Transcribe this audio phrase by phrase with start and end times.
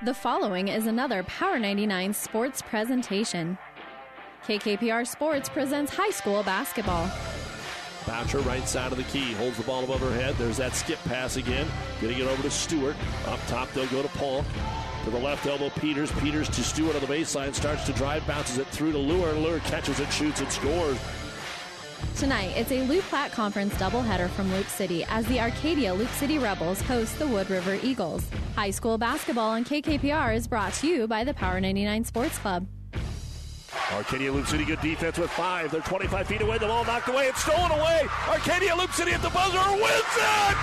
[0.00, 3.58] The following is another Power 99 sports presentation.
[4.46, 7.10] KKPR Sports presents high school basketball.
[8.06, 10.36] Boucher, right side of the key, holds the ball above her head.
[10.36, 11.66] There's that skip pass again.
[12.00, 12.94] Getting it over to Stewart.
[13.26, 14.44] Up top, they'll go to Paul.
[15.02, 16.12] To the left elbow, Peters.
[16.12, 17.52] Peters to Stewart on the baseline.
[17.52, 19.32] Starts to drive, bounces it through to Lure.
[19.32, 20.96] Lure catches it, shoots it, scores.
[22.16, 26.38] Tonight, it's a Loup Platte Conference doubleheader from Loup City as the Arcadia Loup City
[26.38, 28.24] Rebels host the Wood River Eagles.
[28.56, 32.66] High school basketball on KKPR is brought to you by the Power 99 Sports Club.
[33.92, 35.70] Arcadia Loup City, good defense with five.
[35.70, 36.58] They're 25 feet away.
[36.58, 37.26] The ball knocked away.
[37.26, 38.02] It's stolen away.
[38.28, 40.56] Arcadia Loup City at the buzzer wins it.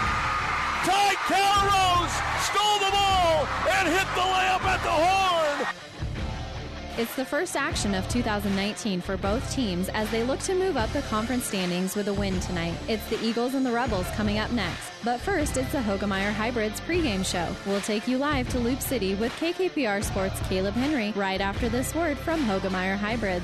[0.86, 5.34] Ty Calrose stole the ball and hit the layup at the horn.
[6.98, 10.90] It's the first action of 2019 for both teams as they look to move up
[10.94, 12.73] the conference standings with a win tonight.
[12.88, 14.91] It's the Eagles and the Rebels coming up next.
[15.03, 17.53] But first, it's the Hoegemeyer Hybrids pregame show.
[17.70, 21.94] We'll take you live to Loup City with KKPR Sports Caleb Henry right after this
[21.94, 23.44] word from Hoegemeyer Hybrids.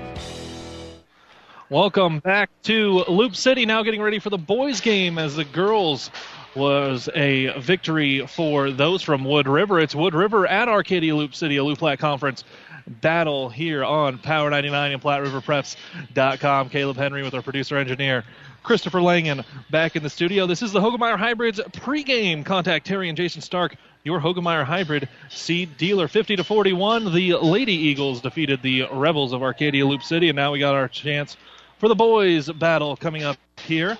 [1.71, 3.65] Welcome back to Loup City.
[3.65, 6.11] Now getting ready for the boys' game as the girls
[6.53, 9.79] was a victory for those from Wood River.
[9.79, 12.43] It's Wood River at Arcadia Loup City, a Loup Platte Conference
[12.85, 16.67] battle here on Power 99 and PlatteRiverPreps.com.
[16.67, 18.25] Caleb Henry with our producer engineer.
[18.63, 20.45] Christopher Langen back in the studio.
[20.47, 22.43] This is the Hoegemeyer Hybrids pregame.
[22.43, 26.09] Contact Terry and Jason Stark, your Hoegemeyer Hybrid seed dealer.
[26.09, 27.13] 50 to 41.
[27.13, 30.89] The Lady Eagles defeated the Rebels of Arcadia Loup City, and now we got our
[30.89, 31.37] chance
[31.81, 33.97] for the boys' battle coming up here.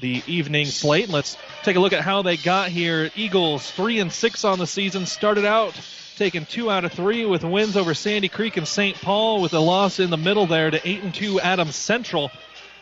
[0.00, 1.08] The evening slate.
[1.08, 3.10] Let's take a look at how they got here.
[3.16, 5.06] Eagles three and six on the season.
[5.06, 5.74] Started out
[6.16, 8.96] taking two out of three with wins over Sandy Creek and St.
[8.96, 12.30] Paul, with a loss in the middle there to eight and two Adams Central,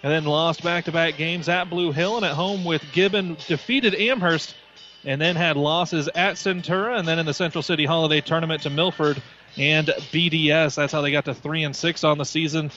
[0.03, 3.39] and then lost back-to-back games at Blue Hill and at home with Gibbon.
[3.47, 4.55] Defeated Amherst,
[5.05, 8.71] and then had losses at Centura, and then in the Central City Holiday Tournament to
[8.71, 9.23] Milford
[9.57, 10.75] and BDS.
[10.75, 12.71] That's how they got to three and six on the season.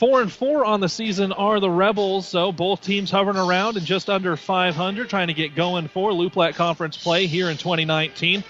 [0.00, 3.84] Four and four on the season are the Rebels, so both teams hovering around and
[3.84, 8.42] just under 500, trying to get going for Loup Platte Conference play here in 2019.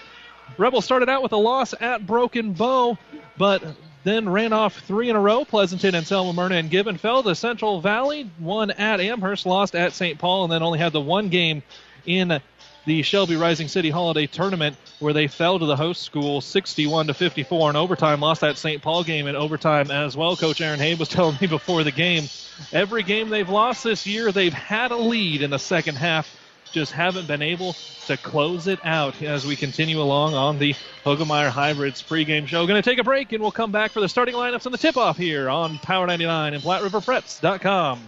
[0.57, 2.97] Rebels started out with a loss at Broken Bow,
[3.37, 3.61] but
[4.05, 5.43] then ran off three in a row.
[5.43, 9.91] Pleasanton and Selma Myrna and Gibbon fell to Central Valley, won at Amherst, lost at
[9.91, 10.17] St.
[10.17, 11.63] Paul, and then only had the one game
[12.05, 12.39] in
[12.85, 17.13] the Shelby Rising City Holiday Tournament, where they fell to the host school 61 to
[17.13, 18.19] 54 in overtime.
[18.19, 18.81] Lost that St.
[18.81, 20.35] Paul game in overtime as well.
[20.35, 22.25] Coach Aaron Habe was telling me before the game,
[22.71, 26.29] every game they've lost this year, they've had a lead in the second half,
[26.71, 27.73] just haven't been able
[28.07, 32.65] to close it out as we continue along on the Hoegemeyer Hybrids pregame show.
[32.65, 34.77] Going to take a break and we'll come back for the starting lineups and the
[34.77, 37.99] tip-off here on Power 99 and PlatteRiverPreps.com.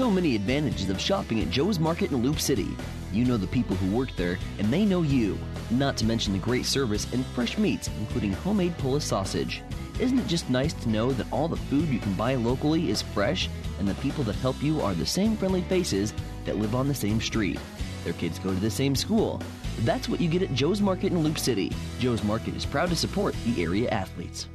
[0.00, 2.74] So many advantages of shopping at Joe's Market in Loup City.
[3.12, 5.38] You know the people who work there, and they know you.
[5.70, 9.62] Not to mention the great service and fresh meats, including homemade Polish sausage.
[9.98, 13.02] Isn't it just nice to know that all the food you can buy locally is
[13.02, 16.14] fresh, and the people that help you are the same friendly faces
[16.46, 17.60] that live on the same street?
[18.02, 19.42] Their kids go to the same school.
[19.80, 21.72] That's what you get at Joe's Market in Loup City.
[21.98, 24.48] Joe's Market is proud to support the area athletes.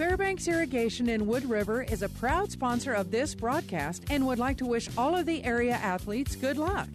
[0.00, 4.56] Fairbanks Irrigation in Wood River is a proud sponsor of this broadcast and would like
[4.56, 6.88] to wish all of the area athletes good luck.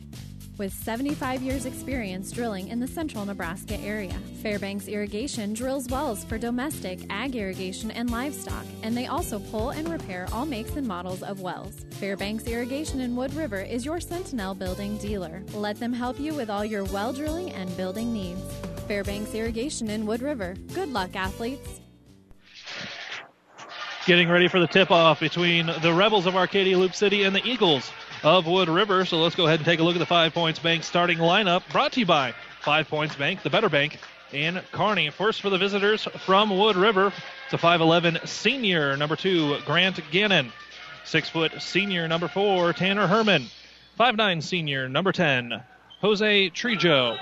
[0.58, 6.40] With 75 years' experience drilling in the central Nebraska area, Fairbanks Irrigation drills wells for
[6.40, 11.22] domestic, ag irrigation, and livestock, and they also pull and repair all makes and models
[11.22, 11.86] of wells.
[12.00, 15.44] Fairbanks Irrigation in Wood River is your Sentinel building dealer.
[15.54, 18.42] Let them help you with all your well drilling and building needs.
[18.88, 20.56] Fairbanks Irrigation in Wood River.
[20.74, 21.82] Good luck, athletes.
[24.06, 27.92] Getting ready for the tip-off between the Rebels of Arcadia Loup City and the Eagles
[28.22, 29.04] of Wood River.
[29.04, 31.64] So let's go ahead and take a look at the Five Points Bank starting lineup
[31.72, 33.98] brought to you by Five Points Bank, the better bank
[34.32, 35.10] in Kearney.
[35.10, 37.12] First for the visitors from Wood River,
[37.46, 40.52] it's a 5'11 senior, number two, Grant Gannon.
[41.04, 43.48] Six foot senior, number four, Tanner Herman.
[44.00, 45.64] 5'9 senior, number 10,
[46.02, 47.18] Jose Trejo.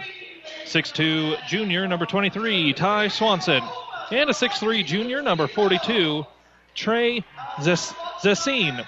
[0.65, 3.63] 6'2 junior, number 23, Ty Swanson.
[4.11, 6.25] And a 6'3 junior, number 42,
[6.75, 7.23] Trey
[7.59, 8.87] Zessine.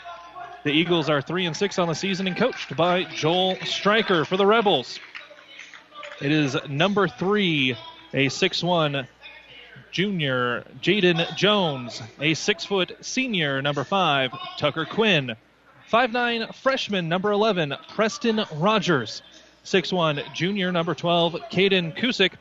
[0.64, 4.36] The Eagles are 3 and 6 on the season and coached by Joel Stryker for
[4.38, 5.00] the Rebels.
[6.22, 7.78] It is number 3,
[8.14, 9.08] a 6'1
[9.92, 15.36] junior, Jaden Jones, a 6 foot senior, number 5, Tucker Quinn.
[15.92, 19.22] 5'9 freshman, number 11, Preston Rogers.
[19.66, 22.34] 6'1 junior, number 12, Caden Kusick.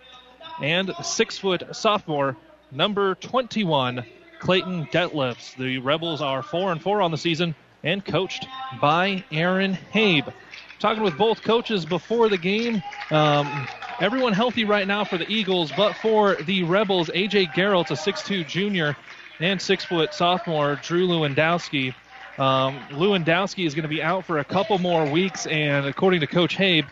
[0.63, 2.37] And 6 foot sophomore,
[2.73, 4.05] number 21,
[4.45, 5.57] Clayton Detlefs.
[5.57, 8.47] The Rebels are 4 and 4 on the season and coached
[8.79, 10.35] by Aaron Habe.
[10.81, 12.83] Talking with both coaches before the game.
[13.11, 13.67] Um,
[14.01, 18.47] everyone healthy right now for the Eagles, but for the Rebels, AJ Geralt, a 6'2
[18.47, 18.95] junior,
[19.41, 21.95] and 6 foot sophomore, Drew Lewandowski.
[22.39, 26.27] Um, Lewandowski is going to be out for a couple more weeks, and according to
[26.27, 26.85] Coach Habe,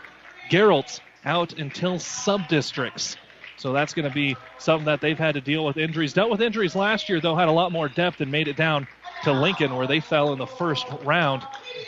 [0.50, 3.19] Geralt's out until sub districts.
[3.62, 6.12] So that's going to be something that they've had to deal with injuries.
[6.12, 8.88] Dealt with injuries last year, though, had a lot more depth and made it down
[9.22, 11.42] to Lincoln, where they fell in the first round.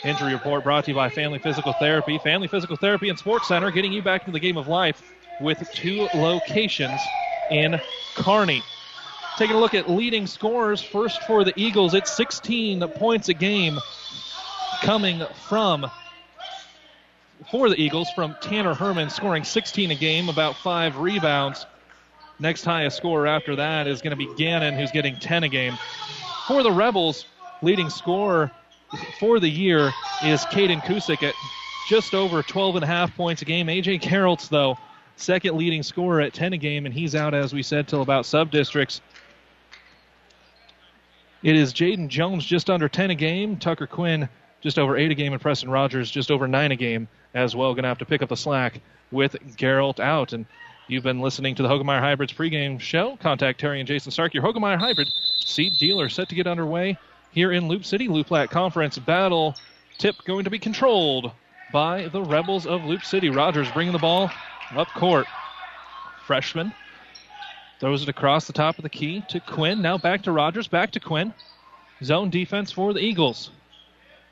[0.05, 2.17] Injury report brought to you by Family Physical Therapy.
[2.17, 5.69] Family Physical Therapy and Sports Center, getting you back to the game of life with
[5.73, 7.01] two locations
[7.51, 7.77] in
[8.15, 8.63] Kearney.
[9.37, 10.81] Taking a look at leading scorers.
[10.81, 13.77] First for the Eagles, it's 16 points a game
[14.81, 15.85] coming from
[17.51, 21.65] for the Eagles from Tanner Herman, scoring 16 a game, about five rebounds.
[22.39, 25.77] Next highest scorer after that is going to be Gannon, who's getting 10 a game.
[26.47, 27.25] For the Rebels,
[27.61, 28.51] leading scorer
[29.19, 29.93] for the year
[30.23, 31.33] is Caden Kusick at
[31.87, 33.67] just over 12 and a half points a game.
[33.67, 34.77] AJ Carrolls, though,
[35.15, 38.25] second leading scorer at 10 a game, and he's out, as we said, till about
[38.25, 39.01] sub districts.
[41.43, 44.27] It is Jaden Jones just under 10 a game, Tucker Quinn
[44.61, 47.73] just over 8 a game, and Preston Rogers just over 9 a game as well.
[47.73, 50.33] Going to have to pick up the slack with Geralt out.
[50.33, 50.47] And
[50.87, 53.17] you've been listening to the Hoegemeyer Hybrids pregame show.
[53.17, 55.09] Contact Terry and Jason Stark, your Hoegemeyer Hybrid
[55.39, 56.97] seed dealer, set to get underway
[57.31, 58.07] here in Loup City.
[58.07, 59.55] Loup Platte Conference battle
[59.99, 61.31] tip going to be controlled
[61.71, 63.29] by the Rebels of Loup City.
[63.29, 64.31] Rogers bringing the ball
[64.75, 65.27] up court.
[66.25, 66.73] Freshman
[67.79, 69.81] throws it across the top of the key to Quinn.
[69.81, 71.33] Now back to Rogers, back to Quinn.
[72.03, 73.51] Zone defense for the Eagles.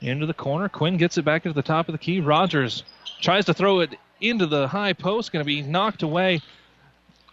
[0.03, 0.67] Into the corner.
[0.67, 2.19] Quinn gets it back into the top of the key.
[2.19, 2.83] Rogers
[3.21, 5.31] tries to throw it into the high post.
[5.31, 6.41] Going to be knocked away.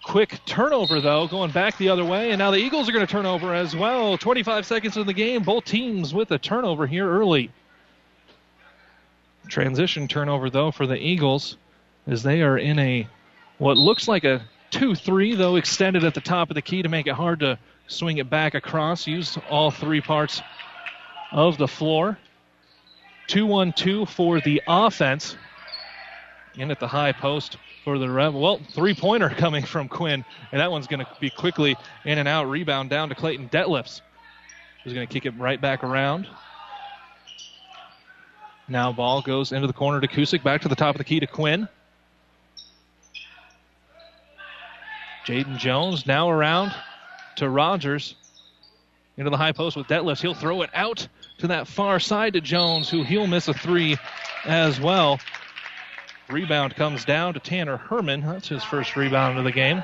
[0.04, 2.30] Quick turnover, though, going back the other way.
[2.30, 4.16] And now the Eagles are going to turn over as well.
[4.16, 5.42] 25 seconds in the game.
[5.42, 7.50] Both teams with a turnover here early.
[9.48, 11.56] Transition turnover, though, for the Eagles
[12.06, 13.08] as they are in a
[13.58, 16.88] what looks like a 2 3, though extended at the top of the key to
[16.88, 17.58] make it hard to
[17.88, 19.08] swing it back across.
[19.08, 20.40] Use all three parts
[21.32, 22.16] of the floor.
[23.30, 25.36] 2 1 2 for the offense.
[26.56, 28.34] In at the high post for the Rev.
[28.34, 32.26] Well, three pointer coming from Quinn, and that one's going to be quickly in and
[32.26, 32.48] out.
[32.50, 34.00] Rebound down to Clayton Detlefs,
[34.82, 36.26] who's going to kick it right back around.
[38.66, 41.20] Now ball goes into the corner to Kusick, back to the top of the key
[41.20, 41.68] to Quinn.
[45.24, 46.74] Jaden Jones now around
[47.36, 48.16] to Rogers.
[49.16, 50.20] Into the high post with Detlefs.
[50.20, 51.06] He'll throw it out
[51.40, 53.96] to that far side to Jones, who he'll miss a three
[54.44, 55.18] as well.
[56.28, 58.22] Rebound comes down to Tanner Herman.
[58.22, 59.82] That's his first rebound of the game.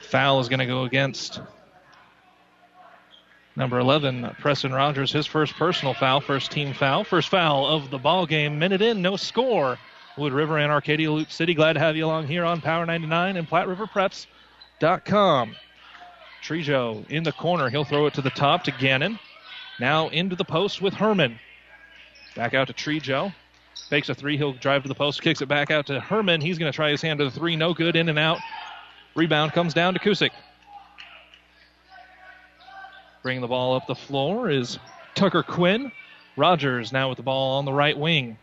[0.00, 1.40] Foul is going to go against
[3.54, 5.12] number 11, Preston Rogers.
[5.12, 8.58] His first personal foul, first team foul, first foul of the ball game.
[8.58, 9.78] Minute in, no score.
[10.16, 11.54] Wood River and Arcadia Loup City.
[11.54, 15.54] Glad to have you along here on Power 99 and PlatteRiverPreps.com.
[16.42, 17.68] Trejo in the corner.
[17.68, 19.20] He'll throw it to the top to Gannon.
[19.80, 21.38] Now into the post with Herman.
[22.36, 23.32] Back out to Trejo.
[23.88, 24.36] Fakes a three.
[24.36, 25.22] He'll drive to the post.
[25.22, 26.42] Kicks it back out to Herman.
[26.42, 27.56] He's going to try his hand to the three.
[27.56, 27.96] No good.
[27.96, 28.38] In and out.
[29.16, 30.30] Rebound comes down to Kusick.
[33.22, 34.78] Bringing the ball up the floor is
[35.14, 35.90] Tucker Quinn.
[36.36, 38.36] Rogers now with the ball on the right wing.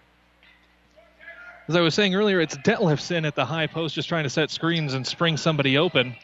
[1.67, 4.29] As I was saying earlier, it's Detlefs in at the high post just trying to
[4.29, 6.15] set screens and spring somebody open.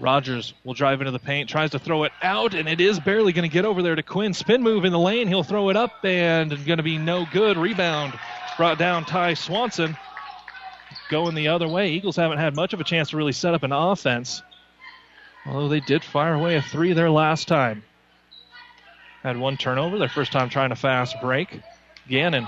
[0.00, 3.32] Rogers will drive into the paint, tries to throw it out, and it is barely
[3.32, 4.34] going to get over there to Quinn.
[4.34, 5.28] Spin move in the lane.
[5.28, 7.56] He'll throw it up and going to be no good.
[7.56, 8.18] Rebound
[8.56, 9.96] brought down Ty Swanson.
[11.10, 11.90] Going the other way.
[11.90, 14.42] Eagles haven't had much of a chance to really set up an offense.
[15.46, 17.82] Although they did fire away a three there last time.
[19.22, 21.60] Had one turnover, their first time trying a fast break.
[22.08, 22.46] Gannon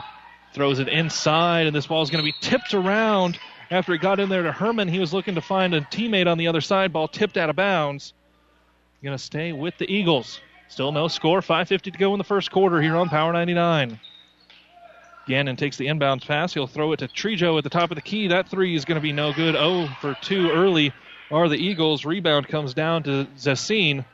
[0.52, 3.38] throws it inside, and this ball is going to be tipped around
[3.70, 6.38] after it got in there to Herman, he was looking to find a teammate on
[6.38, 6.92] the other side.
[6.92, 8.12] Ball tipped out of bounds.
[9.02, 10.40] Going to stay with the Eagles.
[10.68, 11.40] Still no score.
[11.40, 13.98] 5.50 to go in the first quarter here on Power 99.
[15.26, 16.52] Gannon takes the inbounds pass.
[16.52, 18.28] He'll throw it to Trejo at the top of the key.
[18.28, 19.56] That three is going to be no good.
[19.56, 20.92] Oh for 2 early
[21.30, 22.04] are the Eagles.
[22.04, 24.04] Rebound comes down to Zessine.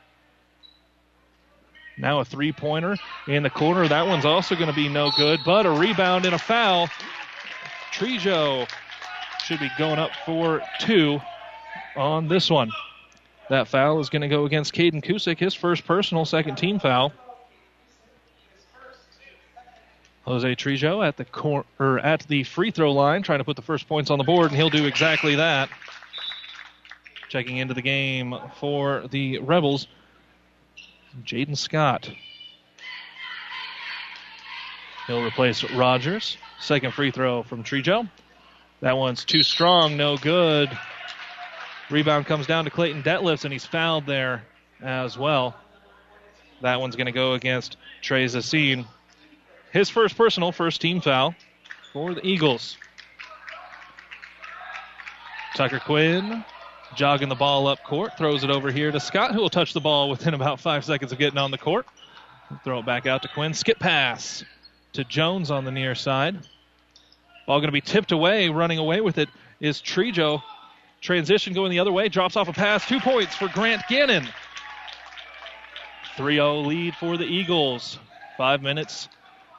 [1.97, 2.95] Now a three pointer
[3.27, 3.87] in the corner.
[3.87, 6.87] That one's also going to be no good, but a rebound and a foul.
[7.91, 8.67] Trejo
[9.47, 11.21] should be going up for two
[11.95, 12.69] on this one.
[13.49, 17.13] That foul is going to go against Caden Kusick, his first personal, second team foul.
[20.25, 23.61] Jose Trejo at the cor- or at the free throw line, trying to put the
[23.61, 25.69] first points on the board, and he'll do exactly that.
[27.29, 29.87] Checking into the game for the Rebels,
[31.23, 32.11] Jaden Scott.
[35.07, 36.37] He'll replace Rogers.
[36.59, 38.09] Second free throw from Trejo.
[38.81, 40.77] That one's too strong, no good.
[41.89, 44.43] Rebound comes down to Clayton Detlefs, and he's fouled there
[44.81, 45.55] as well.
[46.61, 48.85] That one's going to go against Trey Zacine.
[49.71, 51.35] His first personal, first team foul
[51.93, 52.77] for the Eagles.
[55.55, 56.43] Tucker Quinn
[56.95, 59.81] jogging the ball up court, throws it over here to Scott, who will touch the
[59.81, 61.85] ball within about five seconds of getting on the court.
[62.63, 63.53] Throw it back out to Quinn.
[63.53, 64.43] Skip pass
[64.93, 66.37] to Jones on the near side.
[67.47, 68.49] Ball going to be tipped away.
[68.49, 70.43] Running away with it is Trejo.
[71.01, 72.09] Transition going the other way.
[72.09, 72.85] Drops off a pass.
[72.85, 74.27] Two points for Grant Gannon.
[76.17, 77.97] 3 0 lead for the Eagles.
[78.37, 79.07] Five minutes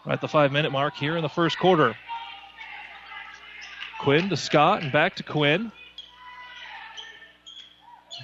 [0.04, 1.97] right at the five minute mark here in the first quarter.
[4.00, 5.73] Quinn to Scott and back to Quinn.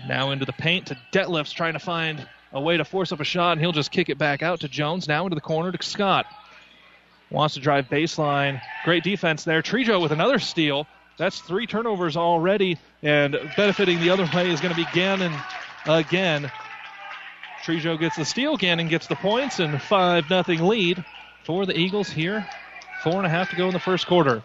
[0.06, 3.24] Now into the paint to Detlefs trying to find a way to force up a
[3.24, 5.08] shot, and he'll just kick it back out to Jones.
[5.08, 6.26] Now into the corner to Scott.
[7.30, 8.60] Wants to drive baseline.
[8.84, 9.62] Great defense there.
[9.62, 10.86] Trejo with another steal.
[11.16, 15.32] That's three turnovers already, and benefiting the other way is going to be Gannon
[15.86, 16.50] again.
[17.64, 18.56] Trejo gets the steal.
[18.56, 21.04] Gannon gets the points, and 5 0 lead
[21.44, 22.46] for the Eagles here.
[23.02, 24.42] Four and a half to go in the first quarter.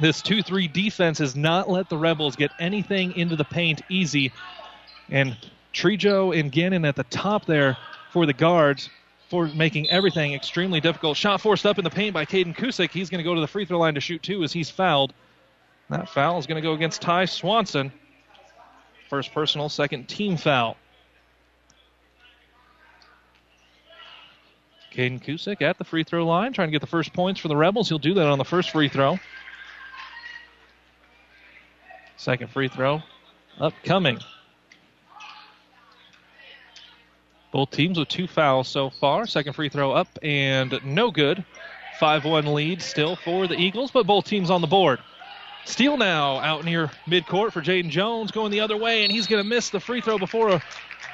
[0.00, 4.32] This 2 3 defense has not let the Rebels get anything into the paint easy.
[5.10, 5.36] And
[5.74, 7.76] Trejo and Gannon at the top there
[8.12, 8.90] for the guards
[9.28, 11.16] for making everything extremely difficult.
[11.16, 12.90] Shot forced up in the paint by Caden Kusick.
[12.90, 15.12] He's going to go to the free throw line to shoot two as he's fouled.
[15.90, 17.92] That foul is going to go against Ty Swanson.
[19.08, 20.76] First personal, second team foul.
[24.92, 27.56] Caden Kusick at the free throw line, trying to get the first points for the
[27.56, 27.88] Rebels.
[27.88, 29.18] He'll do that on the first free throw.
[32.16, 33.02] Second free throw
[33.60, 34.18] upcoming.
[37.58, 39.26] Both teams with two fouls so far.
[39.26, 41.44] Second free throw up and no good.
[41.98, 45.00] 5 1 lead still for the Eagles, but both teams on the board.
[45.64, 49.42] Steal now out near midcourt for Jaden Jones going the other way, and he's going
[49.42, 50.60] to miss the free throw before uh,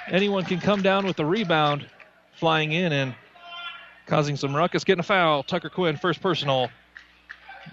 [0.08, 1.88] anyone can come down with the rebound.
[2.34, 3.14] Flying in and
[4.04, 5.44] causing some ruckus, getting a foul.
[5.44, 6.68] Tucker Quinn, first personal.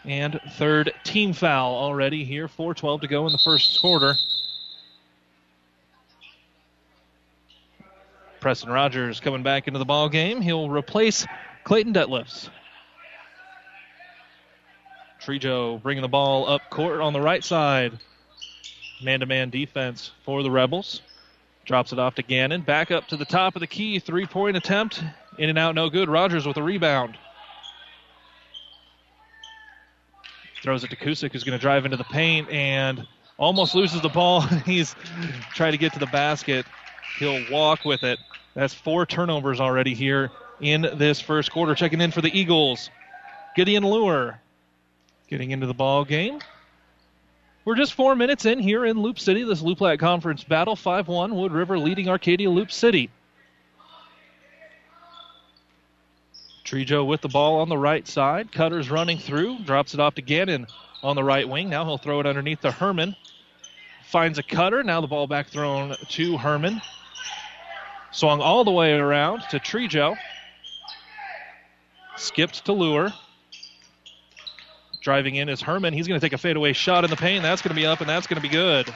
[0.06, 2.48] And third team foul already here.
[2.48, 4.16] 4.12 to go in the first quarter.
[8.42, 10.42] Preston Rogers coming back into the ball game.
[10.42, 11.28] He'll replace
[11.64, 12.50] Clayton Detlefs.
[15.22, 18.00] Trejo bringing the ball up court on the right side.
[19.04, 21.02] Man to man defense for the Rebels.
[21.66, 22.62] Drops it off to Gannon.
[22.62, 24.00] Back up to the top of the key.
[24.00, 25.04] Three point attempt.
[25.38, 26.10] In and out, no good.
[26.10, 27.18] Rogers with a rebound.
[30.64, 33.08] Throws it to Kusick, who's going to drive into the paint and
[33.38, 34.42] almost loses the ball.
[34.66, 34.96] He's
[35.54, 36.66] trying to get to the basket.
[37.20, 38.18] He'll walk with it.
[38.54, 41.76] That's four turnovers already here in this first quarter.
[41.76, 42.90] Checking in for the Eagles.
[43.56, 44.40] Gideon Lure
[45.28, 46.40] getting into the ball game.
[47.64, 50.76] We're just four minutes in here in Loup City, this Loup Platte Conference battle.
[50.76, 53.10] 5 1, Wood River leading Arcadia Loup City.
[56.66, 58.52] Trejo with the ball on the right side.
[58.52, 60.68] Cutter's running through, drops it off to Gannon
[61.04, 61.70] on the right wing.
[61.70, 63.16] Now he'll throw it underneath to Herman.
[64.06, 64.82] Finds a cutter.
[64.82, 66.82] Now the ball back thrown to Herman.
[68.12, 70.18] Swung all the way around to Trejo.
[72.18, 73.10] Skipped to Lure.
[75.02, 75.94] Driving in is Herman.
[75.94, 77.42] He's going to take a fadeaway shot in the paint.
[77.42, 78.94] That's going to be up, and that's going to be good.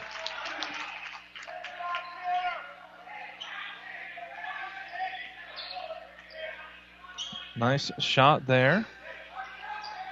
[7.56, 8.86] Nice shot there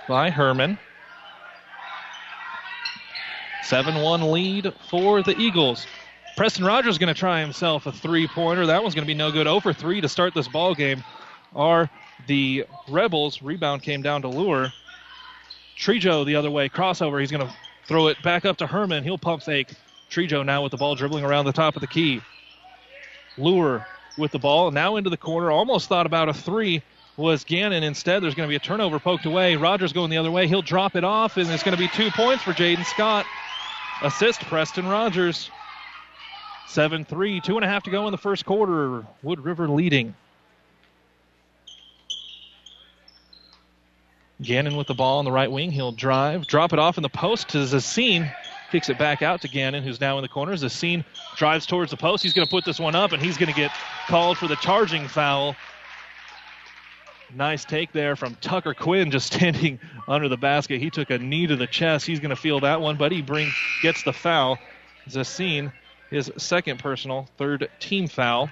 [0.08, 0.80] by Herman.
[3.64, 5.86] 7 1 lead for the Eagles.
[6.36, 8.66] Preston Rogers going to try himself a three pointer.
[8.66, 9.46] That one's going to be no good.
[9.46, 11.04] 0 for 3 to start this ball game
[11.56, 11.90] are
[12.28, 13.42] the Rebels.
[13.42, 14.74] Rebound came down to Lure.
[15.78, 17.20] Trejo the other way, crossover.
[17.20, 17.54] He's going to
[17.88, 19.04] throw it back up to Herman.
[19.04, 19.74] He'll pump fake.
[20.10, 22.22] Trejo now with the ball dribbling around the top of the key.
[23.38, 23.86] Lure
[24.18, 25.52] with the ball now into the corner.
[25.52, 26.82] Almost thought about a three
[27.16, 27.84] was Gannon.
[27.84, 29.56] Instead, there's going to be a turnover poked away.
[29.56, 30.48] Rogers going the other way.
[30.48, 33.26] He'll drop it off, and it's going to be two points for Jaden Scott.
[34.02, 35.52] Assist Preston Rogers.
[36.68, 39.06] 7 3, two and a half to go in the first quarter.
[39.22, 40.16] Wood River leading.
[44.42, 45.72] Gannon with the ball on the right wing.
[45.72, 48.34] He'll drive, drop it off in the post to Zassine.
[48.72, 50.54] Kicks it back out to Gannon, who's now in the corner.
[50.54, 51.06] Zassine
[51.38, 52.24] drives towards the post.
[52.24, 53.72] He's going to put this one up, and he's going to get
[54.08, 55.56] called for the charging foul.
[57.36, 60.82] Nice take there from Tucker Quinn, just standing under the basket.
[60.82, 62.06] He took a knee to the chest.
[62.06, 63.52] He's going to feel that one, but he bring,
[63.84, 64.58] gets the foul.
[65.08, 65.72] Zassine
[66.14, 68.52] his second personal, third team foul.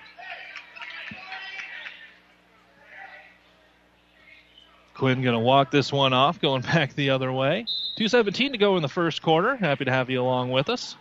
[4.95, 7.65] Quinn going to walk this one off, going back the other way.
[7.99, 9.55] 2.17 to go in the first quarter.
[9.55, 10.95] Happy to have you along with us.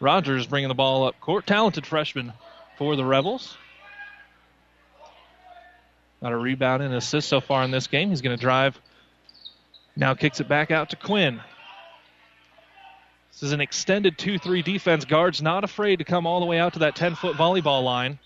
[0.00, 1.46] Rogers bringing the ball up court.
[1.46, 2.32] Talented freshman
[2.76, 3.56] for the Rebels.
[6.20, 8.10] Got a rebound and assist so far in this game.
[8.10, 8.80] He's going to drive.
[9.94, 11.40] Now kicks it back out to Quinn.
[13.40, 15.06] This is an extended 2 3 defense.
[15.06, 18.18] Guard's not afraid to come all the way out to that 10 foot volleyball line.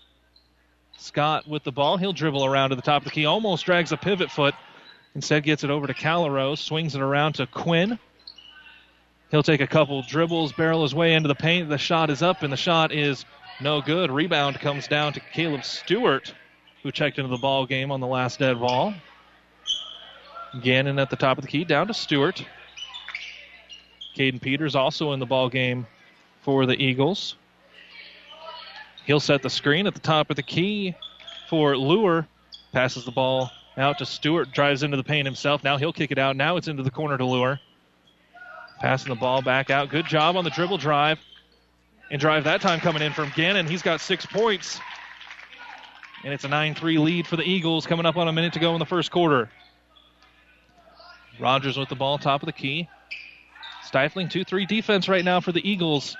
[0.97, 1.95] Scott with the ball.
[1.95, 3.25] He'll dribble around to the top of the key.
[3.25, 4.55] Almost drags a pivot foot.
[5.13, 6.59] Instead, gets it over to Calrose.
[6.59, 7.97] Swings it around to Quinn.
[9.31, 11.69] He'll take a couple dribbles, barrel his way into the paint.
[11.69, 13.23] The shot is up, and the shot is
[13.61, 14.11] no good.
[14.11, 16.33] Rebound comes down to Caleb Stewart,
[16.83, 18.93] who checked into the ball game on the last dead ball.
[20.61, 22.45] Gannon at the top of the key, down to Stewart.
[24.15, 25.85] Caden Peters also in the ball game
[26.41, 27.35] for the Eagles.
[29.05, 30.95] He'll set the screen at the top of the key
[31.49, 32.27] for Lure.
[32.71, 35.63] Passes the ball out to Stewart, drives into the paint himself.
[35.63, 36.35] Now he'll kick it out.
[36.35, 37.59] Now it's into the corner to Lure.
[38.79, 39.89] Passing the ball back out.
[39.89, 41.19] Good job on the dribble drive.
[42.11, 43.67] And drive that time coming in from Gannon.
[43.67, 44.79] He's got six points.
[46.23, 48.59] And it's a 9 3 lead for the Eagles coming up on a minute to
[48.59, 49.49] go in the first quarter.
[51.39, 52.87] Rogers with the ball, top of the key.
[53.85, 56.17] Stifling 2 3 defense right now for the Eagles.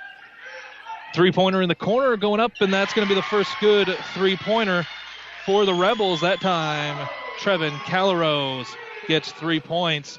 [1.12, 3.88] Three pointer in the corner going up, and that's going to be the first good
[4.14, 4.86] three pointer
[5.44, 7.08] for the Rebels that time.
[7.40, 8.76] Trevin Calrose
[9.08, 10.18] gets three points,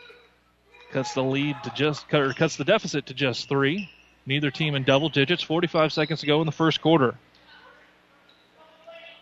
[0.92, 3.90] cuts the lead to just or cuts the deficit to just three.
[4.25, 5.42] Neither team in double digits.
[5.42, 7.16] 45 seconds to go in the first quarter.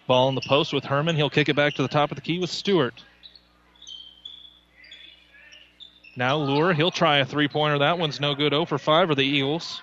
[0.07, 1.15] Ball in the post with Herman.
[1.15, 3.03] He'll kick it back to the top of the key with Stewart.
[6.15, 6.73] Now Lure.
[6.73, 7.79] He'll try a three pointer.
[7.79, 8.53] That one's no good.
[8.53, 9.81] 0 for 5 for the Eagles.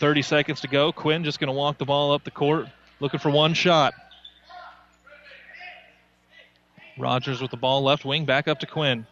[0.00, 0.92] 30 seconds to go.
[0.92, 2.66] Quinn just going to walk the ball up the court,
[3.00, 3.94] looking for one shot.
[6.96, 9.06] Rogers with the ball left wing, back up to Quinn.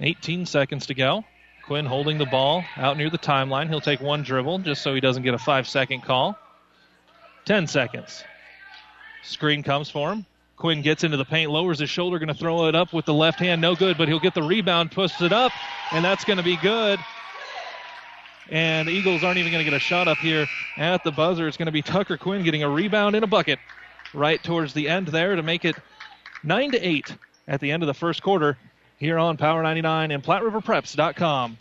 [0.00, 1.24] 18 seconds to go.
[1.66, 3.68] Quinn holding the ball out near the timeline.
[3.68, 6.38] He'll take one dribble just so he doesn't get a five second call.
[7.46, 8.22] 10 seconds.
[9.24, 10.24] Screen comes for him.
[10.58, 13.14] Quinn gets into the paint, lowers his shoulder, going to throw it up with the
[13.14, 13.60] left hand.
[13.60, 15.52] No good, but he'll get the rebound, pushes it up,
[15.92, 16.98] and that's going to be good.
[18.50, 21.46] And the Eagles aren't even going to get a shot up here at the buzzer.
[21.46, 23.58] It's going to be Tucker Quinn getting a rebound in a bucket
[24.12, 25.76] right towards the end there to make it
[26.42, 27.16] 9 to 8
[27.46, 28.56] at the end of the first quarter
[28.96, 31.58] here on Power 99 and PlatteRiverPreps.com.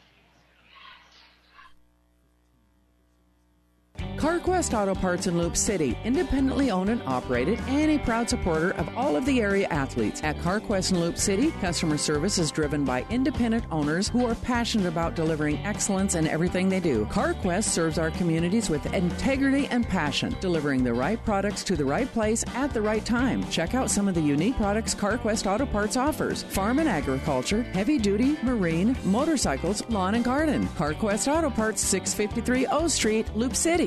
[4.17, 8.89] CarQuest Auto Parts in Loup City, independently owned and operated, and a proud supporter of
[8.97, 10.23] all of the area athletes.
[10.23, 14.87] At CarQuest in Loup City, customer service is driven by independent owners who are passionate
[14.87, 17.05] about delivering excellence in everything they do.
[17.11, 22.11] CarQuest serves our communities with integrity and passion, delivering the right products to the right
[22.11, 23.47] place at the right time.
[23.51, 27.99] Check out some of the unique products CarQuest Auto Parts offers farm and agriculture, heavy
[27.99, 30.65] duty, marine, motorcycles, lawn and garden.
[30.69, 33.86] CarQuest Auto Parts, 653 O Street, Loup City.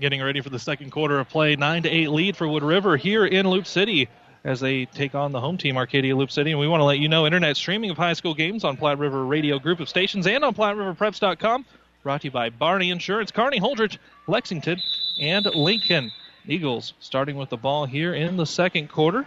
[0.00, 1.56] getting ready for the second quarter of play.
[1.56, 4.08] 9 to 8 lead for Wood River here in Loup City
[4.44, 6.50] as they take on the home team, Arcadia Loup City.
[6.50, 8.98] And we want to let you know internet streaming of high school games on Platte
[8.98, 11.66] River Radio Group of Stations and on PlatteRiverPreps.com.
[12.02, 14.80] Brought to you by Barney Insurance, Kearney Holdrege, Lexington,
[15.20, 16.10] and Lincoln.
[16.48, 19.26] Eagles starting with the ball here in the second quarter.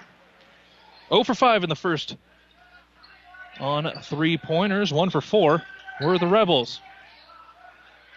[1.10, 2.18] 0 for 5 in the first
[3.60, 4.92] on three pointers.
[4.92, 5.62] 1 for 4
[6.02, 6.82] were the Rebels.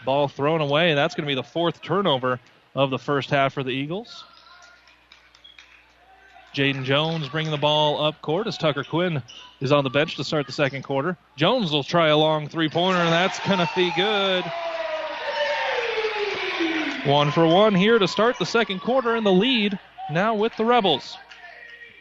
[0.06, 0.94] Ball thrown away.
[0.94, 2.40] That's going to be the fourth turnover
[2.74, 4.24] of the first half for the Eagles.
[6.54, 9.22] Jaden Jones bringing the ball up court as Tucker Quinn
[9.60, 11.18] is on the bench to start the second quarter.
[11.36, 14.44] Jones will try a long three pointer, and that's going to be good.
[17.04, 19.78] One for one here to start the second quarter in the lead
[20.10, 21.18] now with the Rebels.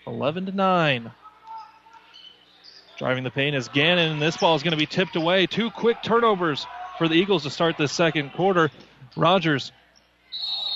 [0.08, 1.12] 11 to 9.
[2.98, 5.48] Driving the paint is Gannon, and this ball is going to be tipped away.
[5.48, 6.65] Two quick turnovers
[6.97, 8.71] for the Eagles to start the second quarter.
[9.15, 9.71] Rogers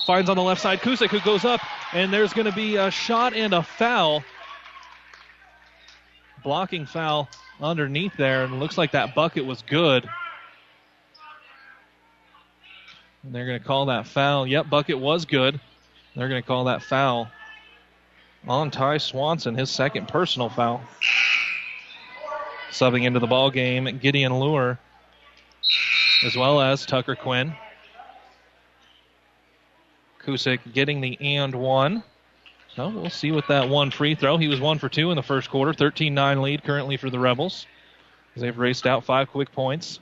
[0.06, 1.60] finds on the left side Kusick, who goes up,
[1.92, 4.24] and there's going to be a shot and a foul.
[6.42, 7.28] Blocking foul
[7.60, 10.08] underneath there, and it looks like that bucket was good.
[13.22, 14.46] And they're going to call that foul.
[14.46, 15.60] Yep, bucket was good.
[16.16, 17.30] They're going to call that foul
[18.48, 20.80] on Ty Swanson, his second personal foul.
[22.70, 24.78] Subbing into the ball game, Gideon Lure,
[26.24, 27.54] as well as Tucker Quinn.
[30.24, 32.02] Kusick getting the and one.
[32.76, 34.36] So we'll see with that one free throw.
[34.36, 35.72] He was one for two in the first quarter.
[35.72, 37.66] 13 9 lead currently for the Rebels.
[38.36, 39.98] They've raced out five quick points.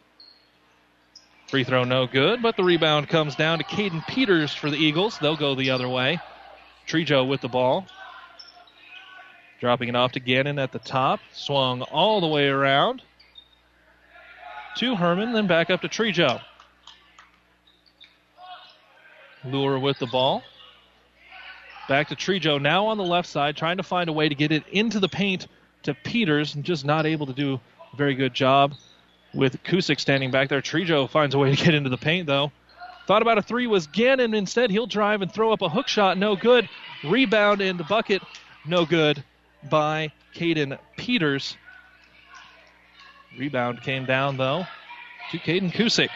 [1.48, 5.18] Free throw no good, but the rebound comes down to Caden Peters for the Eagles.
[5.18, 6.20] They'll go the other way.
[6.86, 7.86] Trejo with the ball.
[9.58, 11.20] Dropping it off to Gannon at the top.
[11.32, 13.02] Swung all the way around
[14.78, 16.40] to Herman, then back up to Trejo.
[19.44, 20.42] Lure with the ball.
[21.88, 24.52] Back to Trejo, now on the left side, trying to find a way to get
[24.52, 25.46] it into the paint
[25.84, 27.60] to Peters, and just not able to do
[27.92, 28.74] a very good job
[29.32, 30.60] with Kusick standing back there.
[30.60, 32.52] Trejo finds a way to get into the paint, though.
[33.06, 34.34] Thought about a three was Gannon.
[34.34, 36.18] Instead, he'll drive and throw up a hook shot.
[36.18, 36.68] No good.
[37.04, 38.22] Rebound in the bucket.
[38.66, 39.24] No good
[39.70, 41.56] by Caden Peters.
[43.38, 44.66] Rebound came down, though,
[45.30, 46.10] to Caden Kusick.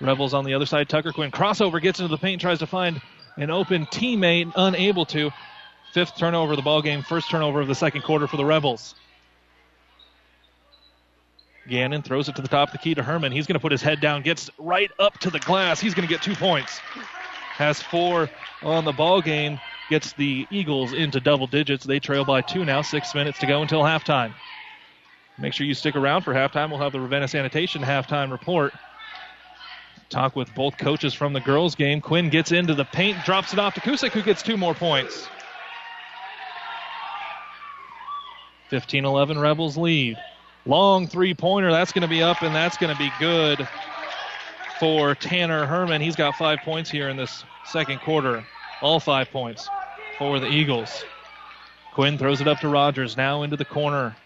[0.00, 0.88] Rebels on the other side.
[0.88, 3.00] Tucker Quinn crossover gets into the paint, tries to find
[3.36, 5.30] an open teammate, unable to.
[5.92, 8.94] Fifth turnover of the ball game, first turnover of the second quarter for the Rebels.
[11.68, 13.32] Gannon throws it to the top of the key to Herman.
[13.32, 15.80] He's going to put his head down, gets right up to the glass.
[15.80, 16.78] He's going to get two points.
[17.54, 18.28] Has four
[18.62, 19.60] on the ball game,
[19.90, 21.84] gets the Eagles into double digits.
[21.84, 24.34] They trail by two now, six minutes to go until halftime.
[25.38, 26.70] Make sure you stick around for halftime.
[26.70, 28.72] We'll have the Ravenna Sanitation halftime report.
[30.08, 32.00] Talk with both coaches from the girls' game.
[32.00, 35.28] Quinn gets into the paint, drops it off to Kusick, who gets two more points.
[38.70, 40.16] 15 11 Rebels lead.
[40.66, 41.70] Long three pointer.
[41.70, 43.68] That's going to be up, and that's going to be good
[44.78, 46.00] for Tanner Herman.
[46.00, 48.44] He's got five points here in this second quarter.
[48.80, 49.68] All five points
[50.18, 51.04] for the Eagles.
[51.94, 53.16] Quinn throws it up to Rogers.
[53.16, 54.16] Now into the corner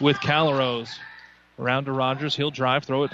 [0.00, 0.98] with Calrose.
[1.58, 2.36] Around to Rogers.
[2.36, 3.12] He'll drive, throw it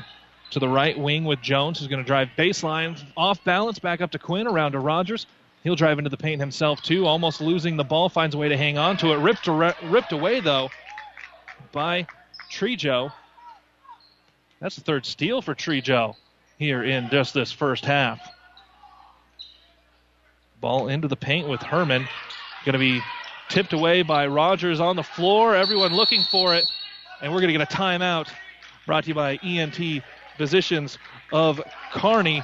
[0.51, 4.11] to the right wing with Jones, who's going to drive baseline off balance back up
[4.13, 4.47] to Quinn.
[4.47, 5.27] Around to Rogers.
[5.63, 8.09] He'll drive into the paint himself, too, almost losing the ball.
[8.09, 9.19] Finds a way to hang on to it.
[9.19, 10.71] Ripped, ripped away, though,
[11.71, 12.07] by
[12.51, 13.13] Trejo.
[14.59, 16.17] That's the third steal for Trejo
[16.59, 18.21] here in just this first half.
[20.61, 22.07] Ball into the paint with Herman.
[22.65, 23.01] Going to be
[23.49, 25.57] tipped away by Rogers on the floor.
[25.57, 26.65] Everyone looking for it.
[27.23, 28.29] And we're going to get a timeout
[28.87, 30.03] brought to you by ENT
[30.37, 30.99] Physicians
[31.33, 31.61] of
[31.93, 32.43] Kearney.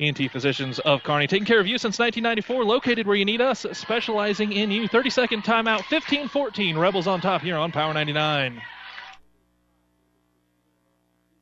[0.00, 3.66] ENT Physicians of Kearney, taking care of you since 1994, located where you need us,
[3.72, 4.86] specializing in you.
[4.86, 6.78] 30 second timeout, 15 14.
[6.78, 8.60] Rebels on top here on Power 99.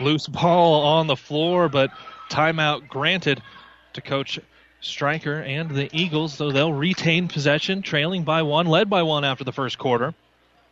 [0.00, 1.90] Loose ball on the floor, but
[2.30, 3.42] timeout granted
[3.92, 4.40] to Coach
[4.80, 9.44] Stryker and the Eagles, so they'll retain possession, trailing by one, led by one after
[9.44, 10.14] the first quarter.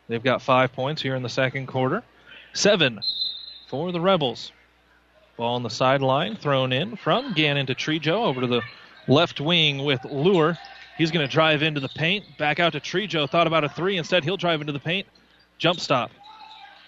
[0.08, 2.02] They've got five points here in the second quarter.
[2.52, 3.00] Seven
[3.68, 4.52] for the Rebels.
[5.38, 8.62] Ball on the sideline, thrown in from Gannon to Trejo over to the
[9.08, 10.58] left wing with Lure.
[10.98, 13.28] He's going to drive into the paint, back out to Trejo.
[13.28, 13.96] Thought about a three.
[13.96, 15.06] Instead, he'll drive into the paint.
[15.56, 16.10] Jump stop.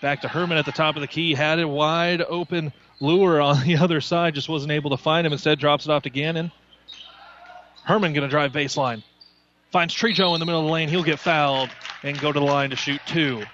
[0.05, 1.33] Back to Herman at the top of the key.
[1.33, 2.75] Had it wide open.
[3.01, 5.33] Lure on the other side just wasn't able to find him.
[5.33, 6.53] Instead, drops it off to Gannon.
[7.85, 9.03] Herman going to drive baseline.
[9.71, 10.91] Finds Trejo in the middle of the lane.
[10.91, 11.71] He'll get fouled
[12.03, 13.45] and go to the line to shoot two.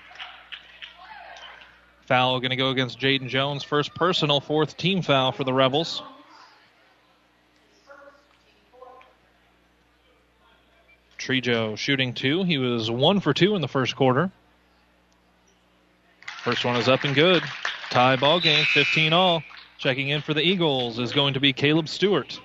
[2.06, 3.62] Foul going to go against Jaden Jones.
[3.62, 6.02] First personal, fourth team foul for the Rebels.
[11.16, 12.42] Trejo shooting two.
[12.42, 14.32] He was one for two in the first quarter.
[16.44, 17.42] First one is up and good.
[17.90, 19.42] Tie ball game, 15 all.
[19.76, 22.40] Checking in for the Eagles is going to be Caleb Stewart.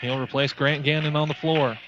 [0.00, 1.78] He'll replace Grant Gannon on the floor.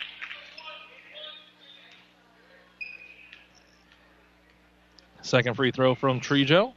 [5.21, 6.73] Second free throw from Trejo.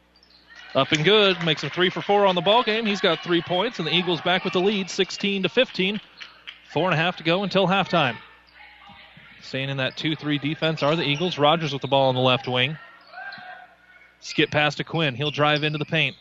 [0.75, 1.43] Up and good.
[1.45, 2.85] Makes him three for four on the ball game.
[2.85, 6.01] He's got three points, and the Eagles back with the lead, 16 to 15.
[6.73, 8.17] Four and a half to go until halftime.
[9.41, 11.37] Staying in that 2-3 defense are the Eagles.
[11.37, 12.77] Rogers with the ball on the left wing.
[14.21, 15.15] Skip pass to Quinn.
[15.15, 16.15] He'll drive into the paint.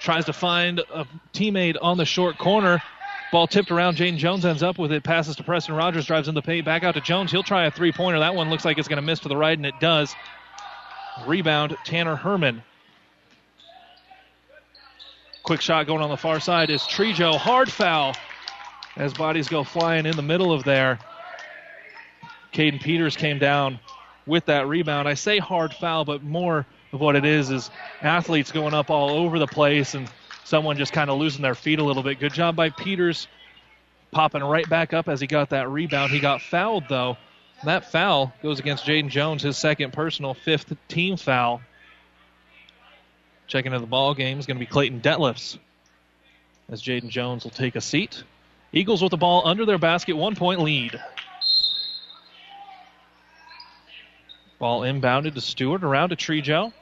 [0.00, 2.82] Tries to find a teammate on the short corner.
[3.30, 3.96] Ball tipped around.
[3.96, 5.04] Jaden Jones ends up with it.
[5.04, 6.06] Passes to Preston Rogers.
[6.06, 6.64] Drives in the paint.
[6.64, 7.30] Back out to Jones.
[7.30, 8.18] He'll try a three pointer.
[8.20, 10.14] That one looks like it's going to miss to the right, and it does.
[11.26, 12.62] Rebound, Tanner Herman.
[15.42, 17.36] Quick shot going on the far side is Trejo.
[17.36, 18.14] Hard foul
[18.96, 20.98] as bodies go flying in the middle of there.
[22.52, 23.78] Caden Peters came down
[24.26, 25.08] with that rebound.
[25.08, 27.70] I say hard foul, but more what it is is
[28.02, 30.08] athletes going up all over the place and
[30.44, 32.18] someone just kind of losing their feet a little bit.
[32.18, 33.28] Good job by Peters
[34.10, 36.10] popping right back up as he got that rebound.
[36.10, 37.16] He got fouled, though.
[37.64, 41.60] That foul goes against Jaden Jones, his second personal, fifth team foul.
[43.46, 45.58] Checking into the ball game is going to be Clayton Detlefs
[46.70, 48.22] as Jaden Jones will take a seat.
[48.72, 51.00] Eagles with the ball under their basket, one point lead.
[54.58, 56.72] Ball inbounded to Stewart, around to Trejo.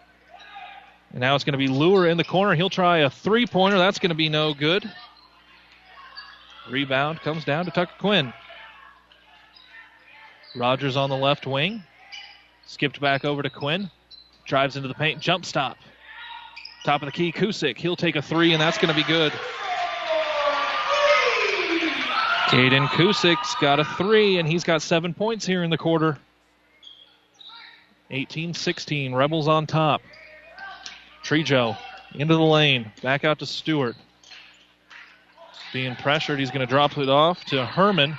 [1.10, 2.54] And now it's going to be Lure in the corner.
[2.54, 3.78] He'll try a three pointer.
[3.78, 4.90] That's going to be no good.
[6.70, 8.32] Rebound comes down to Tucker Quinn.
[10.56, 11.82] Rogers on the left wing.
[12.66, 13.90] Skipped back over to Quinn.
[14.46, 15.20] Drives into the paint.
[15.20, 15.76] Jump stop.
[16.84, 17.76] Top of the key, Kusick.
[17.76, 19.32] He'll take a three, and that's going to be good.
[22.46, 26.16] Caden Kusick's got a three, and he's got seven points here in the quarter.
[28.10, 29.14] 18 16.
[29.14, 30.02] Rebels on top.
[31.24, 31.76] Trejo
[32.14, 32.90] into the lane.
[33.02, 33.96] Back out to Stewart.
[35.72, 36.38] Being pressured.
[36.38, 38.18] He's going to drop it off to Herman.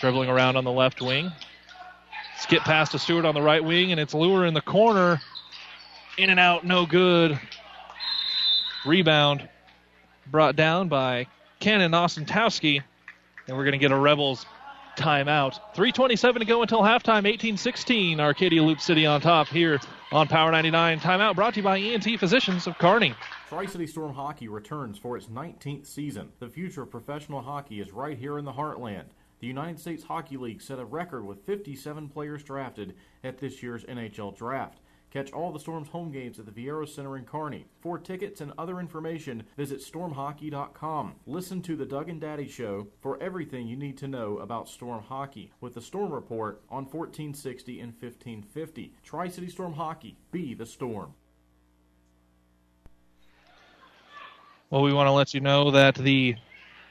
[0.00, 1.32] Dribbling around on the left wing.
[2.38, 5.20] Skip pass to Stewart on the right wing, and it's Lure in the corner.
[6.18, 7.38] In and out, no good.
[8.84, 9.48] Rebound
[10.26, 11.26] brought down by
[11.60, 12.82] Cannon Austin Ostentowski.
[13.46, 14.44] And we're going to get a Rebels
[14.96, 15.58] timeout.
[15.74, 18.20] 3.27 to go until halftime, 18 16.
[18.20, 19.80] Arcadia Loup City on top here
[20.12, 21.00] on Power 99.
[21.00, 23.14] Timeout brought to you by ENT Physicians of Kearney.
[23.48, 26.30] Tri City Storm Hockey returns for its 19th season.
[26.38, 29.06] The future of professional hockey is right here in the heartland.
[29.40, 33.84] The United States Hockey League set a record with 57 players drafted at this year's
[33.84, 34.78] NHL Draft.
[35.14, 37.66] Catch all the Storm's home games at the Viaero Center in Kearney.
[37.80, 41.14] For tickets and other information, visit stormhockey.com.
[41.24, 45.04] Listen to the Doug and Daddy Show for everything you need to know about Storm
[45.04, 48.92] hockey with the Storm Report on 1460 and 1550.
[49.04, 51.14] Tri City Storm Hockey, be the Storm.
[54.68, 56.34] Well, we want to let you know that the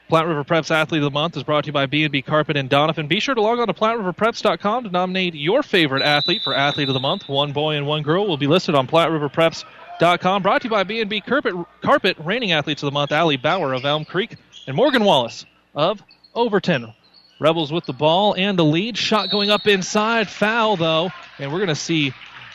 [0.08, 2.68] Platte River Preps Athlete of the Month is brought to you by B&B Carpet and
[2.68, 3.06] Donovan.
[3.06, 6.94] Be sure to log on to PlatteRiverPreps.com to nominate your favorite athlete for Athlete of
[6.94, 7.26] the Month.
[7.26, 10.42] One boy and one girl will be listed on PlatteRiverPreps.com.
[10.42, 13.86] Brought to you by B&B Carpet, Carpet, reigning Athletes of the Month, Allie Bauer of
[13.86, 14.36] Elm Creek,
[14.66, 16.02] and Morgan Wallace of
[16.34, 16.92] Overton.
[17.40, 18.98] Rebels with the ball and the lead.
[18.98, 20.28] Shot going up inside.
[20.28, 21.10] Foul, though.
[21.38, 22.12] And we're going to see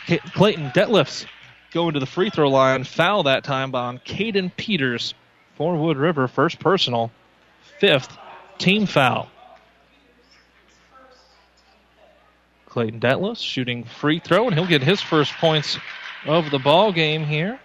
[0.07, 1.25] Clayton Detlefs
[1.71, 2.83] go into the free throw line.
[2.83, 5.15] Foul that time on Caden Peters
[5.55, 6.27] for Wood River.
[6.27, 7.11] First personal
[7.79, 8.17] fifth
[8.57, 9.29] team foul.
[12.67, 15.77] Clayton Detlefs shooting free throw, and he'll get his first points
[16.25, 17.59] of the ball game here.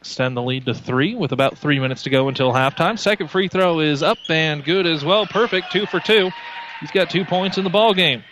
[0.00, 2.98] Extend the lead to three with about three minutes to go until halftime.
[2.98, 5.26] Second free throw is up and good as well.
[5.26, 6.30] Perfect, two for two.
[6.80, 8.22] He's got two points in the ball game.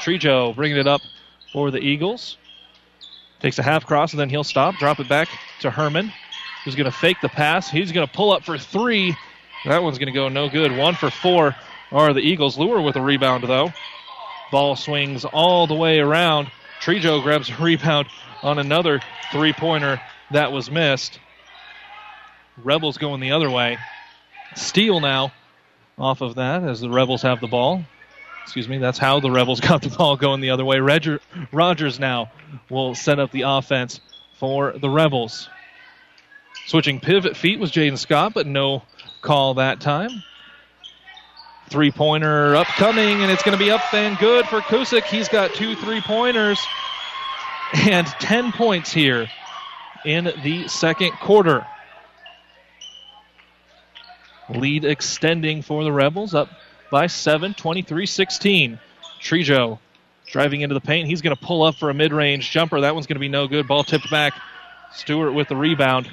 [0.00, 1.00] Trejo bringing it up
[1.52, 2.36] for the Eagles.
[3.40, 5.28] Takes a half cross and then he'll stop, drop it back
[5.60, 6.12] to Herman,
[6.64, 7.70] who's going to fake the pass.
[7.70, 9.16] He's going to pull up for three.
[9.66, 10.76] That one's going to go no good.
[10.76, 11.56] One for four
[11.90, 12.56] are the Eagles.
[12.56, 13.72] Lure with a rebound, though.
[14.52, 16.50] Ball swings all the way around.
[16.80, 18.06] Trejo grabs a rebound
[18.42, 19.00] on another
[19.32, 20.00] three pointer
[20.30, 21.18] that was missed.
[22.62, 23.78] Rebels going the other way.
[24.54, 25.32] Steal now
[25.98, 27.84] off of that as the Rebels have the ball.
[28.44, 30.78] Excuse me, that's how the Rebels got the ball going the other way.
[30.78, 32.30] Roger, Rogers now
[32.70, 34.00] will set up the offense
[34.38, 35.48] for the Rebels.
[36.66, 38.82] Switching pivot feet was Jaden Scott, but no
[39.26, 40.22] call that time.
[41.68, 45.02] Three pointer upcoming, and it's going to be up and good for Kusick.
[45.02, 46.60] He's got two three pointers
[47.74, 49.28] and 10 points here
[50.04, 51.66] in the second quarter.
[54.48, 56.48] Lead extending for the Rebels up
[56.92, 58.78] by 7, 23 16.
[59.20, 59.80] Trejo
[60.28, 61.08] driving into the paint.
[61.08, 62.80] He's going to pull up for a mid range jumper.
[62.80, 63.66] That one's going to be no good.
[63.66, 64.34] Ball tipped back.
[64.92, 66.08] Stewart with the rebound.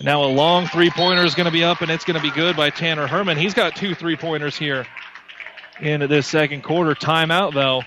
[0.00, 2.30] Now a long three pointer is going to be up, and it's going to be
[2.30, 3.36] good by Tanner Herman.
[3.36, 4.86] He's got two three pointers here
[5.80, 6.94] in this second quarter.
[6.94, 7.82] Timeout, though,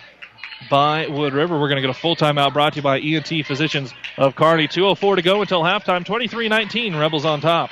[0.70, 1.60] by Wood River.
[1.60, 4.68] We're going to get a full timeout brought to you by ENT Physicians of Kearney.
[4.68, 6.06] 2.04 to go until halftime.
[6.06, 7.72] 23 19, Rebels on top.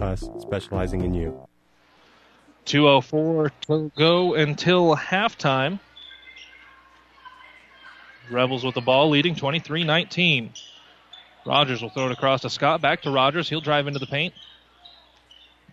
[0.01, 1.47] us, specializing in you.
[2.65, 5.79] 2.04 to go until halftime.
[8.29, 10.51] Rebels with the ball leading 23 19.
[11.45, 12.81] Rogers will throw it across to Scott.
[12.81, 13.49] Back to Rogers.
[13.49, 14.33] He'll drive into the paint.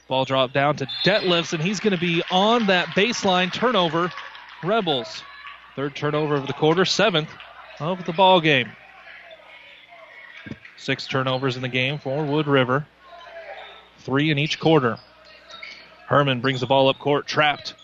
[0.09, 4.11] Ball drop down to Detlefs, and he's going to be on that baseline turnover.
[4.65, 5.23] Rebels.
[5.77, 7.29] Third turnover of the quarter, seventh
[7.79, 8.71] of the ball game.
[10.77, 12.87] Six turnovers in the game for Wood River.
[14.09, 14.97] Three in each quarter.
[16.07, 17.75] Herman brings the ball up court, trapped.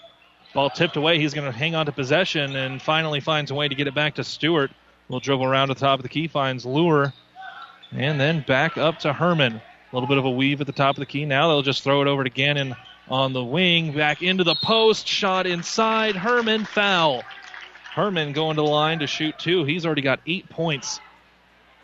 [0.54, 1.18] Ball tipped away.
[1.18, 3.94] He's going to hang on to possession and finally finds a way to get it
[3.94, 4.70] back to Stewart.
[5.08, 7.12] Will dribble around to the top of the key, finds Lure,
[7.92, 9.56] and then back up to Herman.
[9.56, 9.60] A
[9.92, 11.26] little bit of a weave at the top of the key.
[11.26, 12.74] Now they'll just throw it over to Gannon
[13.06, 16.16] on the wing, back into the post, shot inside.
[16.16, 17.22] Herman foul.
[17.92, 19.64] Herman going to the line to shoot two.
[19.64, 21.00] He's already got eight points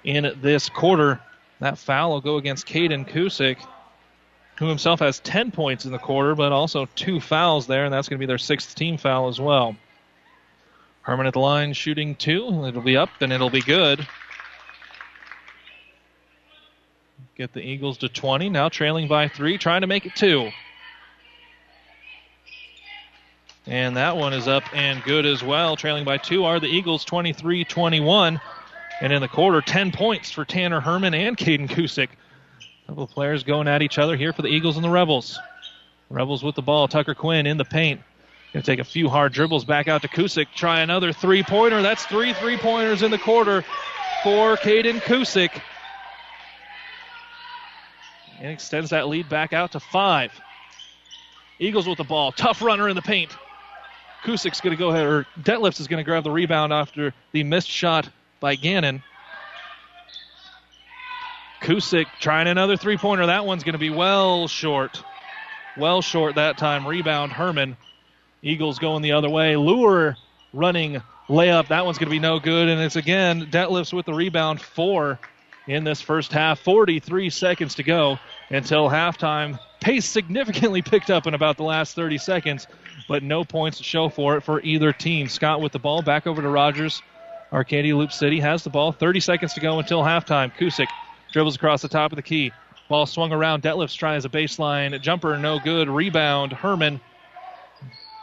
[0.03, 1.21] in this quarter.
[1.59, 3.59] That foul will go against Caden Kusick,
[4.61, 8.11] who himself has 10 points in the quarter, but also two fouls there, and that's
[8.11, 9.75] going to be their sixth team foul as well.
[11.01, 12.67] Herman at the line shooting two.
[12.67, 14.07] It'll be up and it'll be good.
[17.37, 18.51] Get the Eagles to 20.
[18.51, 20.51] Now trailing by three, trying to make it two.
[23.67, 25.75] And that one is up and good as well.
[25.75, 28.39] Trailing by two are the Eagles 23 21.
[29.01, 32.11] And in the quarter, 10 points for Tanner Herman and Caden Kusick.
[32.91, 35.39] Couple of players going at each other here for the Eagles and the Rebels.
[36.09, 36.89] Rebels with the ball.
[36.89, 38.01] Tucker Quinn in the paint.
[38.53, 40.49] Going to take a few hard dribbles back out to Kusick.
[40.57, 41.83] Try another three pointer.
[41.83, 43.65] That's three three pointers in the quarter
[44.25, 45.51] for Caden Kusick.
[48.41, 50.33] And extends that lead back out to five.
[51.61, 52.33] Eagles with the ball.
[52.33, 53.31] Tough runner in the paint.
[54.25, 57.45] Kusick's going to go ahead, or Detlefs is going to grab the rebound after the
[57.45, 58.09] missed shot
[58.41, 59.01] by Gannon.
[61.61, 63.27] Kusick trying another three pointer.
[63.27, 65.03] That one's going to be well short.
[65.77, 66.87] Well short that time.
[66.87, 67.77] Rebound Herman.
[68.43, 69.57] Eagles going the other way.
[69.57, 70.17] Lure
[70.53, 71.69] running layup.
[71.69, 72.69] That one's going to be no good.
[72.69, 74.61] And it's again Detlefs with the rebound.
[74.61, 75.19] Four
[75.67, 76.61] in this first half.
[76.61, 78.19] 43 seconds to go
[78.49, 79.59] until halftime.
[79.81, 82.67] Pace significantly picked up in about the last 30 seconds,
[83.09, 85.29] but no points to show for it for either team.
[85.29, 87.03] Scott with the ball back over to Rogers.
[87.53, 88.93] Arcadia Loup City has the ball.
[88.93, 90.55] 30 seconds to go until halftime.
[90.57, 90.87] Kusick
[91.33, 92.53] dribbles across the top of the key.
[92.89, 93.63] Ball swung around.
[93.63, 95.37] Detlefs tries a baseline jumper.
[95.39, 95.89] No good.
[95.89, 96.53] Rebound.
[96.53, 97.01] Herman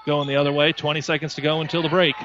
[0.05, 0.73] going the other way.
[0.73, 2.15] 20 seconds to go until the break.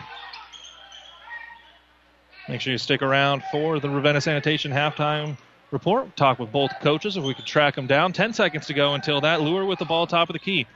[2.48, 5.36] Make sure you stick around for the Ravenna Sanitation halftime
[5.70, 6.16] report.
[6.16, 8.12] Talk with both coaches if we could track them down.
[8.12, 9.40] 10 seconds to go until that.
[9.40, 10.66] Lure with the ball top of the key.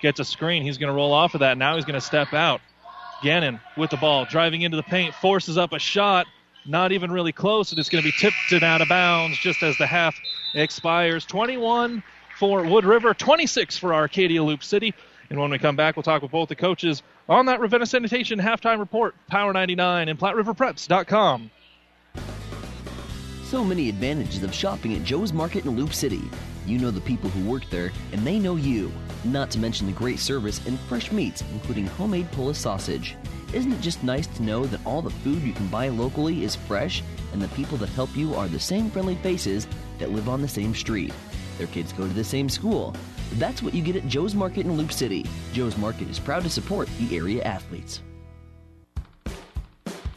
[0.00, 0.62] Gets a screen.
[0.62, 1.58] He's going to roll off of that.
[1.58, 2.60] Now he's going to step out.
[3.22, 6.26] Gannon with the ball, driving into the paint, forces up a shot.
[6.70, 9.60] Not even really close, and it's going to be tipped and out of bounds just
[9.64, 10.14] as the half
[10.54, 11.26] expires.
[11.26, 12.00] 21
[12.38, 14.94] for Wood River, 26 for Arcadia Loup City.
[15.30, 18.38] And when we come back, we'll talk with both the coaches on that Ravenna Sanitation
[18.38, 21.50] halftime report, Power 99 and PlatteRiverPreps.com.
[23.42, 26.22] So many advantages of shopping at Joe's Market in Loup City.
[26.70, 28.92] You know the people who work there, and they know you.
[29.24, 33.16] Not to mention the great service and fresh meats, including homemade Polish sausage.
[33.52, 36.54] Isn't it just nice to know that all the food you can buy locally is
[36.54, 37.02] fresh,
[37.32, 39.66] and the people that help you are the same friendly faces
[39.98, 41.12] that live on the same street?
[41.58, 42.94] Their kids go to the same school.
[43.32, 45.26] That's what you get at Joe's Market in Loup City.
[45.52, 48.00] Joe's Market is proud to support the area athletes.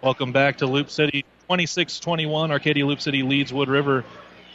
[0.00, 2.52] Welcome back to Loup City 26 21.
[2.52, 4.04] Arcadia Loup City leads Wood River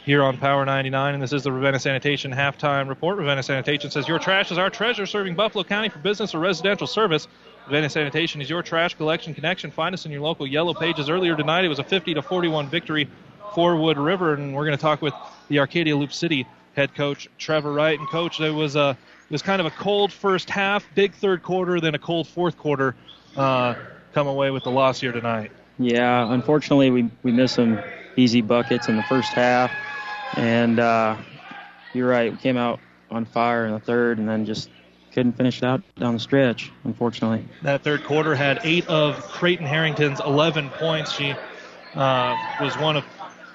[0.06, 3.18] here on Power 99, and this is the Ravenna Sanitation halftime report.
[3.18, 6.86] Ravenna Sanitation says, Your trash is our treasure, serving Buffalo County for business or residential
[6.86, 7.28] service.
[7.66, 9.70] Ravenna Sanitation is your trash collection connection.
[9.70, 11.10] Find us in your local yellow pages.
[11.10, 13.10] Earlier tonight, it was a 50 to 41 victory
[13.54, 15.12] for Wood River, and we're going to talk with
[15.48, 17.98] the Arcadia Loup City head coach Trevor Wright.
[17.98, 18.96] And coach, there was a
[19.28, 22.56] it was kind of a cold first half, big third quarter, then a cold fourth
[22.56, 22.96] quarter.
[23.36, 23.74] Uh,
[24.14, 25.50] come away with the loss here tonight.
[25.78, 27.82] Yeah, unfortunately, we we missed some
[28.16, 29.72] easy buckets in the first half,
[30.36, 31.16] and uh,
[31.92, 34.70] you're right, we came out on fire in the third, and then just
[35.12, 37.44] couldn't finish it out down the stretch, unfortunately.
[37.62, 41.12] That third quarter had eight of Creighton Harrington's 11 points.
[41.12, 41.34] She
[41.94, 43.04] uh, was one of,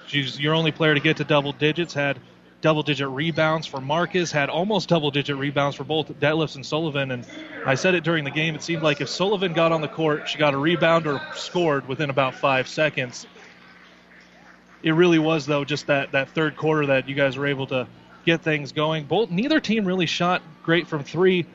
[0.08, 2.18] she's your only player to get to double digits, had
[2.62, 7.12] double digit rebounds for Marcus, had almost double digit rebounds for both Detlefs and Sullivan.
[7.12, 7.26] And
[7.66, 10.28] I said it during the game, it seemed like if Sullivan got on the court,
[10.28, 13.26] she got a rebound or scored within about five seconds.
[14.84, 17.88] It really was, though, just that, that third quarter that you guys were able to
[18.26, 19.06] get things going.
[19.06, 21.46] Both neither team really shot great from three.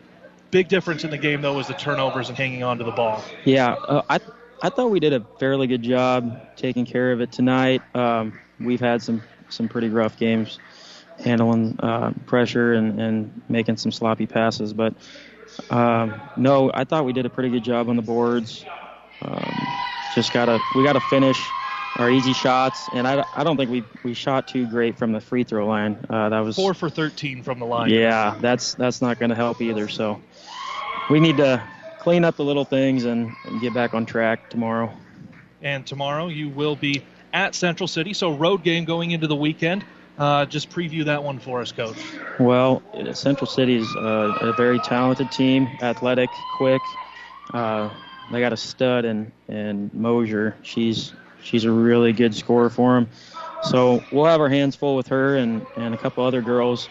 [0.51, 3.25] Big difference in the game though was the turnovers and hanging on to the ball.
[3.45, 4.21] Yeah, uh, I
[4.63, 7.83] I thought we did a fairly good job taking care of it tonight.
[7.95, 10.59] Um, we've had some some pretty rough games
[11.19, 14.95] handling uh, pressure and, and making some sloppy passes, but
[15.71, 18.65] um, no, I thought we did a pretty good job on the boards.
[19.23, 19.53] Um,
[20.15, 21.39] just gotta we gotta finish
[21.97, 25.21] our easy shots, and I, I don't think we we shot too great from the
[25.21, 26.05] free throw line.
[26.09, 27.91] Uh, that was four for 13 from the line.
[27.91, 29.89] Yeah, that's that's not going to help either.
[29.89, 30.21] So
[31.11, 31.63] we need to
[32.01, 34.93] clean up the little things and, and get back on track tomorrow.
[35.63, 37.03] And tomorrow you will be
[37.33, 39.85] at Central City, so road game going into the weekend.
[40.17, 41.97] Uh, just preview that one for us, Coach.
[42.39, 42.83] Well,
[43.15, 46.81] Central City is uh, a very talented team, athletic, quick.
[47.53, 47.91] Uh,
[48.31, 50.57] they got a stud in, in Mosier.
[50.63, 51.13] She's
[51.43, 53.09] she's a really good scorer for them.
[53.65, 56.89] So we'll have our hands full with her and, and a couple other girls,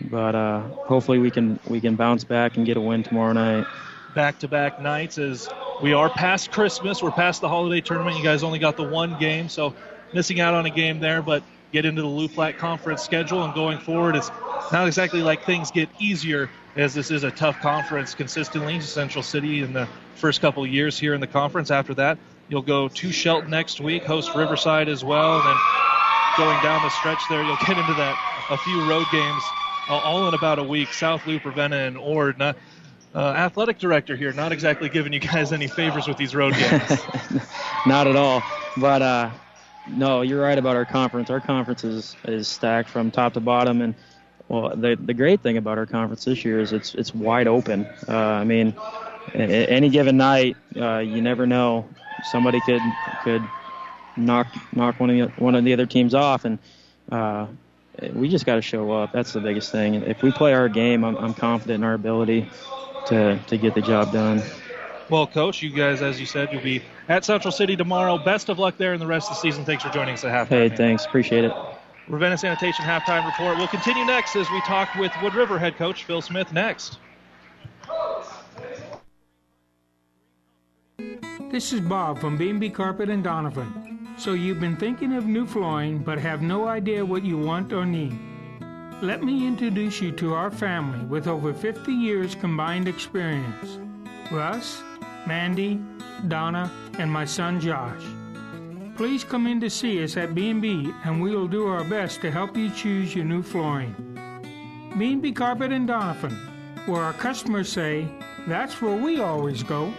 [0.00, 3.66] but uh, hopefully we can we can bounce back and get a win tomorrow night.
[4.14, 5.48] Back to back nights as
[5.82, 7.02] we are past Christmas.
[7.02, 8.16] We're past the holiday tournament.
[8.16, 9.74] You guys only got the one game, so
[10.12, 11.42] missing out on a game there, but
[11.74, 14.30] get into the Loup Platte Conference schedule and going forward, it's
[14.72, 18.80] not exactly like things get easier as this is a tough conference consistently.
[18.80, 21.70] Central City in the first couple years here in the conference.
[21.70, 22.16] After that,
[22.48, 25.56] You'll go to Shelton next week, host Riverside as well, and then
[26.36, 28.16] going down the stretch there, you'll get into that
[28.50, 29.42] a few road games
[29.88, 30.92] uh, all in about a week.
[30.92, 32.38] South Loup, Ravenna, and Ord.
[32.38, 32.56] Not,
[33.14, 37.00] uh, athletic director here, not exactly giving you guys any favors with these road games.
[37.86, 38.42] not at all.
[38.76, 39.30] But uh,
[39.88, 41.30] no, you're right about our conference.
[41.30, 43.94] Our conference is, is stacked from top to bottom, and
[44.48, 47.86] well, the the great thing about our conference this year is it's it's wide open.
[48.08, 48.74] Uh, I mean,
[49.34, 51.88] any given night, uh, you never know
[52.24, 52.82] somebody could
[53.22, 53.42] could
[54.16, 56.58] knock knock one of the one of the other teams off, and
[57.10, 57.46] uh,
[58.12, 59.12] we just got to show up.
[59.12, 59.94] That's the biggest thing.
[59.94, 62.48] If we play our game, I'm, I'm confident in our ability
[63.06, 64.42] to to get the job done.
[65.10, 68.18] Well, Coach, you guys, as you said, you'll be at Central City tomorrow.
[68.18, 69.64] Best of luck there in the rest of the season.
[69.64, 70.48] Thanks for joining us at halftime.
[70.48, 71.04] Hey, thanks.
[71.04, 71.52] Appreciate it.
[72.08, 73.56] Ravenna Sanitation halftime report.
[73.58, 76.98] We'll continue next as we talk with Wood River head coach Phil Smith next.
[81.50, 84.08] This is Bob from B&B Carpet and Donovan.
[84.16, 87.86] So you've been thinking of new flooring but have no idea what you want or
[87.86, 88.18] need.
[89.00, 93.78] Let me introduce you to our family with over 50 years combined experience.
[94.30, 94.82] Russ,
[95.26, 95.80] Mandy,
[96.28, 98.02] Donna, and my son Josh.
[98.96, 102.30] Please come in to see us at B&B and we will do our best to
[102.30, 103.94] help you choose your new flooring.
[104.96, 106.36] B&B Carpet and Donovan,
[106.86, 108.06] where our customers say,
[108.46, 109.92] that's where we always go.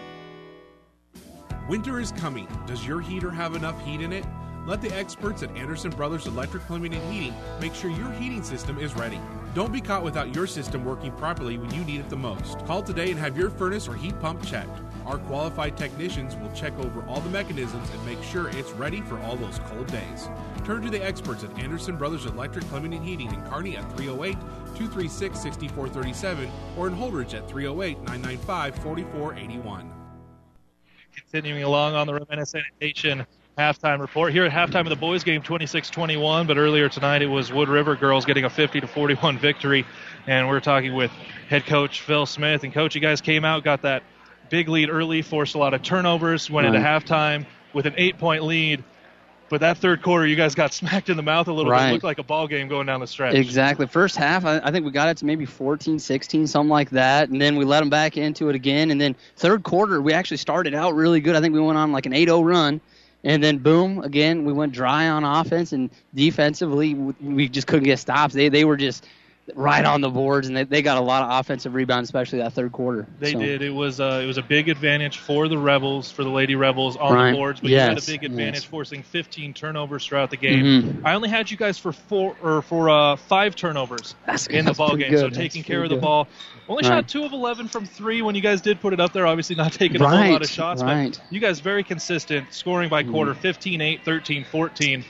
[1.68, 2.48] Winter is coming.
[2.68, 4.24] Does your heater have enough heat in it?
[4.66, 8.80] Let the experts at Anderson Brothers Electric Plumbing and Heating make sure your heating system
[8.80, 9.20] is ready.
[9.54, 12.66] Don't be caught without your system working properly when you need it the most.
[12.66, 14.80] Call today and have your furnace or heat pump checked.
[15.06, 19.20] Our qualified technicians will check over all the mechanisms and make sure it's ready for
[19.20, 20.30] all those cold days.
[20.64, 24.34] Turn to the experts at Anderson Brothers Electric Plumbing and Heating in Kearney at 308
[24.76, 29.92] 236 6437 or in Holdrege at 308 995 4481.
[31.16, 33.26] Continuing along on the Ravenna Sanitation
[33.58, 37.54] halftime report here at halftime of the boys game 26-21 but earlier tonight it was
[37.54, 39.86] wood river girls getting a 50 to 41 victory
[40.28, 41.10] and we're talking with
[41.48, 44.04] head coach phil smith and coach you guys came out got that
[44.56, 48.42] big lead early forced a lot of turnovers went into halftime with an eight point
[48.42, 48.82] lead
[49.50, 51.92] but that third quarter you guys got smacked in the mouth a little bit it
[51.92, 53.86] looked like a ball game going down the stretch Exactly.
[53.86, 57.28] First half, I, I think we got it to maybe 14, 16, something like that.
[57.28, 58.92] And then we let them back into it again.
[58.92, 61.36] And then third quarter, we actually started out really good.
[61.36, 62.80] I think we went on like an 8 0 run.
[63.26, 68.00] And then boom, again, we went dry on offense and defensively, we just couldn't get
[68.00, 68.34] stops.
[68.34, 69.06] They, they were just
[69.54, 72.54] right on the boards, and they, they got a lot of offensive rebounds, especially that
[72.54, 73.06] third quarter.
[73.20, 73.62] They So- did.
[73.62, 76.98] It was uh, it was a big advantage for the Rebels, for the Lady Rebels
[76.98, 77.30] on Right.
[77.32, 78.32] the boards, but you had a Yes, big yes.
[78.32, 80.64] advantage forcing 15 turnovers throughout the game.
[80.66, 81.06] Mhm.
[81.06, 84.74] I only had you guys for four or for uh, five turnovers That's- in the
[84.74, 85.16] ball game.
[85.16, 85.36] So good.
[85.36, 86.02] taking That's care of the good.
[86.02, 86.28] ball.
[86.68, 86.96] Only Right.
[86.96, 89.28] shot two of 11 from three when you guys did put it up there.
[89.28, 91.12] Obviously not taking a whole lot of shots, right.
[91.12, 95.04] but you guys very consistent, scoring by quarter 15-8, 13-14,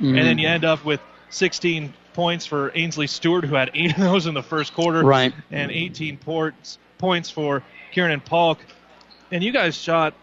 [0.00, 0.16] Mhm.
[0.16, 3.98] and then you end up with 16 points for Ainsley Stewart, who had eight of
[4.02, 5.32] those in the first quarter, Right.
[5.50, 8.58] and 18 ports, points for Kieran and Polk.
[9.30, 10.14] And you guys shot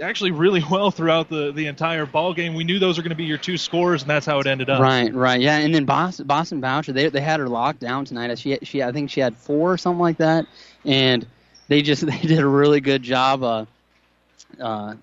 [0.00, 2.54] actually really well throughout the, the entire ball game.
[2.54, 4.68] We knew those were going to be your two scores, and that's how it ended
[4.68, 4.80] up.
[4.80, 5.58] Right, right, yeah.
[5.58, 8.38] And then Boston, Boston Boucher, they they had her locked down tonight.
[8.38, 10.46] She she I think she had four or something like that,
[10.84, 11.26] and
[11.68, 13.42] they just they did a really good job.
[13.42, 13.64] Uh,
[14.60, 14.94] uh,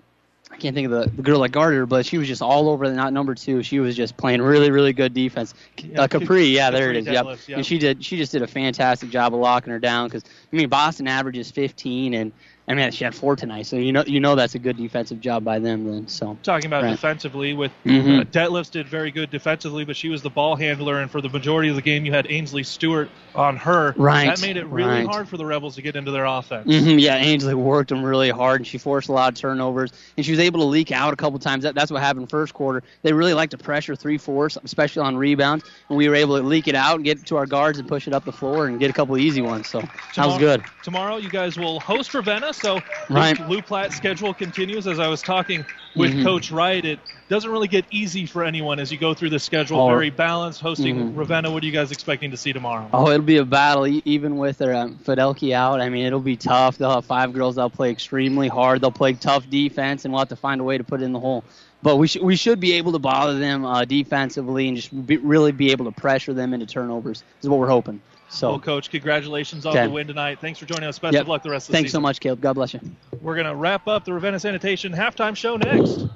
[0.54, 2.68] I can't think of the, the girl that guarded her, but she was just all
[2.68, 2.88] over.
[2.88, 3.64] the Not number two.
[3.64, 5.52] She was just playing really really good defense.
[5.78, 7.06] Yeah, uh, Capri, yeah, there it is.
[7.06, 7.26] Yep.
[7.48, 7.56] yep.
[7.56, 10.56] And she did she just did a fantastic job of locking her down because I
[10.56, 12.32] mean Boston averages 15 and.
[12.66, 15.20] I mean, she had four tonight, so you know you know that's a good defensive
[15.20, 15.84] job by them.
[15.84, 16.92] Then, so Talking about Right.
[16.92, 18.20] defensively, with Mhm.
[18.20, 21.28] uh, Detlefs did very good defensively, but she was the ball handler, and for the
[21.28, 23.94] majority of the game, you had Ainsley Stewart on her.
[23.98, 25.06] Right, That made it really right.
[25.06, 26.64] hard for the Rebels to get into their offense.
[26.64, 30.24] hmm yeah, Ainsley worked them really hard, and she forced a lot of turnovers, and
[30.24, 31.64] she was able to leak out a couple times.
[31.64, 32.82] That, that's what happened first quarter.
[33.02, 36.42] They really like to pressure three fours, especially on rebounds, and we were able to
[36.42, 38.68] leak it out and get it to our guards and push it up the floor
[38.68, 39.66] and get a couple easy ones.
[39.66, 39.82] So
[40.16, 40.64] that was good.
[40.82, 42.80] Tomorrow, you guys will host Ravenna, so
[43.10, 43.38] Right.
[43.48, 44.86] Loup Platte's schedule continues.
[44.86, 46.24] As I was talking with Mhm.
[46.24, 46.98] Coach Wright, it
[47.28, 49.80] doesn't really get easy for anyone as you go through the schedule.
[49.80, 49.88] Oh.
[49.88, 51.16] Very balanced, hosting Mhm.
[51.16, 51.50] Ravenna.
[51.50, 52.88] What are you guys expecting to see tomorrow?
[52.92, 55.80] Oh, it'll be a battle, even with their um, Fidelki out.
[55.80, 56.78] I mean, it'll be tough.
[56.78, 57.56] They'll have five girls.
[57.56, 58.80] They'll play extremely hard.
[58.80, 61.12] They'll play tough defense, and we'll have to find a way to put it in
[61.12, 61.44] the hole.
[61.82, 65.18] But we should we should be able to bother them uh, defensively and just be,
[65.18, 67.22] really be able to pressure them into turnovers.
[67.42, 68.00] Is what we're hoping.
[68.28, 69.84] So, Well, Coach, congratulations on Okay.
[69.86, 70.38] the win tonight.
[70.40, 70.98] Thanks for joining us.
[70.98, 71.22] Best Yep.
[71.22, 71.98] of luck the rest of the thanks season.
[71.98, 72.40] so much, Caleb.
[72.40, 72.80] God bless you.
[73.20, 76.06] We're going to wrap up the Ravenna Sanitation halftime show next.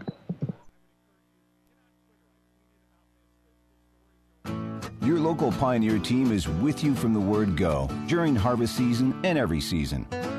[5.03, 9.39] Your local Pioneer team is with you from the word go during harvest season and
[9.39, 10.07] every season.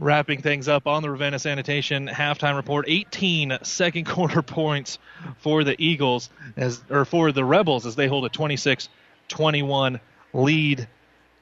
[0.00, 4.98] Wrapping things up on the Ravenna Sanitation halftime report, 18 second quarter points
[5.38, 9.98] for the Eagles as or for the Rebels as they hold a 26-21
[10.32, 10.86] lead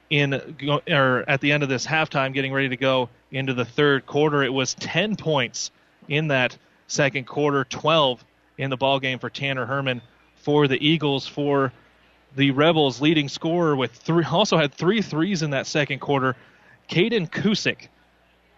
[0.09, 0.55] in
[0.87, 4.41] or at the end of this halftime getting ready to go into the third quarter.
[4.41, 5.69] It was 10 points
[6.07, 8.23] in that second quarter, 12
[8.57, 10.01] in the ball game for Tanner Herman
[10.35, 11.71] for the Eagles for
[12.35, 16.35] the Rebels leading scorer with three also had three threes in that second quarter.
[16.89, 17.89] Caden Kusick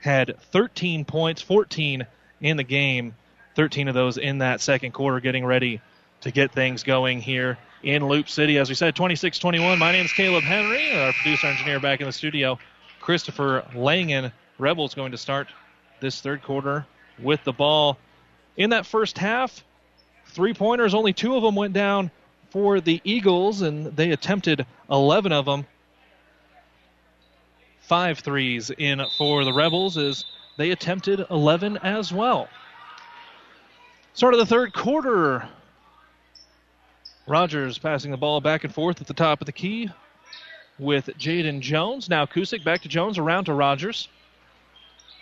[0.01, 2.05] had 13 points, 14
[2.41, 3.15] in the game,
[3.55, 5.81] 13 of those in that second quarter, getting ready
[6.21, 8.57] to get things going here in Loup City.
[8.57, 9.79] As we said, 26 21.
[9.79, 12.59] My name is Caleb Henry, our producer engineer back in the studio,
[12.99, 14.31] Christopher Langen.
[14.57, 15.47] Rebels going to start
[15.99, 16.85] this third quarter
[17.21, 17.97] with the ball.
[18.57, 19.63] In that first half,
[20.27, 22.11] three pointers, only two of them went down
[22.49, 25.65] for the Eagles, and they attempted 11 of them.
[27.89, 30.23] Five threes in for the Rebels as
[30.57, 32.47] they attempted 11 as well.
[34.13, 35.49] Start of the third quarter.
[37.25, 39.89] Rogers passing the ball back and forth at the top of the key
[40.77, 42.09] with Jaden Jones.
[42.09, 44.07] Now Kusick back to Jones, around to Rogers.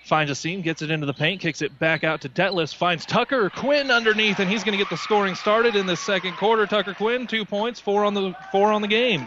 [0.04, 3.06] Finds a seam, gets it into the paint, kicks it back out to Detlefs, finds
[3.06, 6.68] Tucker Quinn underneath, and he's going to get the scoring started in the second quarter.
[6.68, 9.26] Tucker Quinn, two points, four on the four on the game.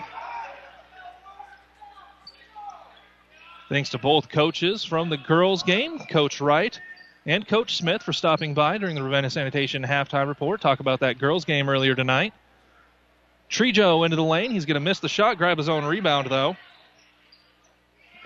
[3.70, 6.78] Thanks to both coaches from the girls' game, Coach Wright
[7.24, 10.60] and Coach Smith for stopping by during the Ravenna Sanitation halftime report.
[10.60, 12.34] Talk about that girls' game earlier tonight.
[13.48, 14.50] Trejo into the lane.
[14.50, 16.56] He's going to miss the shot, grab his own rebound, though.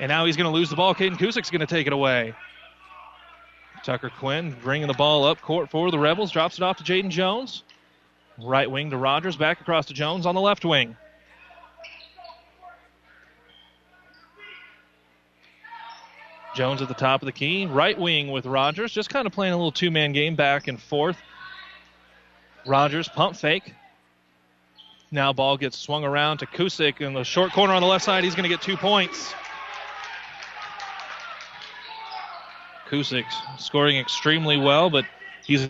[0.00, 0.94] And now he's going to lose the ball.
[0.94, 2.32] Caden Kusick's going to take it away.
[3.84, 6.30] Tucker Quinn bringing the ball up court for the Rebels.
[6.30, 7.64] Drops it off to Jaden Jones.
[8.38, 9.36] Right wing to Rogers.
[9.36, 10.96] Back across to Jones on the left wing.
[16.54, 17.66] Jones at the top of the key.
[17.66, 18.92] Right wing with Rogers.
[18.92, 21.16] Just kind of playing a little two man game back and forth.
[22.66, 23.74] Rogers pump fake.
[25.10, 28.24] Now ball gets swung around to Kusick in the short corner on the left side.
[28.24, 29.34] He's going to get two points.
[32.88, 33.24] Kusick
[33.58, 35.04] scoring extremely well, but
[35.44, 35.68] he's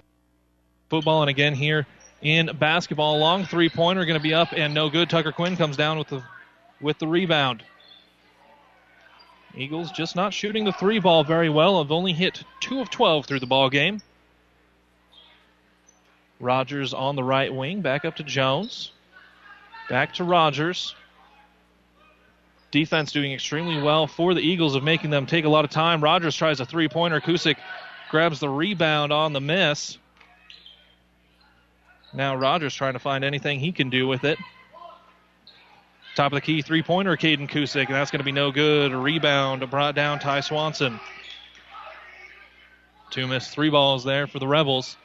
[0.89, 1.87] football and again here
[2.22, 3.18] in basketball.
[3.18, 5.11] Long three pointer going to be up and no good.
[5.11, 6.22] Tucker Quinn comes down with the
[6.80, 7.62] with the rebound.
[9.57, 11.79] Eagles just not shooting the three ball very well.
[11.79, 14.01] Have only hit two of twelve through the ball game.
[16.41, 18.91] Rogers on the right wing, back up to Jones.
[19.89, 20.95] Back to Rogers.
[22.71, 26.03] Defense doing extremely well for the Eagles of making them take a lot of time.
[26.03, 27.21] Rogers tries a three pointer.
[27.21, 27.57] Kusick
[28.11, 29.97] grabs the rebound on the miss.
[32.13, 34.39] Now Rogers trying to find anything he can do with it.
[36.15, 38.93] Top of the key three pointer, Caden Kusick, and that's going to be no good.
[38.93, 41.01] A rebound brought down Ty Swanson.
[43.11, 44.97] Two missed three balls there for the Rebels.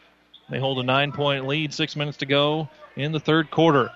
[0.49, 3.91] They hold a nine point lead, six minutes to go in the third quarter.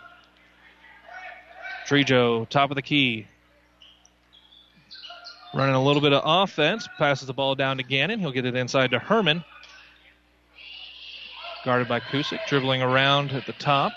[1.88, 3.28] Trejo, top of the key,
[5.53, 6.88] Running a little bit of offense.
[6.97, 8.20] Passes the ball down to Gannon.
[8.20, 9.43] He'll get it inside to Herman.
[11.64, 12.39] Guarded by Kusick.
[12.47, 13.93] Dribbling around at the top.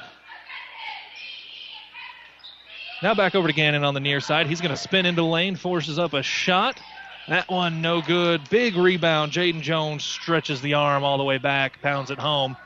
[3.03, 4.47] Now back over to Gannon on the near side.
[4.47, 5.57] He's going to spin into the lane.
[5.57, 6.81] Forces up a shot.
[7.29, 8.49] That one no good.
[8.49, 9.33] Big rebound.
[9.33, 11.83] Jaden Jones stretches the arm all the way back.
[11.83, 12.57] Pounds it home.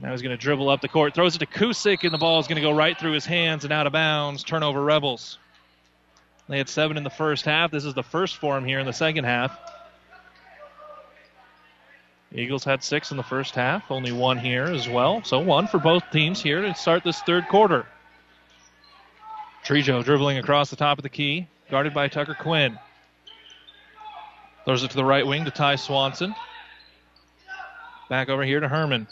[0.00, 1.14] Now he's going to dribble up the court.
[1.14, 3.64] Throws it to Kusick, and the ball is going to go right through his hands
[3.64, 4.44] and out of bounds.
[4.44, 5.38] Turnover Rebels.
[6.48, 7.70] They had seven in the first half.
[7.70, 9.58] This is the first for them here in the second half.
[12.34, 15.22] Eagles had six in the first half, only one here as well.
[15.22, 17.86] So one for both teams here to start this third quarter.
[19.64, 22.78] Trejo dribbling across the top of the key, guarded by Tucker Quinn.
[24.64, 26.34] Throws it to the right wing to Ty Swanson.
[28.08, 29.06] Back over here to Herman.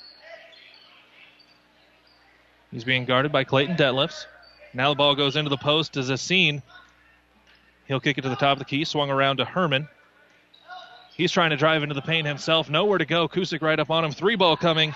[2.71, 4.27] He's being guarded by Clayton Detlefs.
[4.75, 6.63] Now the ball goes into the post to Zassine.
[7.87, 9.89] He'll kick it to the top of the key, swung around to Herman.
[11.17, 12.71] He's trying to drive into the paint himself.
[12.71, 13.29] Nowhere to go.
[13.29, 14.13] Kusick right up on him.
[14.13, 14.95] Three ball coming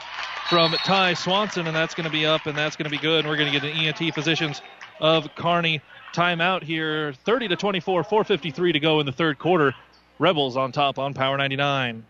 [0.49, 3.21] from Ty Swanson, and that's going to be up, and that's going to be good.
[3.21, 4.63] And we're going to get an ENT Physicians
[5.01, 5.81] of Kearney.
[6.15, 7.13] Timeout here.
[7.25, 9.75] 30 to 24, 4:53 to go in the third quarter.
[10.19, 12.05] Rebels on top on Power 99.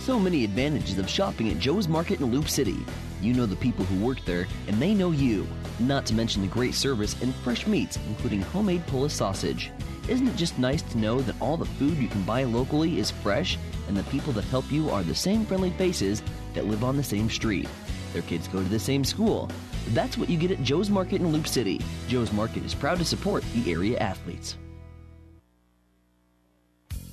[0.00, 2.76] So many advantages of shopping at Joe's Market in Loup City.
[3.20, 5.46] You know the people who work there, and they know you.
[5.78, 9.70] Not to mention the great service and fresh meats, including homemade Polish sausage.
[10.06, 13.10] Isn't it just nice to know that all the food you can buy locally is
[13.10, 13.56] fresh,
[13.88, 16.22] and the people that help you are the same friendly faces
[16.52, 17.68] that live on the same street?
[18.12, 19.50] Their kids go to the same school.
[19.88, 21.80] That's what you get at Joe's Market in Loup City.
[22.08, 24.56] Joe's Market is proud to support the area athletes.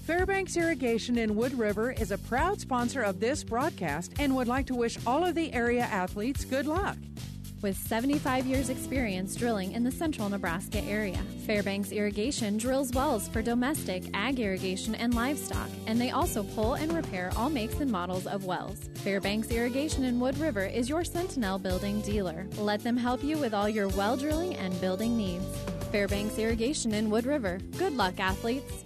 [0.05, 4.65] Fairbanks Irrigation in Wood River is a proud sponsor of this broadcast and would like
[4.67, 6.97] to wish all of the area athletes good luck.
[7.61, 13.43] With 75 years' experience drilling in the central Nebraska area, Fairbanks Irrigation drills wells for
[13.43, 18.25] domestic, ag irrigation, and livestock, and they also pull and repair all makes and models
[18.25, 18.89] of wells.
[18.95, 22.47] Fairbanks Irrigation in Wood River is your Sentinel building dealer.
[22.57, 25.45] Let them help you with all your well drilling and building needs.
[25.91, 27.59] Fairbanks Irrigation in Wood River.
[27.77, 28.85] Good luck, athletes.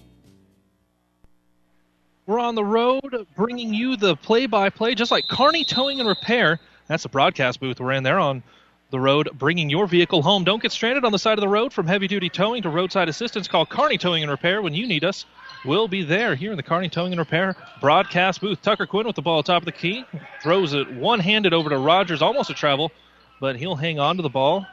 [2.26, 6.10] We're on the road bringing you the play by play, just like Kearney Towing and
[6.10, 6.60] Repair.
[6.88, 8.44] That's the broadcast booth we're in there on
[8.92, 10.44] the road, bringing your vehicle home.
[10.44, 13.10] Don't get stranded on the side of the road from heavy duty towing to roadside
[13.10, 13.48] assistance.
[13.48, 15.26] Call Kearney Towing and Repair when you need us.
[15.66, 18.62] We'll be there here in the Kearney Towing and Repair broadcast booth.
[18.62, 20.06] Tucker Quinn with the ball top of the key.
[20.42, 22.92] Throws it one handed over to Rogers, almost a travel,
[23.40, 24.66] but he'll hang on to the ball.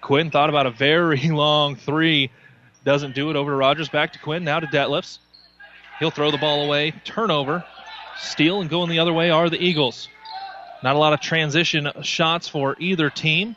[0.00, 2.30] Quinn thought about a very long three.
[2.84, 3.88] Doesn't do it over to Rogers.
[3.88, 4.44] Back to Quinn.
[4.44, 5.18] Now to Detlefs.
[5.98, 6.92] He'll throw the ball away.
[7.04, 7.64] Turnover.
[8.18, 10.08] Steal and going the other way are the Eagles.
[10.84, 13.56] Not a lot of transition shots for either team.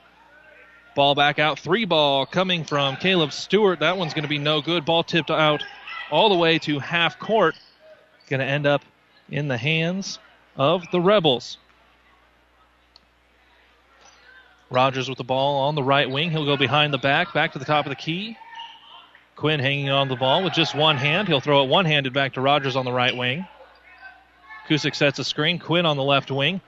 [0.95, 1.59] Ball back out.
[1.59, 3.81] Three ball coming from Caleb Stewart.
[3.81, 4.85] That one's going to be no good.
[4.85, 5.61] Ball tipped out
[6.09, 7.55] all the way to half court.
[8.29, 8.81] Going to end up
[9.29, 10.19] in the hands
[10.55, 11.57] of the Rebels.
[14.69, 16.31] Rogers with the ball on the right wing.
[16.31, 18.37] He'll go behind the back, back to the top of the key.
[19.35, 21.27] Quinn hanging on the ball with just one hand.
[21.27, 23.45] He'll throw it one handed back to Rogers on the right wing.
[24.69, 25.59] Kusick sets a screen.
[25.59, 26.61] Quinn on the left wing.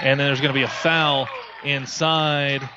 [0.00, 1.28] And then there's going to be a foul
[1.64, 2.68] inside.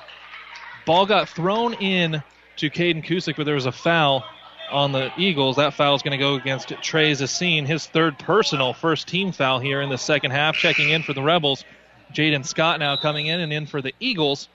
[0.86, 2.22] Ball got thrown in
[2.56, 4.24] to Caden Kusick, but there was a foul
[4.70, 5.56] on the Eagles.
[5.56, 9.58] That foul is going to go against Trey Zassine, his third personal, first team foul
[9.58, 10.56] here in the second half.
[10.56, 11.64] Checking in for the Rebels.
[12.12, 14.48] Jaden Scott now coming in and in for the Eagles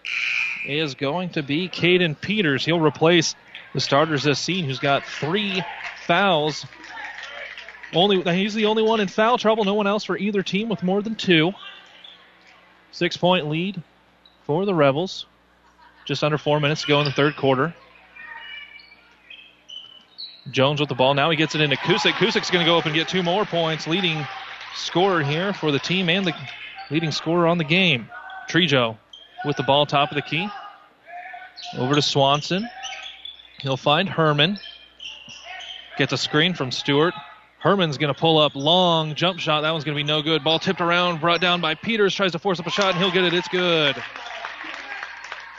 [0.67, 2.65] is going to be Caden Peters.
[2.65, 3.35] He'll replace
[3.73, 5.63] the starters Zassine, who's got three
[6.05, 6.65] fouls.
[7.93, 9.65] Only he's the only one in foul trouble.
[9.65, 11.53] No one else for either team with more than two.
[12.93, 13.81] Six point lead
[14.45, 15.25] for the Rebels.
[16.05, 17.73] Just under four minutes to go in the third quarter.
[20.51, 21.13] Jones with the ball.
[21.15, 22.13] Now he gets it into Kusick.
[22.13, 23.87] Kusick's going to go up and get two more points.
[23.87, 24.27] Leading
[24.75, 26.33] scorer here for the team and the
[26.91, 28.09] leading scorer on the game.
[28.47, 28.97] Trejo
[29.43, 30.47] with the ball top of the key.
[31.77, 32.67] Over to Swanson.
[33.59, 34.59] He'll find Herman.
[35.97, 37.13] Gets a screen from Stewart.
[37.63, 39.61] Herman's going to pull up long jump shot.
[39.61, 40.43] That one's going to be no good.
[40.43, 42.13] Ball tipped around, brought down by Peters.
[42.13, 43.33] Tries to force up a shot, and he'll get it.
[43.33, 43.95] It's good.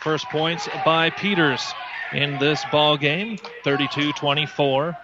[0.03, 1.73] First points by Peters
[2.13, 3.39] in this ball game.
[3.65, 4.95] 32-24.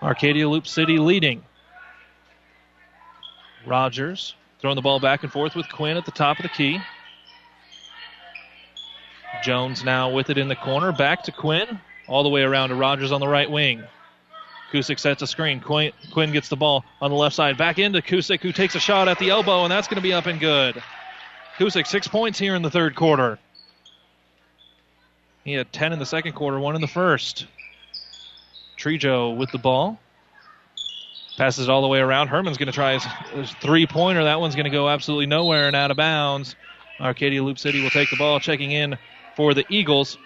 [0.00, 1.42] Arcadia Loup City leading.
[3.66, 6.80] Rogers throwing the ball back and forth with Quinn at the top of the key.
[9.42, 10.92] Jones now with it in the corner.
[10.92, 11.80] Back to Quinn.
[12.06, 13.82] All the way around to Rogers on the right wing.
[14.72, 15.60] Kusick sets a screen.
[15.60, 17.56] Quinn, Quinn gets the ball on the left side.
[17.56, 20.12] Back into Kusick, who takes a shot at the elbow, and that's going to be
[20.12, 20.82] up and good.
[21.58, 23.38] Kusick, six points here in the third quarter.
[25.44, 27.46] He had 10 in the second quarter, one in the first.
[28.78, 29.98] Trejo with the ball.
[31.38, 32.28] Passes it all the way around.
[32.28, 32.98] Herman's going to try
[33.32, 34.24] his, three pointer.
[34.24, 36.54] That one's going to go absolutely nowhere and out of bounds.
[37.00, 38.98] Arcadia Loup City will take the ball, checking in
[39.36, 40.18] for the Eagles.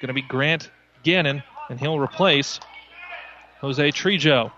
[0.00, 0.70] Going to be Grant
[1.04, 2.60] Gannon, and he'll replace
[3.64, 4.52] Jose Trejo.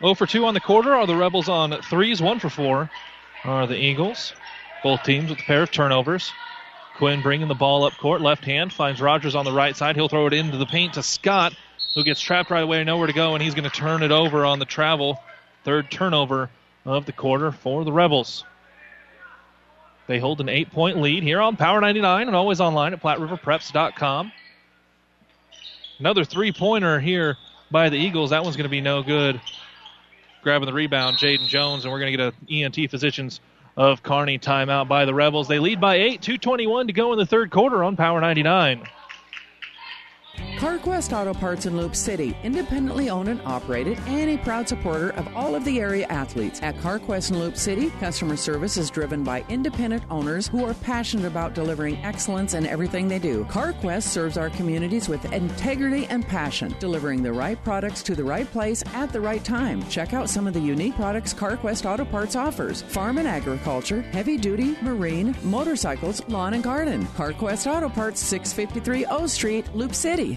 [0.00, 2.22] Oh for 2 on the quarter are the Rebels on threes.
[2.22, 2.90] 1 for 4
[3.44, 4.32] are the Eagles.
[4.82, 6.32] Both teams with a pair of turnovers.
[6.96, 8.22] Quinn bringing the ball up court.
[8.22, 9.96] Left hand finds Rogers on the right side.
[9.96, 11.54] He'll throw it into the paint to Scott,
[11.94, 14.46] who gets trapped right away, nowhere to go, and he's going to turn it over
[14.46, 15.22] on the travel.
[15.64, 16.48] Third turnover
[16.86, 18.44] of the quarter for the Rebels.
[20.10, 24.32] They hold an eight point lead here on Power 99 and always online at PlatteRiverPreps.com.
[26.00, 27.36] Another three pointer here
[27.70, 28.30] by the Eagles.
[28.30, 29.40] That one's going to be no good.
[30.42, 33.40] Grabbing the rebound, Jaden Jones, and we're going to get a ENT Physicians
[33.76, 35.46] of Kearney timeout by the Rebels.
[35.46, 38.82] They lead by eight, 221 to go in the third quarter on Power 99.
[40.60, 45.26] CarQuest Auto Parts in Loup City, independently owned and operated, and a proud supporter of
[45.34, 46.60] all of the area athletes.
[46.62, 51.24] At CarQuest in Loup City, customer service is driven by independent owners who are passionate
[51.24, 53.46] about delivering excellence in everything they do.
[53.46, 58.46] CarQuest serves our communities with integrity and passion, delivering the right products to the right
[58.52, 59.82] place at the right time.
[59.88, 64.36] Check out some of the unique products CarQuest Auto Parts offers farm and agriculture, heavy
[64.36, 67.06] duty, marine, motorcycles, lawn and garden.
[67.16, 70.36] CarQuest Auto Parts, 653 O Street, Loup City.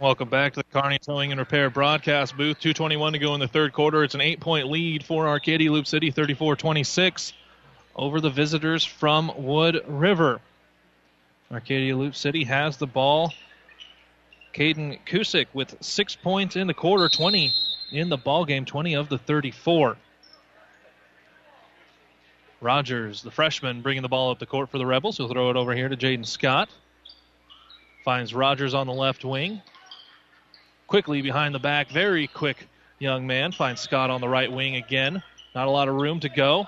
[0.00, 2.58] Welcome back to the Kearney Towing and Repair broadcast booth.
[2.58, 4.02] 221 to go in the third quarter.
[4.02, 7.34] It's an eight point lead for Arcadia Loup City, 34 26
[7.94, 10.40] over the visitors from Wood River.
[11.52, 13.34] Arcadia Loup City has the ball.
[14.54, 17.52] Caden Kusick with six points in the quarter, 20
[17.92, 19.98] in the ball game, 20 of the 34.
[22.62, 25.18] Rogers, the freshman, bringing the ball up the court for the Rebels.
[25.18, 26.70] He'll throw it over here to Jaden Scott.
[28.02, 29.60] Finds Rogers on the left wing.
[30.90, 32.66] Quickly behind the back, very quick
[32.98, 33.52] young man.
[33.52, 35.22] Finds Scott on the right wing again.
[35.54, 36.66] Not a lot of room to go.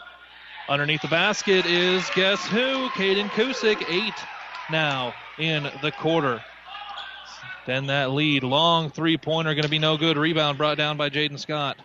[0.68, 2.88] Underneath the basket is guess who?
[2.90, 4.14] Caden Kusick, eight
[4.70, 6.40] now in the quarter.
[7.66, 10.16] Then that lead, long three pointer, going to be no good.
[10.16, 11.78] Rebound brought down by Jaden Scott.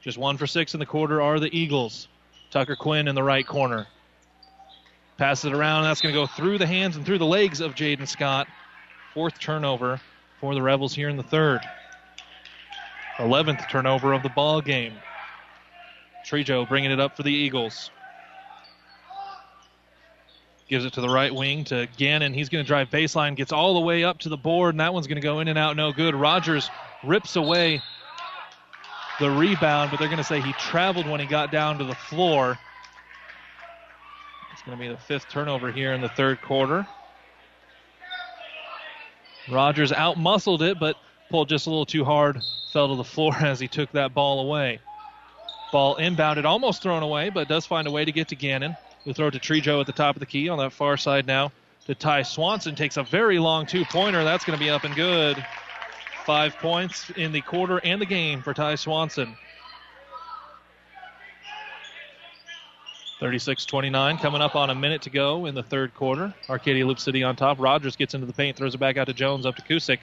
[0.00, 2.06] Just one for six in the quarter are the Eagles.
[2.52, 3.88] Tucker Quinn in the right corner.
[5.16, 5.82] Passes it around.
[5.82, 8.46] That's going to go through the hands and through the legs of Jaden Scott.
[9.14, 10.00] Fourth turnover
[10.40, 11.60] for the Rebels here in the third.
[13.18, 14.94] 11th turnover of the ball game.
[16.26, 17.92] Trejo bringing it up for the Eagles.
[20.68, 22.34] Gives it to the right wing to Gannon.
[22.34, 24.92] He's going to drive baseline, gets all the way up to the board, and that
[24.92, 26.16] one's going to go in and out, no good.
[26.16, 26.68] Rogers
[27.04, 27.80] rips away
[29.20, 31.94] the rebound, but they're going to say he traveled when he got down to the
[31.94, 32.58] floor.
[34.52, 36.84] It's going to be the fifth turnover here in the third quarter.
[39.48, 40.96] Rogers outmuscled it, but
[41.30, 42.40] pulled just a little too hard,
[42.72, 44.80] fell to the floor as he took that ball away.
[45.72, 48.76] Ball inbounded, almost thrown away, but does find a way to get to Gannon.
[49.04, 51.26] Who throw it to Trejo at the top of the key on that far side
[51.26, 51.52] now
[51.86, 52.74] to Ty Swanson.
[52.74, 54.24] Takes a very long two pointer.
[54.24, 55.44] That's going to be up and good.
[56.24, 59.36] Five points in the quarter and the game for Ty Swanson.
[63.20, 66.34] 36 29, coming up on a minute to go in the third quarter.
[66.48, 67.60] Arcadia Loup City on top.
[67.60, 69.98] Rogers gets into the paint, throws it back out to Jones, up to Kusick.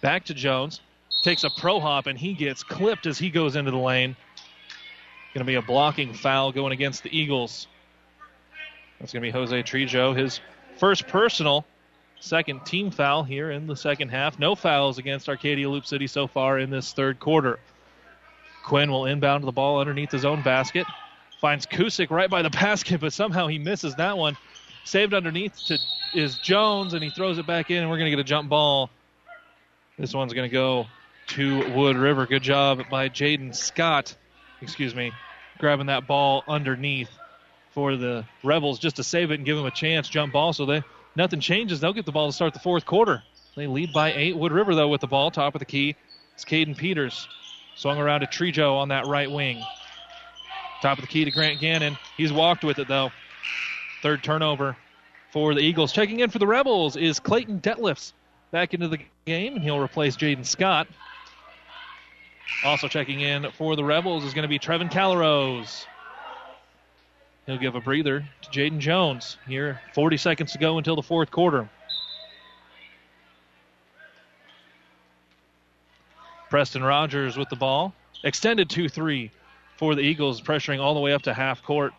[0.00, 0.80] Back to Jones.
[1.22, 4.14] Takes a pro hop, and he gets clipped as he goes into the lane.
[5.34, 7.66] Going to be a blocking foul going against the Eagles.
[9.00, 10.40] That's going to be Jose Trejo, his
[10.78, 11.64] first personal,
[12.20, 14.38] second team foul here in the second half.
[14.38, 17.58] No fouls against Arcadia Loup City so far in this third quarter.
[18.64, 20.86] Quinn will inbound the ball underneath his own basket.
[21.40, 24.36] Finds Kusick right by the basket, but somehow he misses that one.
[24.84, 25.78] Saved underneath to
[26.14, 28.48] is Jones, and he throws it back in, and we're going to get a jump
[28.48, 28.90] ball.
[29.98, 30.86] This one's going to go
[31.28, 32.26] to Wood River.
[32.26, 34.14] Good job by Jaden Scott,
[34.62, 35.12] excuse me,
[35.58, 37.10] grabbing that ball underneath
[37.72, 40.08] for the Rebels just to save it and give them a chance.
[40.08, 40.82] Jump ball, so they
[41.14, 41.80] nothing changes.
[41.80, 43.22] They'll get the ball to start the fourth quarter.
[43.56, 44.36] They lead by eight.
[44.36, 45.96] Wood River though with the ball, top of the key.
[46.34, 47.28] It's Caden Peters.
[47.74, 49.62] Swung around to Trejo on that right wing.
[50.80, 51.98] Top of the key to Grant Gannon.
[52.16, 53.10] He's walked with it though.
[54.02, 54.76] Third turnover
[55.32, 55.92] for the Eagles.
[55.92, 58.12] Checking in for the Rebels is Clayton Detlefs
[58.50, 60.86] back into the game, and he'll replace Jaden Scott.
[62.64, 65.86] Also checking in for the Rebels is going to be Trevin Calrose.
[67.46, 69.80] He'll give a breather to Jaden Jones here.
[69.94, 71.68] 40 seconds to go until the fourth quarter.
[76.50, 77.94] Preston Rogers with the ball.
[78.24, 79.30] Extended 2 3
[79.78, 81.92] for the Eagles, pressuring all the way up to half court.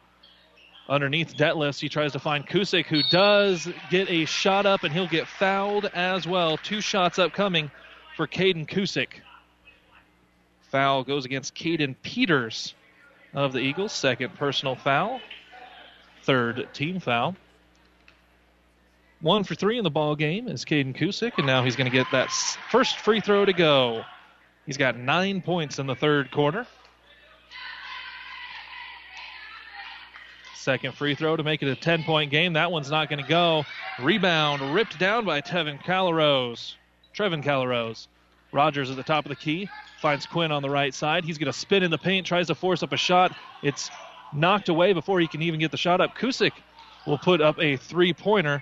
[0.88, 5.08] Underneath Detlefs, he tries to find Kusick, who does get a shot up, and he'll
[5.08, 6.58] get fouled as well.
[6.58, 7.72] Two shots upcoming
[8.18, 9.22] for Caden Kusick.
[10.72, 12.74] Foul goes against Caden Peters
[13.34, 13.94] of the Eagles.
[13.94, 15.22] Second personal foul.
[16.24, 17.36] Third team foul.
[19.22, 21.96] One for three in the ball game is Caden Kusick, and now he's going to
[21.96, 22.30] get that
[22.72, 24.04] first free throw to go.
[24.66, 26.66] He's got nine points in the third quarter.
[30.60, 32.52] Second free throw to make it a 10 point game.
[32.52, 33.64] That one's not going to go.
[33.98, 36.76] Rebound ripped down by Tevin Calrose.
[37.16, 38.08] Trevin Calrose.
[38.52, 39.70] Rogers at the top of the key.
[40.02, 41.24] Finds Quinn on the right side.
[41.24, 43.34] He's going to spin in the paint, tries to force up a shot.
[43.64, 43.90] It's
[44.34, 46.18] knocked away before he can even get the shot up.
[46.18, 46.52] Kusick
[47.08, 48.62] will put up a three pointer.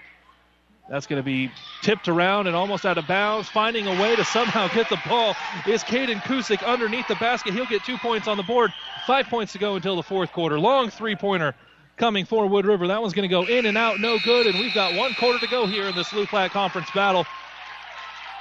[0.89, 3.49] That's going to be tipped around and almost out of bounds.
[3.49, 5.35] Finding a way to somehow get the ball
[5.67, 7.55] is Caden Kusick underneath the basket.
[7.55, 8.71] He'll get two points on the board.
[9.07, 10.59] Five points to go until the fourth quarter.
[10.59, 11.55] Long three pointer
[11.97, 12.87] coming for Wood River.
[12.87, 14.47] That one's going to go in and out, no good.
[14.47, 17.25] And we've got one quarter to go here in this Loup Platte Conference battle.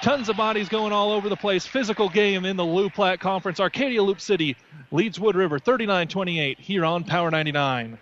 [0.02, 1.66] Tons of bodies going all over the place.
[1.66, 3.58] Physical game in the Loup Platte Conference.
[3.58, 4.56] Arcadia Loup City
[4.92, 7.98] leads Wood River 39 28 here on Power 99.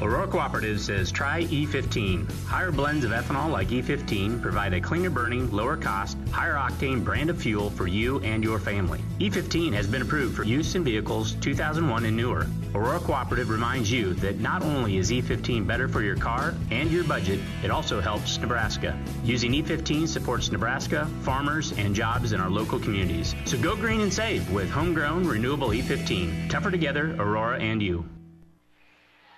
[0.00, 2.30] Aurora Cooperative says try E15.
[2.44, 7.30] Higher blends of ethanol like E15 provide a cleaner burning, lower cost, higher octane brand
[7.30, 9.00] of fuel for you and your family.
[9.18, 12.46] E15 has been approved for use in vehicles 2001 and newer.
[12.76, 17.02] Aurora Cooperative reminds you that not only is E15 better for your car and your
[17.02, 18.96] budget, it also helps Nebraska.
[19.24, 23.34] Using E15 supports Nebraska, farmers, and jobs in our local communities.
[23.46, 26.48] So go green and save with homegrown renewable E15.
[26.48, 28.04] Tougher together, Aurora and you.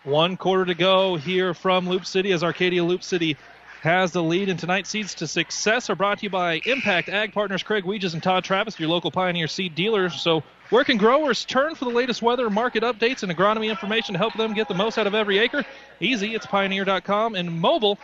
[0.04, 3.36] One quarter to go here from Loup City as Arcadia Loup City
[3.82, 4.48] has the lead.
[4.48, 8.14] And tonight's seeds to success are brought to you by Impact Ag Partners Craig Weeges
[8.14, 10.18] and Todd Travis, your local Pioneer seed dealers.
[10.22, 14.18] So, where can growers turn for the latest weather, market updates, and agronomy information to
[14.18, 15.66] help them get the most out of every acre?
[16.00, 17.98] Easy, it's pioneer.com and mobile,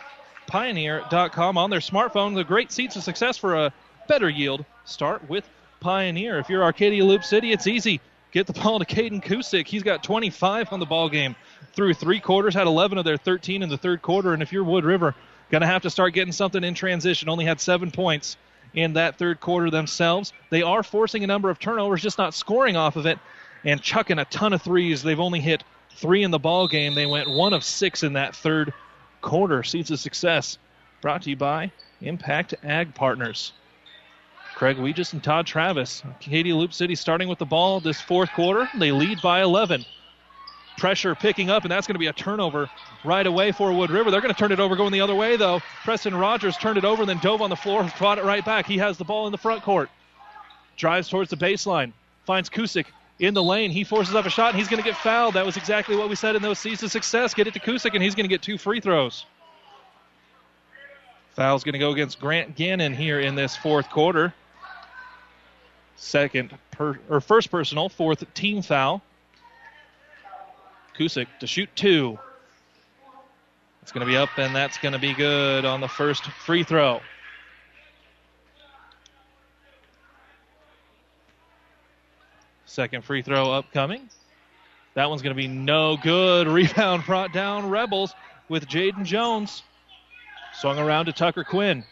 [0.45, 2.35] pioneer.com on their smartphone.
[2.35, 3.73] The great seeds to success for a
[4.07, 4.65] better yield.
[4.85, 6.37] Start with Pioneer.
[6.37, 8.01] If you're Arcadia Loup City, it's easy.
[8.31, 9.67] Get the ball to Caden Kusick.
[9.67, 11.35] He's got 25 on the ball game
[11.73, 14.33] through three quarters, had 11 of their 13 in the third quarter.
[14.33, 15.15] And if you're Wood River,
[15.49, 17.29] Going to have to start getting something in transition.
[17.29, 18.35] Only had seven points
[18.73, 20.33] in that third quarter themselves.
[20.49, 23.17] They are forcing a number of turnovers, just not scoring off of it,
[23.63, 25.03] and chucking a ton of threes.
[25.03, 25.63] They've only hit
[25.95, 26.95] three in the ball game.
[26.95, 28.73] They went one of six in that third
[29.21, 29.63] quarter.
[29.63, 30.57] Seeds of success
[31.01, 31.71] brought to you by
[32.01, 33.53] Impact Ag Partners.
[34.57, 36.01] Craig Weegis and Todd Travis.
[36.19, 38.67] Katie Loup City starting with the ball this fourth quarter.
[38.75, 39.85] They lead by 11.
[40.79, 42.67] Pressure picking up, and that's going to be a turnover
[43.03, 44.09] right away for Wood River.
[44.09, 45.59] They're going to turn it over going the other way, though.
[45.83, 48.65] Preston Rogers turned it over, and then dove on the floor, brought it right back.
[48.65, 49.91] He has the ball in the front court.
[50.75, 51.93] Drives towards the baseline.
[52.25, 52.87] Finds Kusick
[53.19, 53.69] in the lane.
[53.69, 55.35] He forces up a shot, and he's going to get fouled.
[55.35, 57.35] That was exactly what we said in those seasons of success.
[57.35, 59.27] Get it to Kusick, and he's going to get two free throws.
[61.35, 64.33] Foul's going to go against Grant Gannon here in this fourth quarter.
[65.97, 69.01] Second per, or first personal, fourth team foul.
[70.97, 72.17] Kusick to shoot two.
[73.81, 76.63] It's going to be up, and that's going to be good on the first free
[76.63, 77.01] throw.
[82.65, 84.07] Second free throw upcoming.
[84.93, 86.47] That one's going to be no good.
[86.47, 88.13] Rebound brought down Rebels
[88.49, 89.63] with Jaden Jones.
[90.53, 91.83] Swung around to Tucker Quinn.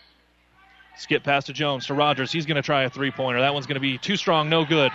[0.97, 2.31] Skip pass to Jones to Rogers.
[2.31, 3.41] He's going to try a three pointer.
[3.41, 4.91] That one's going to be too strong, no good.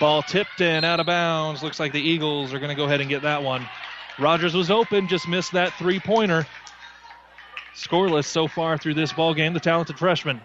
[0.00, 1.62] Ball tipped in, out of bounds.
[1.62, 3.66] Looks like the Eagles are going to go ahead and get that one.
[4.18, 6.46] Rogers was open, just missed that three pointer.
[7.74, 10.40] Scoreless so far through this ball game, the talented freshman.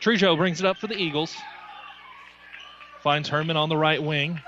[0.00, 1.36] Trejo brings it up for the Eagles.
[3.02, 4.40] Finds Herman on the right wing.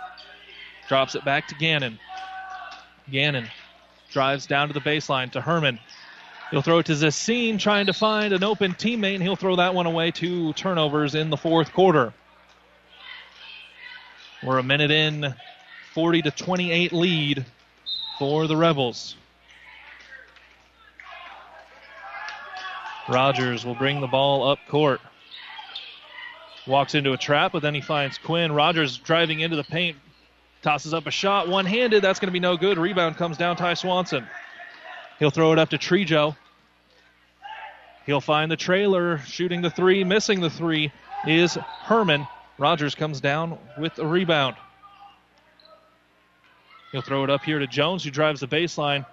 [0.88, 1.98] Drops it back to Gannon.
[3.10, 3.48] Gannon
[4.10, 5.78] drives down to the baseline to Herman.
[6.50, 9.74] He'll throw it to Zassine, trying to find an open teammate, and he'll throw that
[9.74, 10.10] one away.
[10.10, 12.12] Two turnovers in the fourth quarter.
[14.42, 15.34] We're a minute in,
[15.94, 17.44] 40 to 28 lead
[18.18, 19.14] for the Rebels.
[23.08, 25.00] Rogers will bring the ball up court.
[26.66, 28.52] Walks into a trap, but then he finds Quinn.
[28.52, 29.96] Rogers driving into the paint,
[30.62, 32.02] tosses up a shot, one handed.
[32.02, 32.78] That's going to be no good.
[32.78, 34.26] Rebound comes down Ty Swanson.
[35.20, 36.34] He'll throw it up to Trejo.
[38.06, 40.90] He'll find the trailer, shooting the three, missing the three
[41.26, 42.26] is Herman.
[42.58, 44.56] Rogers comes down with a rebound.
[46.90, 49.04] He'll throw it up here to Jones, who drives the baseline,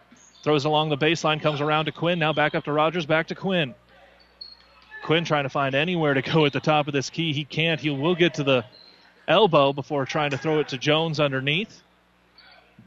[0.43, 2.17] throws along the baseline, comes around to Quinn.
[2.17, 3.75] Now back up to Rogers, back to Quinn.
[5.03, 7.33] Quinn trying to find anywhere to go at the top of this key.
[7.33, 7.81] He can't.
[7.81, 8.65] He will get to the
[9.27, 11.81] elbow before trying to throw it to Jones underneath.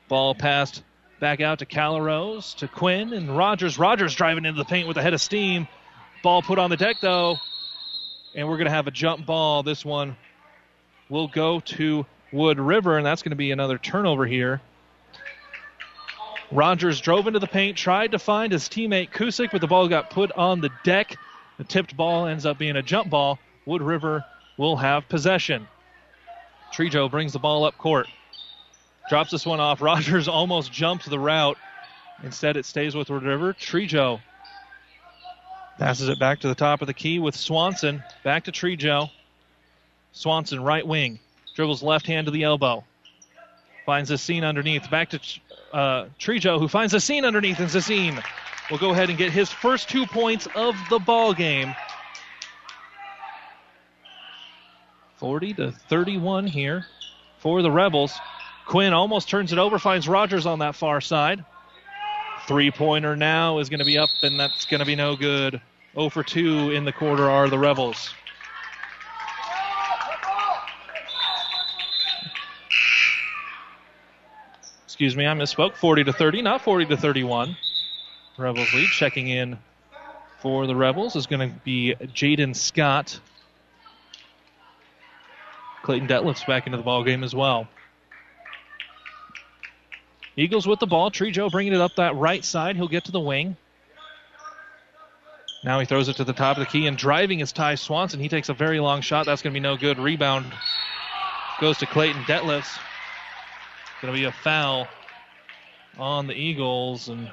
[0.09, 0.83] Ball passed
[1.21, 3.79] back out to Calrose, to Quinn, and Rogers.
[3.79, 5.69] Rogers driving into the paint with a head of steam.
[6.23, 7.37] Ball put on the deck, though,
[8.35, 9.63] and we're going to have a jump ball.
[9.63, 10.17] This one
[11.09, 14.61] will go to Wood River, and that's going to be another turnover here.
[16.51, 20.11] Rogers drove into the paint, tried to find his teammate Kusick, but the ball got
[20.11, 21.17] put on the deck.
[21.59, 23.39] The tipped ball ends up being a jump ball.
[23.67, 24.25] Wood River
[24.57, 25.69] will have possession.
[26.73, 28.09] Trejo brings the ball up court.
[29.11, 29.83] Drops this one off.
[29.83, 31.59] Rogers almost jumps the route.
[32.23, 33.53] Instead, it stays with River.
[33.53, 34.21] Trejo
[35.81, 38.05] passes it back to the top of the key with Swanson.
[38.23, 39.11] Back to Trejo.
[40.13, 41.19] Swanson, right wing.
[41.57, 42.85] Dribbles left hand to the elbow.
[43.85, 44.89] Finds Zassine underneath.
[44.91, 45.21] Back to
[45.73, 48.23] uh, Trejo, who finds Zassine underneath, and Zassine
[48.71, 51.75] will go ahead and get his first two points of the ball game.
[55.17, 56.87] 40 to 31 here
[57.39, 58.13] for the Rebels.
[58.71, 61.45] Quinn almost turns it over, finds Rogers on that far side.
[62.47, 65.61] Three pointer now is going to be up, and that's going to be no good.
[65.97, 68.15] 0 for 2 in the quarter are the Rebels.
[74.85, 75.75] Excuse me, I misspoke.
[75.75, 77.57] 40 to 30, not 40 to 31.
[78.39, 78.87] Rebels lead.
[78.91, 79.59] Checking in
[80.39, 83.19] for the Rebels is going to be Jaden Scott.
[85.83, 87.67] Clayton Detlef's back into the ball game as well.
[90.37, 91.11] Eagles with the ball.
[91.11, 92.77] Trejo bringing it up that right side.
[92.77, 93.57] He'll get to the wing.
[95.63, 98.19] Now he throws it to the top of the key and driving is Ty Swanson.
[98.19, 99.27] He takes a very long shot.
[99.27, 99.99] That's going to be no good.
[99.99, 100.47] Rebound
[101.61, 102.79] goes to Clayton Detlefs.
[104.01, 104.89] Going to be a foul
[105.99, 107.31] on the Eagles, and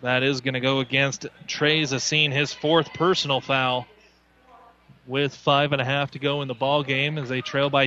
[0.00, 3.86] that is going to go against Trey Zassine, his fourth personal foul,
[5.06, 7.86] with five and a half to go in the ball game as they trail by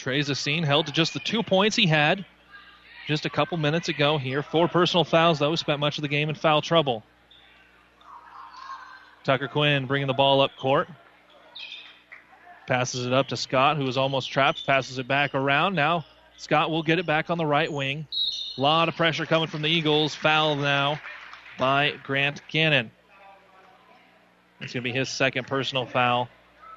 [0.00, 0.04] ten.
[0.04, 2.24] Trey Zassine held to just the two points he had
[3.06, 4.42] just a couple minutes ago here.
[4.42, 5.54] Four personal fouls, though.
[5.56, 7.02] Spent much of the game in foul trouble.
[9.24, 10.88] Tucker Quinn bringing the ball up court.
[12.66, 14.66] Passes it up to Scott, who was almost trapped.
[14.66, 15.74] Passes it back around.
[15.74, 16.04] Now
[16.36, 18.06] Scott will get it back on the right wing.
[18.56, 20.14] A lot of pressure coming from the Eagles.
[20.14, 21.00] Foul now
[21.58, 22.90] by Grant Gannon.
[24.60, 26.28] It's going to be his second personal foul.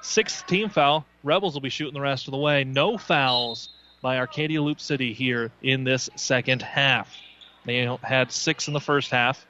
[0.04, 1.06] Sixth team foul.
[1.24, 2.66] Rebels will be shooting the rest of the way.
[2.66, 3.70] No fouls
[4.01, 7.16] by Arcadia Loup City here in this second half.
[7.66, 9.45] They had six in the first half.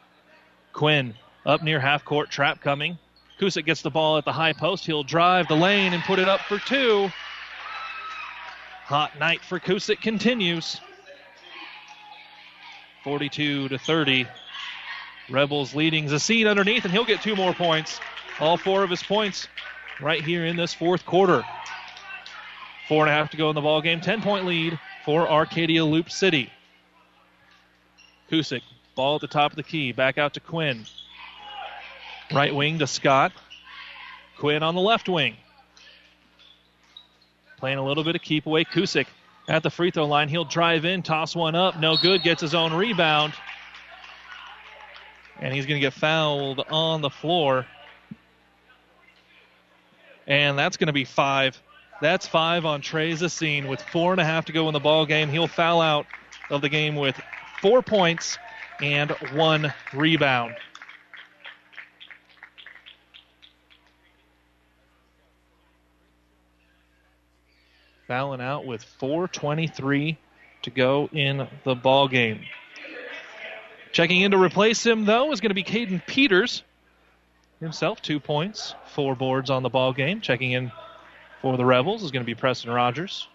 [0.71, 2.99] Quinn up near half court, trap coming.
[3.39, 4.85] Kusick gets the ball at the high post.
[4.85, 7.09] He'll drive the lane and put it up for two.
[8.85, 10.79] Hot night for Kusick continues.
[13.03, 14.27] 42 to 30.
[15.31, 17.99] Rebels leading Zacine underneath, and he'll get two more points.
[18.39, 19.47] All four of his points
[20.01, 21.43] right here in this fourth quarter.
[22.87, 24.01] Four and a half to go in the ball game.
[24.01, 26.51] Ten point lead for Arcadia Loup City.
[28.29, 28.61] Kusick,
[28.95, 29.91] ball at the top of the key.
[29.91, 30.85] Back out to Quinn.
[32.33, 33.31] Right wing to Scott.
[34.37, 35.35] Quinn on the left wing.
[37.57, 38.65] Playing a little bit of keep away.
[38.65, 39.05] Kusick
[39.47, 40.29] at the free throw line.
[40.29, 41.79] He'll drive in, toss one up.
[41.79, 42.23] No good.
[42.23, 43.33] Gets his own rebound.
[45.39, 47.65] And he's going to get fouled on the floor.
[50.27, 51.61] And that's going to be five.
[52.01, 55.05] That's five on Trey Zacine with four and a half to go in the ball
[55.05, 55.29] game.
[55.29, 56.05] He'll foul out
[56.49, 57.19] of the game with
[57.61, 58.37] four points
[58.81, 60.55] and one rebound.
[68.07, 70.17] Fouling out with 4:23
[70.63, 72.41] to go in the ball game.
[73.93, 76.63] Checking in to replace him though is going to be Caden Peters
[77.63, 80.21] himself, two points, four boards on the ball game.
[80.21, 80.71] Checking in
[81.41, 83.27] for the Rebels is going to be Preston Rogers.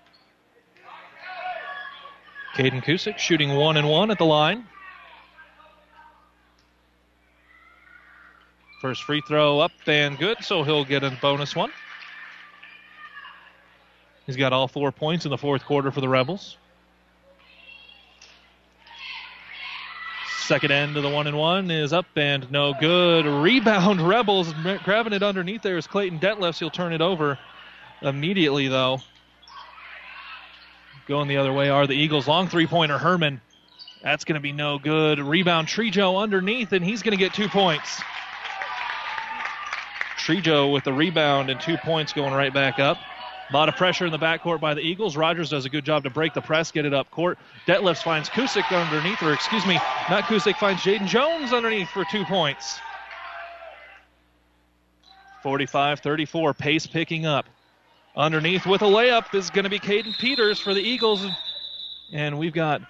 [2.55, 4.67] Caden Kusick shooting one and one at the line.
[8.81, 11.71] First free throw up and good, so he'll get a bonus one.
[14.27, 16.57] He's got all four points in the fourth quarter for the Rebels.
[20.49, 23.27] Second end of the one and one is up and no good.
[23.27, 26.59] Rebound Rebels grabbing it underneath there is Clayton Detlefs.
[26.59, 27.39] He'll turn it over
[28.01, 29.03] immediately though.
[31.07, 32.27] Going the other way are the Eagles.
[32.27, 33.43] Long three pointer Herman.
[34.03, 35.21] That's going to be no good.
[35.21, 38.01] Rebound Trejo underneath and he's going to get two points.
[40.17, 42.97] Trejo with the rebound and two points going right back up.
[43.51, 45.17] A lot of pressure in the backcourt by the Eagles.
[45.17, 47.39] Rogers does a good job to break the press, get it up court.
[47.67, 49.75] Detlefs finds Kusick underneath, or excuse me,
[50.11, 52.79] not Kusick, finds Jaden Jones underneath for two points.
[55.43, 57.47] 45 34, pace picking up.
[58.15, 61.25] Underneath with a layup is going to be Caden Peters for the Eagles.
[62.13, 62.83] And we've got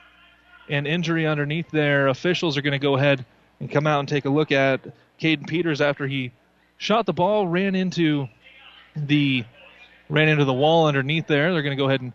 [0.68, 2.08] an injury underneath there.
[2.08, 3.24] Officials are going to go ahead
[3.60, 4.80] and come out and take a look at
[5.20, 6.32] Caden Peters after he
[6.78, 8.28] shot the ball, ran into
[8.96, 9.44] the
[10.08, 11.52] ran into the wall underneath there.
[11.52, 12.12] They're going to go ahead and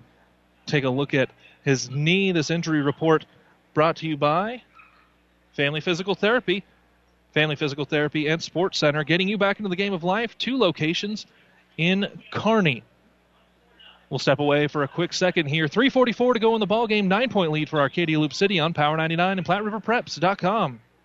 [0.65, 1.29] take a look at
[1.63, 2.31] his knee.
[2.31, 3.25] This injury report
[3.73, 4.61] brought to you by
[5.53, 6.63] Family Physical Therapy.
[7.33, 10.37] Family Physical Therapy and Sports Center, getting you back into the game of life.
[10.37, 11.25] Two locations
[11.77, 12.83] in Kearney.
[14.09, 15.67] We'll step away for a quick second here.
[15.67, 17.07] 3:44 to go in the ball game.
[17.07, 20.79] Nine point lead for Arcadia Loup City on Power 99 and PlatteRiverPreps.com.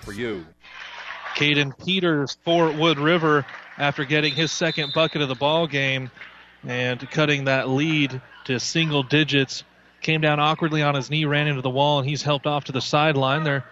[0.00, 0.44] for you.
[1.34, 3.44] Caden Peters for Wood River
[3.76, 6.10] after getting his second bucket of the ball game
[6.66, 9.64] and cutting that lead to single digits.
[10.00, 12.72] Came down awkwardly on his knee, ran into the wall, and he's helped off to
[12.72, 13.42] the sideline.
[13.42, 13.64] They're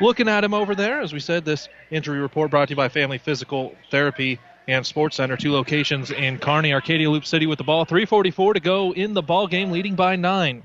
[0.00, 1.00] looking at him over there.
[1.00, 4.38] As we said, this injury report brought to you by Family Physical Therapy
[4.68, 7.84] and Sports Center, two locations in Kearney, Arcadia Loup City with the ball.
[7.84, 10.62] 344 to go in the ball game, leading by nine.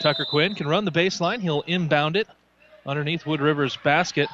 [0.00, 1.40] Tucker Quinn can run the baseline.
[1.40, 2.26] He'll inbound it
[2.86, 4.28] underneath Wood River's basket,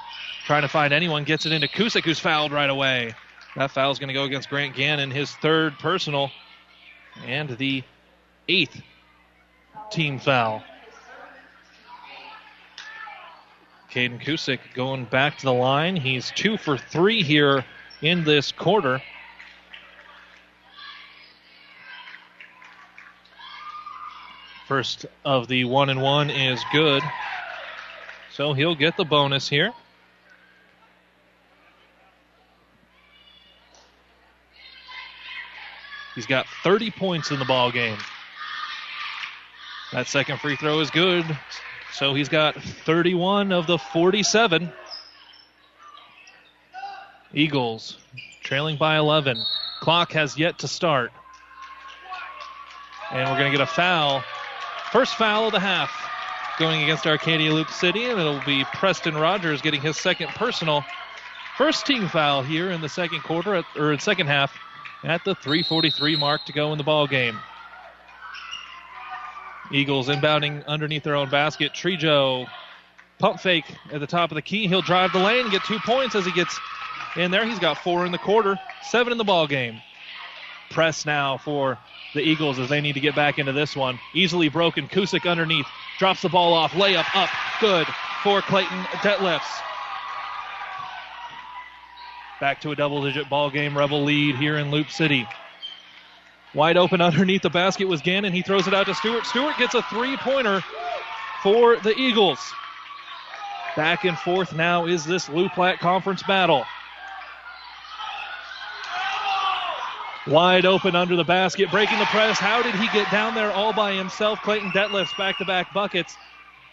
[0.44, 1.24] trying to find anyone.
[1.24, 3.14] Gets it into Kusick, who's fouled right away.
[3.56, 6.30] That foul is going to go against Grant Gannon, his third personal,
[7.24, 7.82] and the
[8.48, 8.80] eighth
[9.90, 10.62] team foul.
[13.90, 15.96] Caden Kusick going back to the line.
[15.96, 17.64] He's two for three here
[18.02, 19.02] in this quarter.
[24.66, 27.02] First of the one and one is good.
[28.38, 29.72] So he'll get the bonus here.
[36.14, 37.98] He's got 30 points in the ball game.
[39.90, 41.24] That second free throw is good.
[41.94, 44.70] So he's got 31 of the 47.
[47.34, 47.98] Eagles
[48.44, 49.36] trailing by 11.
[49.80, 51.10] Clock has yet to start.
[53.10, 54.22] And we're going to get a foul.
[54.92, 56.07] First foul of the half
[56.58, 60.84] going against Arcadia Loup City, and it'll be Preston Rogers getting his second personal.
[61.56, 64.52] First team foul here in the second quarter, at, or second half,
[65.04, 67.38] at the 3:43 mark to go in the ball game.
[69.70, 71.72] Eagles inbounding underneath their own basket.
[71.72, 72.46] Trejo
[73.18, 74.66] pump fake at the top of the key.
[74.66, 76.58] He'll drive the lane get two points as he gets
[77.16, 77.44] in there.
[77.44, 79.80] He's got four in the quarter, seven in the ball game.
[80.70, 81.78] Press now for
[82.14, 83.98] the Eagles as they need to get back into this one.
[84.14, 84.88] Easily broken.
[84.88, 85.66] Kusick underneath.
[85.98, 86.72] Drops the ball off.
[86.72, 87.28] Layup up.
[87.60, 87.86] Good
[88.22, 89.60] for Clayton Detlefs.
[92.40, 93.76] Back to a double digit ball game.
[93.76, 95.26] Rebel lead here in Loup City.
[96.54, 98.32] Wide open underneath the basket was Gannon.
[98.32, 99.26] He throws it out to Stewart.
[99.26, 100.62] Stewart gets a three pointer
[101.42, 102.38] for the Eagles.
[103.76, 106.64] Back and forth now is this Loup Platte Conference battle.
[110.30, 112.38] Wide open under the basket, breaking the press.
[112.38, 114.42] How did he get down there all by himself?
[114.42, 116.18] Clayton Detlefs back to back buckets.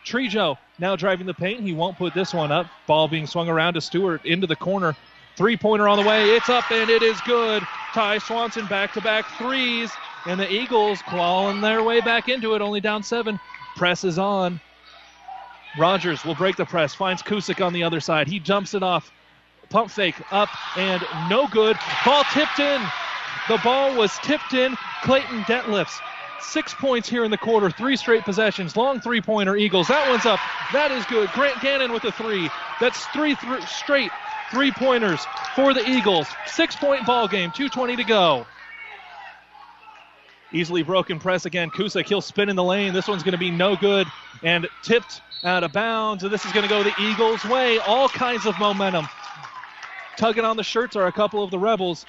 [0.05, 1.61] Trejo now driving the paint.
[1.61, 2.67] He won't put this one up.
[2.85, 4.93] Ball being swung around to Stewart into the corner.
[5.37, 6.31] Three pointer on the way.
[6.31, 7.63] It's up and it is good.
[7.93, 9.89] Ty Swanson back to back threes.
[10.25, 13.39] And the Eagles clawing their way back into it, only down seven.
[13.77, 14.59] Presses on.
[15.77, 18.27] Rogers will break the press, finds Kusick on the other side.
[18.27, 19.11] He jumps it off.
[19.69, 21.77] Pump fake up and no good.
[22.05, 22.81] Ball tipped in.
[23.47, 24.75] The ball was tipped in.
[25.03, 25.99] Clayton Detlefs.
[26.41, 28.75] Six points here in the quarter, three straight possessions.
[28.75, 29.87] Long three pointer Eagles.
[29.87, 30.39] That one's up.
[30.73, 31.29] That is good.
[31.31, 32.49] Grant Gannon with a three.
[32.79, 34.11] That's three th- straight
[34.51, 36.27] three pointers for the Eagles.
[36.45, 38.45] Six point ball game, 2.20 to go.
[40.51, 41.69] Easily broken press again.
[41.69, 42.93] Kusick, he'll spin in the lane.
[42.93, 44.07] This one's going to be no good
[44.43, 46.23] and tipped out of bounds.
[46.23, 47.79] This is going to go the Eagles' way.
[47.79, 49.07] All kinds of momentum.
[50.17, 52.05] Tugging on the shirts are a couple of the Rebels.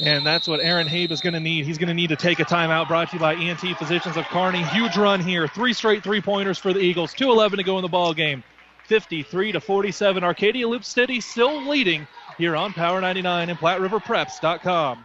[0.00, 1.66] And that's what Aaron Habe is going to need.
[1.66, 2.88] He's going to need to take a timeout.
[2.88, 4.62] Brought to you by ENT Physicians of Kearney.
[4.64, 5.46] Huge run here.
[5.46, 7.12] Three straight three pointers for the Eagles.
[7.14, 8.42] 2:11 to go in the ball game.
[8.86, 10.24] 53 to 47.
[10.24, 12.06] Arcadia Loup City still leading
[12.38, 15.04] here on Power 99 and PlatteRiverPreps.com.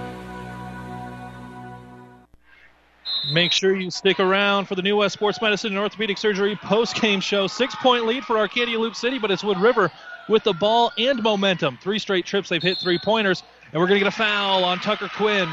[3.31, 7.21] Make sure you stick around for the New West Sports Medicine and Orthopedic Surgery post-game
[7.21, 7.47] show.
[7.47, 9.89] Six-point lead for Arcadia Loup City, but it's Wood River
[10.27, 11.77] with the ball and momentum.
[11.81, 15.07] Three straight trips, they've hit three-pointers, and we're going to get a foul on Tucker
[15.07, 15.47] Quinn.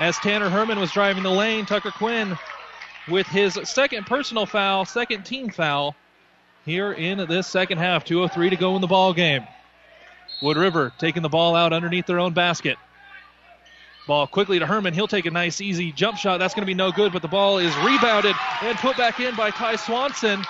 [0.00, 2.38] As Tanner Herman was driving the lane, Tucker Quinn
[3.08, 5.94] with his second personal foul, second team foul
[6.64, 8.06] here in this second half.
[8.06, 9.46] 2.03 to go in the ball game.
[10.40, 12.78] Wood River taking the ball out underneath their own basket.
[14.06, 14.94] Ball quickly to Herman.
[14.94, 16.38] He'll take a nice, easy jump shot.
[16.38, 19.36] That's going to be no good, but the ball is rebounded and put back in
[19.36, 20.42] by Ty Swanson.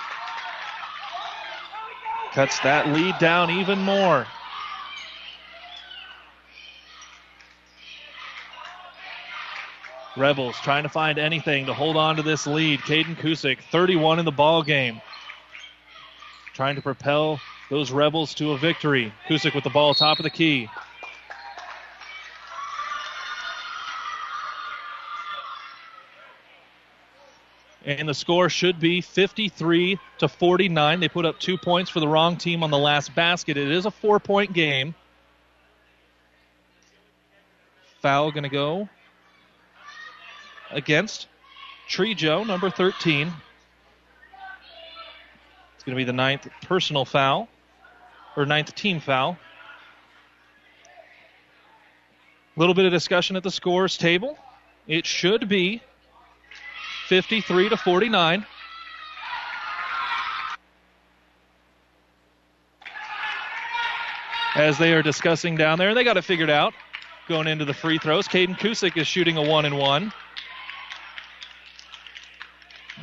[2.33, 4.25] Cuts that lead down even more.
[10.17, 12.79] Rebels trying to find anything to hold on to this lead.
[12.81, 15.01] Caden Kusick, 31 in the ball game.
[16.53, 17.39] Trying to propel
[17.69, 19.13] those Rebels to a victory.
[19.27, 20.69] Kusick with the ball top of the key.
[27.85, 30.99] And the score should be 53 to 49.
[30.99, 33.57] They put up two points for the wrong team on the last basket.
[33.57, 34.95] It is a four point game.
[38.01, 38.87] Foul going to go
[40.71, 41.27] against
[41.89, 43.31] Trejo, number 13.
[45.75, 47.49] It's going to be the ninth personal foul,
[48.37, 49.37] or ninth team foul.
[52.55, 54.37] A little bit of discussion at the scores table.
[54.87, 55.81] It should be
[57.07, 58.45] 53 to 49.
[64.55, 66.73] As they are discussing down there, and they got it figured out
[67.27, 68.27] going into the free throws.
[68.27, 70.13] Caden Kusick is shooting a one and one.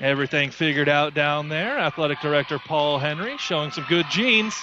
[0.00, 1.78] Everything figured out down there.
[1.78, 4.54] Athletic director Paul Henry showing some good genes.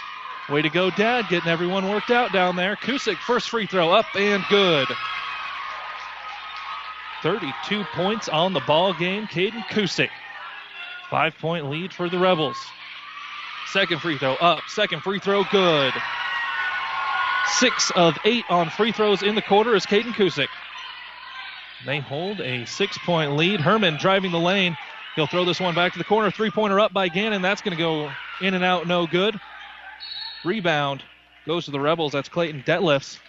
[0.50, 2.76] Way to go, Dad, getting everyone worked out down there.
[2.78, 4.88] Kusick, first free throw up and good.
[7.28, 9.28] 32 points on the ball game.
[9.28, 10.08] Caden Kusick.
[11.10, 12.56] Five point lead for the Rebels.
[13.74, 14.62] Second free throw up.
[14.70, 15.92] Second free throw good.
[17.60, 20.48] Six of eight on free throws in the quarter is Caden Kusick.
[21.86, 23.60] They hold a six point lead.
[23.60, 24.78] Herman driving the lane.
[25.18, 26.32] He'll throw this one back to the corner.
[26.32, 27.42] Three pointer up by Gannon.
[27.42, 28.10] That's going to go
[28.40, 29.38] in and out, no good.
[30.46, 31.04] Rebound
[31.46, 32.14] goes to the Rebels.
[32.14, 33.20] That's Clayton Detlefs.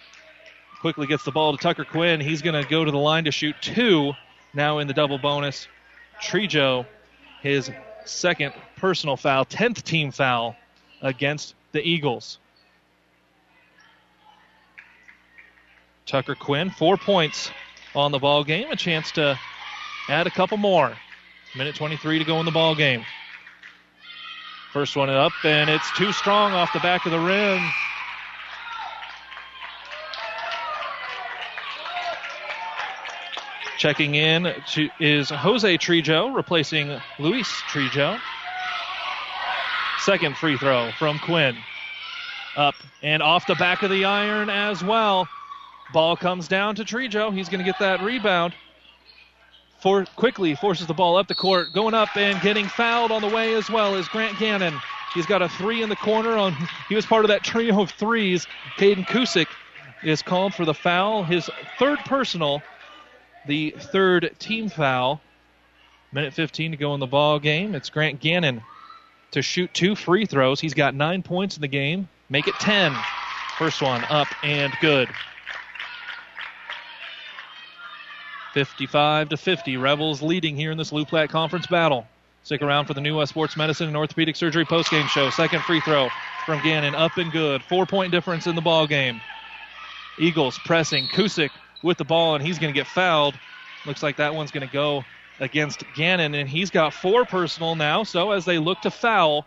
[0.81, 2.21] Quickly gets the ball to Tucker Quinn.
[2.21, 4.13] He's going to go to the line to shoot two
[4.53, 5.67] now in the double bonus.
[6.21, 6.85] Trejo,
[7.41, 7.69] his
[8.05, 10.55] second personal foul, 10th team foul
[11.01, 12.39] against the Eagles.
[16.05, 17.51] Tucker Quinn, four points
[17.93, 18.71] on the ball game.
[18.71, 19.37] A chance to
[20.07, 20.93] add a couple more.
[21.55, 23.03] Minute 23 to go in the ball game.
[24.71, 27.59] First one up, and it's too strong off the back of the rim.
[33.79, 38.19] Checking in to, is Jose Trejo, replacing Luis Trejo.
[39.99, 41.55] Second free throw from Quinn.
[42.57, 45.29] Up and off the back of the iron as well.
[45.93, 47.33] Ball comes down to Trejo.
[47.33, 48.53] He's going to get that rebound.
[49.79, 53.29] For quickly forces the ball up the court, going up and getting fouled on the
[53.29, 54.77] way as well as Grant Gannon.
[55.13, 56.35] He's got a three in the corner.
[56.35, 56.53] On
[56.89, 58.45] he was part of that trio of threes.
[58.77, 59.47] Caden Kusick
[60.03, 62.61] is called for the foul, his third personal,
[63.49, 65.19] the third team foul.
[66.11, 67.75] Minute 15 to go in the ball game.
[67.75, 68.61] It's Grant Gannon
[69.31, 70.59] to shoot two free throws.
[70.59, 72.07] He's got nine points in the game.
[72.29, 72.95] Make it 10.
[73.57, 75.09] First one up and good.
[78.53, 79.77] 55 to 50.
[79.77, 82.07] Rebels leading here in this Loup Platte Conference battle.
[82.43, 85.29] Stick around for the new West Sports Medicine and Orthopedic Surgery postgame show.
[85.31, 86.07] Second free throw
[86.45, 87.63] from Gannon, up and good.
[87.63, 89.19] Four point difference in the ball game.
[90.19, 91.07] Eagles pressing.
[91.07, 91.49] Kusick
[91.81, 93.35] with the ball, and he's going to get fouled.
[93.85, 95.03] Looks like that one's going to go
[95.39, 98.03] against Gannon, and he's got four personal now.
[98.03, 99.45] So as they look to foul,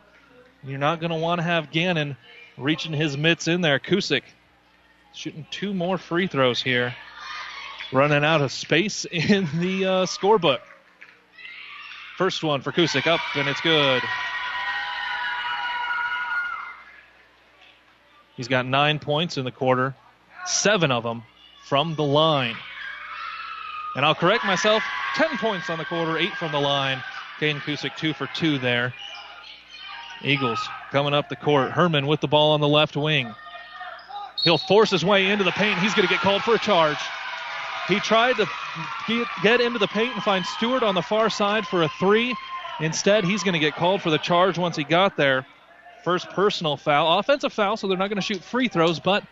[0.65, 2.17] you're not going to want to have Gannon
[2.57, 3.79] reaching his mitts in there.
[3.79, 4.23] Kusick
[5.13, 6.95] shooting two more free throws here
[7.93, 10.61] running out of space in the uh, scorebook.
[12.17, 14.03] First one for Kusick up, and it's good.
[18.37, 19.95] He's got nine points in the quarter,
[20.47, 21.23] seven of them
[21.73, 22.55] from the line.
[23.97, 24.83] And I'll correct myself
[25.15, 27.03] 10 points on the quarter, eight from the line.
[27.41, 28.93] Caden Kusick, two for two there.
[30.23, 31.71] Eagles coming up the court.
[31.71, 33.35] Herman with the ball on the left wing.
[34.45, 35.79] He'll force his way into the paint.
[35.79, 36.99] He's going to get called for a charge.
[37.89, 38.47] He tried to
[39.43, 42.37] get into the paint and find Stewart on the far side for a three.
[42.81, 45.47] Instead, he's going to get called for the charge once he got there.
[46.05, 49.25] First personal foul, offensive foul, so they're not going to shoot free throws, but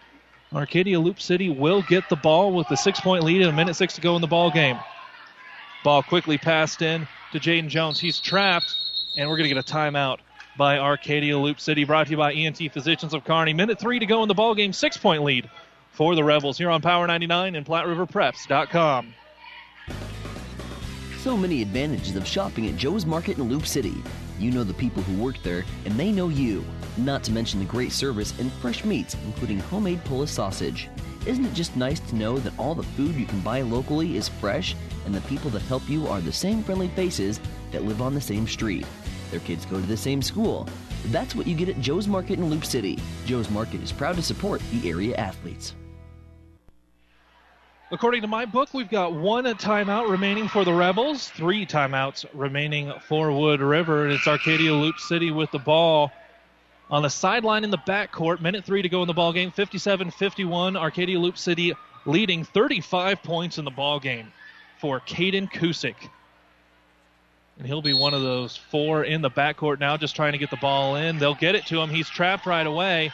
[0.55, 3.75] Arcadia Loup City will get the ball with the six point lead and a minute
[3.75, 4.79] six to go in the ball game.
[5.85, 8.01] Ball quickly passed in to Jaden Jones.
[8.01, 8.75] He's trapped,
[9.17, 10.19] and we're going to get a timeout
[10.59, 13.55] by Arcadia Loup City, brought to you by ENT Physicians of Kearney.
[13.55, 15.49] Minute three to go in the ball game, six point lead
[15.93, 19.15] for the Rebels here on Power 99 and PlatteRiverPreps.com.
[21.23, 24.03] So many advantages of shopping at Joe's Market in Loup City.
[24.39, 26.65] You know the people who work there, and they know you.
[26.97, 30.89] Not to mention the great service and fresh meats, including homemade Polish sausage.
[31.27, 34.31] Isn't it just nice to know that all the food you can buy locally is
[34.31, 34.75] fresh,
[35.05, 37.39] and the people that help you are the same friendly faces
[37.71, 38.87] that live on the same street?
[39.31, 40.67] Their kids go to the same school.
[41.09, 42.99] That's what you get at Joe's Market in Loup City.
[43.27, 45.75] Joe's Market is proud to support the area athletes.
[47.93, 52.93] According to my book, we've got one timeout remaining for the Rebels, three timeouts remaining
[53.09, 54.05] for Wood River.
[54.05, 56.13] And it's Arcadia Loup City with the ball
[56.89, 58.41] on the sideline in the backcourt.
[58.41, 59.51] Minute three to go in the ball game.
[59.51, 60.77] 57-51.
[60.77, 61.73] Arcadia Loup City
[62.07, 64.33] leading 35 points in the ball game
[64.79, 65.97] for Caden Kusick.
[67.59, 70.51] And he'll be one of those four in the backcourt now, just trying to get
[70.51, 71.19] the ball in.
[71.19, 71.91] They'll get it to him.
[71.91, 73.11] He's trapped right away.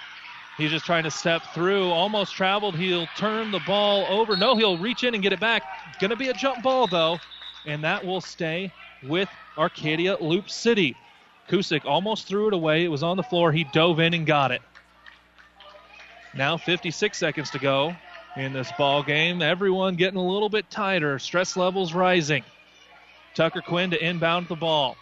[0.56, 1.90] He's just trying to step through.
[1.90, 2.76] Almost traveled.
[2.76, 4.36] He'll turn the ball over.
[4.36, 5.62] No, he'll reach in and get it back.
[6.00, 7.18] Going to be a jump ball, though.
[7.66, 8.72] And that will stay
[9.02, 9.28] with
[9.58, 10.96] Arcadia Loup City.
[11.48, 12.84] Kusick almost threw it away.
[12.84, 13.52] It was on the floor.
[13.52, 14.62] He dove in and got it.
[16.34, 17.94] Now 56 seconds to go
[18.36, 19.42] in this ball game.
[19.42, 21.18] Everyone getting a little bit tighter.
[21.18, 22.44] Stress levels rising.
[23.34, 24.96] Tucker Quinn to inbound the ball.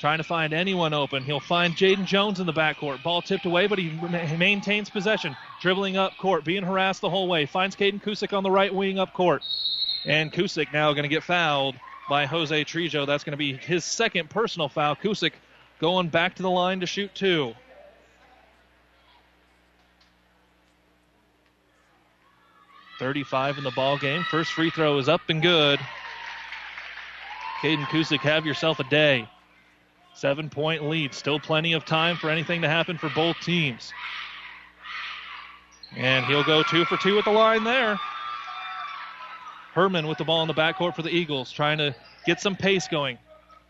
[0.00, 1.24] Trying to find anyone open.
[1.24, 3.02] He'll find Jaden Jones in the backcourt.
[3.02, 3.90] Ball tipped away, but he
[4.36, 5.36] maintains possession.
[5.60, 7.46] Dribbling up court, being harassed the whole way.
[7.46, 9.42] Finds Caden Kusick on the right wing up court.
[10.04, 11.74] And Kusick now going to get fouled
[12.08, 13.06] by Jose Trejo.
[13.06, 14.94] That's going to be his second personal foul.
[14.94, 15.32] Kusick
[15.80, 17.54] going back to the line to shoot two.
[23.00, 24.24] Thirty-five in the ball game.
[24.30, 25.80] First free throw is up and good.
[27.62, 29.28] Caden Kusick, have yourself a day.
[30.18, 31.14] Seven point lead.
[31.14, 33.92] Still plenty of time for anything to happen for both teams.
[35.96, 37.96] And he'll go two for two at the line there.
[39.74, 41.94] Herman with the ball in the backcourt for the Eagles, trying to
[42.26, 43.16] get some pace going.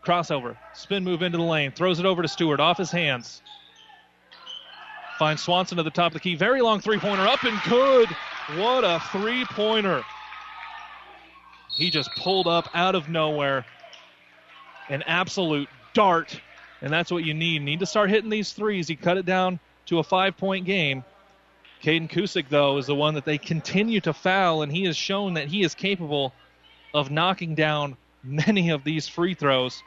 [0.03, 3.43] Crossover, spin move into the lane, throws it over to Stewart, off his hands.
[5.19, 6.33] Finds Swanson at the top of the key.
[6.33, 8.09] Very long three pointer, up and good.
[8.57, 10.03] What a three pointer.
[11.75, 13.67] He just pulled up out of nowhere.
[14.89, 15.69] An absolute
[15.99, 16.39] dart,
[16.81, 17.61] and that's what you need.
[17.61, 18.87] Need to start hitting these threes.
[18.87, 21.03] He cut it down to a five point game.
[21.83, 25.33] Caden Kusick, though, is the one that they continue to foul, and he has shown
[25.33, 26.33] that he is capable
[26.93, 29.83] of knocking down many of these free throws.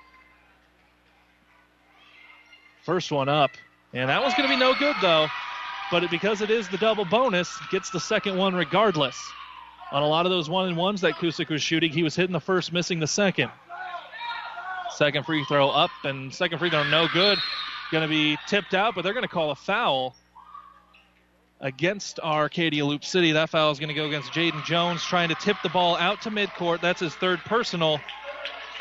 [2.85, 3.53] First one up,
[3.95, 5.29] and that one's going to be no good, though.
[5.91, 9.19] But it, because it is the double bonus, gets the second one regardless.
[9.93, 12.33] On a lot of those one and ones that Kusick was shooting, he was hitting
[12.33, 13.51] the first, missing the second.
[14.97, 17.39] Second free throw up, and second free throw no good.
[17.91, 20.15] Going to be tipped out, but they're going to call a foul
[21.61, 23.33] against Arcadia Loup City.
[23.33, 26.21] That foul is going to go against Jaden Jones, trying to tip the ball out
[26.23, 26.81] to midcourt.
[26.81, 28.01] That's his third personal.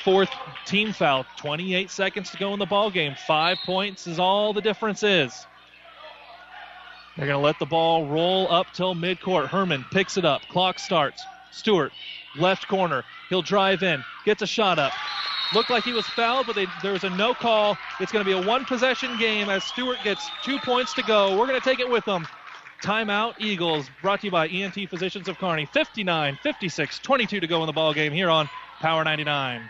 [0.04, 0.32] Fourth
[0.66, 1.26] team foul.
[1.38, 3.16] 28 seconds to go in the ball game.
[3.28, 5.46] Five points is all the difference is.
[7.16, 9.48] They're going to let the ball roll up till midcourt.
[9.48, 10.42] Herman picks it up.
[10.50, 11.24] Clock starts.
[11.52, 11.92] Stewart,
[12.38, 13.04] left corner.
[13.30, 14.04] He'll drive in.
[14.26, 14.94] Gets a shot up.
[15.54, 17.78] Looked like he was fouled, but they, there was a no call.
[18.00, 21.38] It's going to be a one possession game as Stewart gets two points to go.
[21.38, 22.26] We're going to take it with them.
[22.82, 25.66] Timeout Eagles brought to you by ENT Physicians of Kearney.
[25.66, 28.50] 59 56, 22 to go in the ball game here on
[28.80, 29.70] Power 99.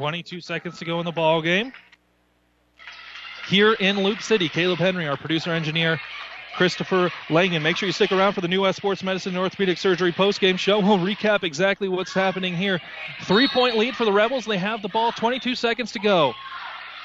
[0.00, 1.74] 22 seconds to go in the ball game.
[3.46, 6.00] Here in Loup City, Caleb Henry, our producer engineer,
[6.56, 7.62] Christopher Langan.
[7.62, 10.58] Make sure you stick around for the New West Sports Medicine and Orthopedic Surgery postgame
[10.58, 10.80] show.
[10.80, 12.80] We'll recap exactly what's happening here.
[13.24, 14.46] Three point lead for the Rebels.
[14.46, 16.32] They have the ball, 22 seconds to go.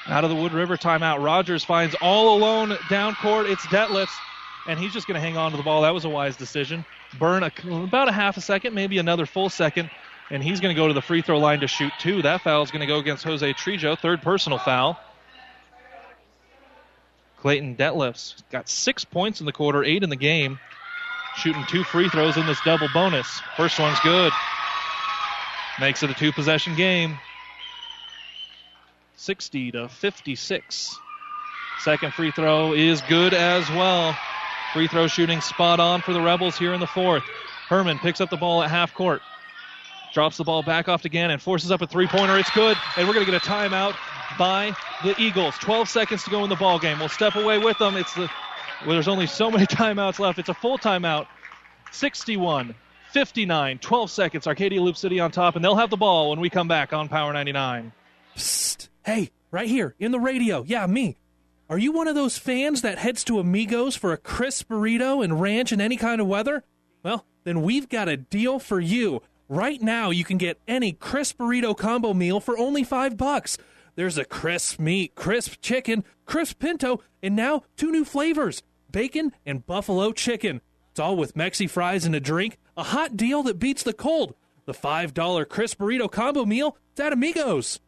[0.06, 3.44] Out of the Wood River timeout, Rogers finds all alone down court.
[3.44, 4.16] It's Detlefs,
[4.66, 5.82] and he's just going to hang on to the ball.
[5.82, 6.82] That was a wise decision.
[7.18, 7.52] Burn a,
[7.84, 9.90] about a half a second, maybe another full second
[10.30, 12.22] and he's going to go to the free throw line to shoot two.
[12.22, 14.98] That foul is going to go against Jose Trejo, third personal foul.
[17.38, 20.58] Clayton Detlefs got six points in the quarter, eight in the game,
[21.36, 23.40] shooting two free throws in this double bonus.
[23.56, 24.32] First one's good.
[25.78, 27.18] Makes it a two possession game.
[29.16, 30.98] 60 to 56.
[31.80, 34.16] Second free throw is good as well.
[34.72, 37.22] Free throw shooting spot on for the Rebels here in the fourth.
[37.68, 39.22] Herman picks up the ball at half court.
[40.12, 42.38] Drops the ball back off again and forces up a three pointer.
[42.38, 42.76] It's good.
[42.96, 43.94] And we're going to get a timeout
[44.38, 45.54] by the Eagles.
[45.58, 46.98] 12 seconds to go in the ball game.
[46.98, 47.96] We'll step away with them.
[47.96, 48.30] It's the
[48.82, 50.38] well, there's only so many timeouts left.
[50.38, 51.26] It's a full timeout.
[51.92, 52.74] 61
[53.12, 54.46] 59, 12 seconds.
[54.46, 57.08] Arcadia Loup City on top, and they'll have the ball when we come back on
[57.08, 57.92] Power 99.
[58.36, 58.88] Psst.
[59.04, 60.64] Hey, right here in the radio.
[60.66, 61.16] Yeah, me.
[61.70, 65.40] Are you one of those fans that heads to Amigos for a crisp burrito and
[65.40, 66.62] ranch in any kind of weather?
[67.02, 69.22] Well, then we've got a deal for you.
[69.48, 73.56] Right now, you can get any crisp burrito combo meal for only five bucks.
[73.94, 79.64] There's a crisp meat, crisp chicken, crisp pinto, and now two new flavors bacon and
[79.64, 80.60] buffalo chicken.
[80.90, 82.58] It's all with Mexi fries and a drink.
[82.76, 84.34] A hot deal that beats the cold.
[84.64, 87.78] The $5 crisp burrito combo meal is at Amigos.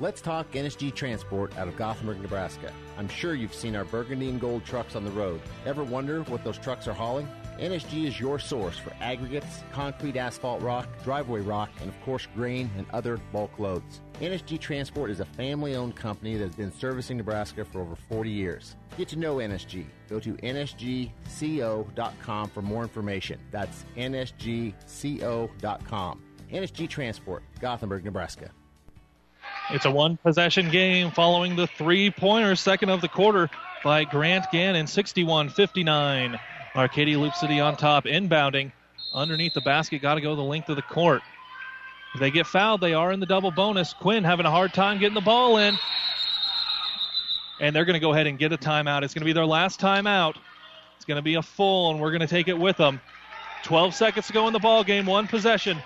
[0.00, 2.72] Let's talk NSG Transport out of Gothenburg, Nebraska.
[2.98, 5.40] I'm sure you've seen our burgundy and gold trucks on the road.
[5.66, 7.28] Ever wonder what those trucks are hauling?
[7.58, 12.70] NSG is your source for aggregates, concrete asphalt rock, driveway rock, and of course grain
[12.76, 14.00] and other bulk loads.
[14.20, 18.30] NSG Transport is a family owned company that has been servicing Nebraska for over 40
[18.30, 18.76] years.
[18.96, 19.86] Get to know NSG.
[20.08, 21.10] Go to nsgco.com
[22.50, 23.40] for more information.
[23.50, 24.72] That's nsgco.com.
[26.52, 28.50] NSG Transport, Gothenburg, Nebraska.
[29.70, 33.50] It's a one possession game following the three pointer, second of the quarter
[33.82, 36.38] by Grant Gannon, 61 59.
[36.76, 38.72] Arcadia Loup City on top, inbounding
[39.12, 40.02] underneath the basket.
[40.02, 41.22] Got to go the length of the court.
[42.14, 43.92] If they get fouled, they are in the double bonus.
[43.92, 45.76] Quinn having a hard time getting the ball in.
[47.60, 49.02] And they're going to go ahead and get a timeout.
[49.02, 50.36] It's going to be their last timeout.
[50.96, 53.00] It's going to be a full, and we're going to take it with them.
[53.62, 55.78] 12 seconds to go in the ball game, one possession.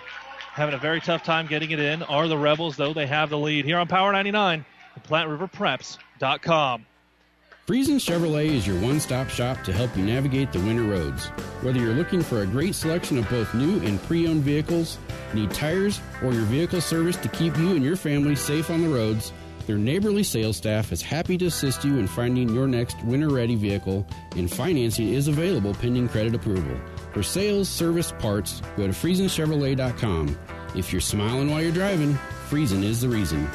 [0.53, 3.37] Having a very tough time getting it in are the Rebels, though they have the
[3.37, 3.65] lead.
[3.65, 4.65] Here on Power 99,
[5.07, 6.85] PlatteRiverPreps.com.
[7.69, 11.27] Friesen Chevrolet is your one stop shop to help you navigate the winter roads.
[11.61, 14.97] Whether you're looking for a great selection of both new and pre owned vehicles,
[15.35, 18.89] need tires, or your vehicle service to keep you and your family safe on the
[18.89, 19.31] roads,
[19.67, 23.53] their neighborly sales staff is happy to assist you in finding your next winter ready
[23.53, 24.03] vehicle,
[24.35, 26.75] and financing is available pending credit approval.
[27.13, 30.39] For sales, service, parts, go to FriesenChevrolet.com.
[30.75, 32.17] If you're smiling while you're driving,
[32.49, 33.47] Friesen is the reason.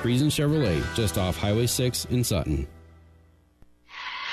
[0.00, 2.66] Friesen Chevrolet, just off Highway 6 in Sutton.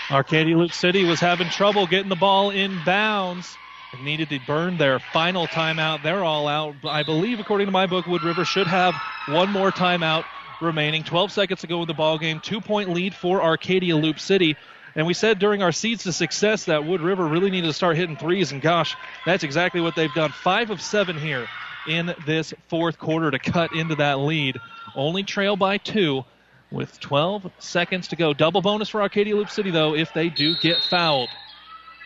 [0.10, 3.58] Arcadia Loup City was having trouble getting the ball in bounds.
[4.04, 6.04] Needed to burn their final timeout.
[6.04, 6.76] They're all out.
[6.84, 8.94] I believe, according to my book, Wood River should have
[9.28, 10.24] one more timeout
[10.62, 11.04] remaining.
[11.04, 12.40] 12 seconds to go in the ball game.
[12.40, 14.56] Two point lead for Arcadia Loup City.
[14.96, 17.98] And we said during our seeds to success that Wood River really needed to start
[17.98, 20.32] hitting threes, and gosh, that's exactly what they've done.
[20.32, 21.48] Five of seven here
[21.88, 24.58] in this fourth quarter to cut into that lead.
[24.96, 26.24] Only trail by two
[26.72, 28.34] with 12 seconds to go.
[28.34, 31.30] Double bonus for Arcadia Loup City, though, if they do get fouled.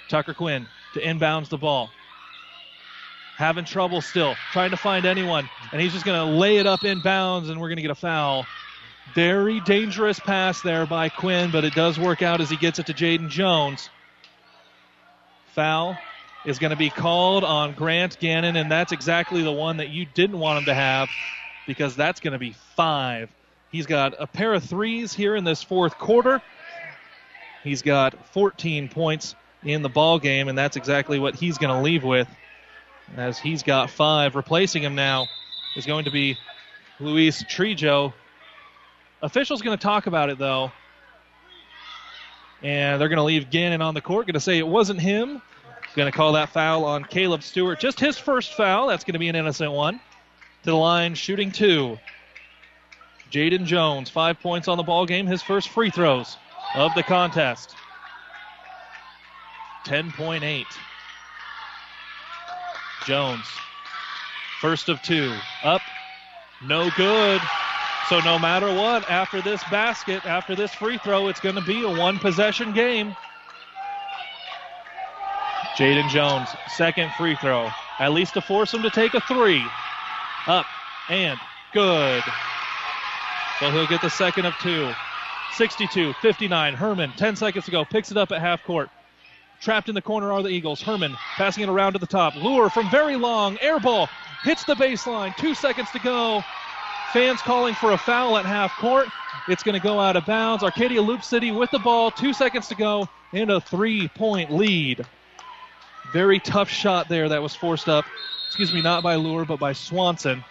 [0.07, 1.89] Tucker Quinn to inbounds the ball.
[3.37, 6.81] Having trouble still, trying to find anyone, and he's just going to lay it up
[6.81, 8.45] inbounds, and we're going to get a foul.
[9.15, 12.85] Very dangerous pass there by Quinn, but it does work out as he gets it
[12.87, 13.89] to Jaden Jones.
[15.53, 15.97] Foul
[16.45, 20.05] is going to be called on Grant Gannon, and that's exactly the one that you
[20.05, 21.09] didn't want him to have
[21.67, 23.29] because that's going to be five.
[23.71, 26.41] He's got a pair of threes here in this fourth quarter.
[27.63, 31.81] He's got 14 points in the ball game, and that's exactly what he's going to
[31.81, 32.27] leave with,
[33.15, 34.35] as he's got five.
[34.35, 35.27] Replacing him now
[35.75, 36.37] is going to be
[36.99, 38.13] Luis Trejo.
[39.21, 40.71] Officials going to talk about it though,
[42.63, 44.25] and they're going to leave Gannon on the court.
[44.25, 45.41] Going to say it wasn't him.
[45.95, 47.79] Going to call that foul on Caleb Stewart.
[47.79, 48.87] Just his first foul.
[48.87, 49.95] That's going to be an innocent one.
[50.63, 51.99] To the line, shooting two.
[53.31, 55.25] Jaden Jones, five points on the ball game.
[55.25, 56.35] His first free throws
[56.75, 57.75] of the contest.
[59.85, 60.65] 10.8.
[63.05, 63.45] Jones,
[64.59, 65.33] first of two.
[65.63, 65.81] Up,
[66.61, 67.41] no good.
[68.09, 71.83] So no matter what, after this basket, after this free throw, it's going to be
[71.83, 73.15] a one possession game.
[75.77, 77.69] Jaden Jones, second free throw.
[77.97, 79.63] At least to force him to take a three.
[80.47, 80.65] Up
[81.09, 81.39] and
[81.73, 82.23] good.
[83.61, 84.91] So he'll get the second of two.
[85.53, 86.73] 62 59.
[86.73, 88.89] Herman, 10 seconds to go, picks it up at half court.
[89.59, 90.81] Trapped in the corner are the Eagles.
[90.81, 92.35] Herman passing it around to the top.
[92.35, 93.59] Lure from very long.
[93.61, 94.09] Air ball
[94.43, 95.35] hits the baseline.
[95.37, 96.43] Two seconds to go.
[97.13, 99.09] Fans calling for a foul at half court.
[99.47, 100.63] It's going to go out of bounds.
[100.63, 102.09] Arcadia Loup City with the ball.
[102.09, 105.05] Two seconds to go in a three point lead.
[106.11, 108.05] Very tough shot there that was forced up.
[108.47, 110.43] Excuse me, not by Lure, but by Swanson.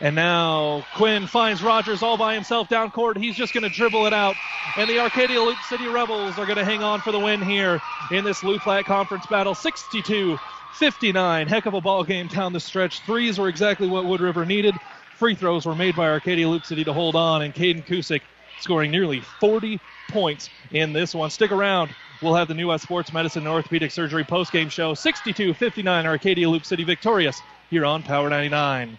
[0.00, 3.16] And now Quinn finds Rogers all by himself down court.
[3.16, 4.36] He's just going to dribble it out.
[4.76, 7.80] And the Arcadia Loup City Rebels are going to hang on for the win here
[8.10, 9.54] in this Loup Platte Conference battle.
[9.54, 10.38] 62
[10.74, 11.48] 59.
[11.48, 13.00] Heck of a ball game down the stretch.
[13.00, 14.74] Threes were exactly what Wood River needed.
[15.16, 17.40] Free throws were made by Arcadia Loup City to hold on.
[17.40, 18.20] And Caden Kusick
[18.60, 21.30] scoring nearly 40 points in this one.
[21.30, 21.94] Stick around.
[22.20, 24.92] We'll have the New West Sports Medicine and Orthopedic Surgery postgame show.
[24.92, 26.06] 62 59.
[26.06, 27.40] Arcadia Loup City victorious
[27.70, 28.98] here on Power 99.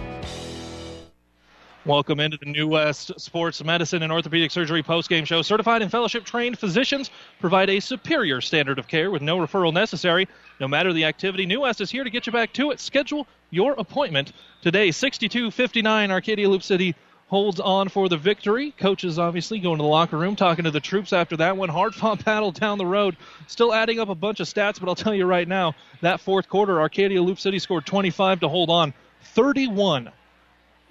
[1.83, 5.41] Welcome into the New West Sports Medicine and Orthopedic Surgery postgame show.
[5.41, 7.09] Certified and fellowship trained physicians
[7.39, 10.27] provide a superior standard of care with no referral necessary.
[10.59, 12.79] No matter the activity, New West is here to get you back to it.
[12.79, 14.31] Schedule your appointment
[14.61, 14.89] today.
[14.89, 16.93] 62-59 Arcadia Loup City
[17.29, 18.75] holds on for the victory.
[18.77, 21.69] Coaches obviously going to the locker room, talking to the troops after that one.
[21.69, 23.17] Hard fought battle down the road.
[23.47, 26.47] Still adding up a bunch of stats, but I'll tell you right now, that fourth
[26.47, 28.93] quarter, Arcadia Loup City scored 25 to hold on.
[29.33, 30.11] 31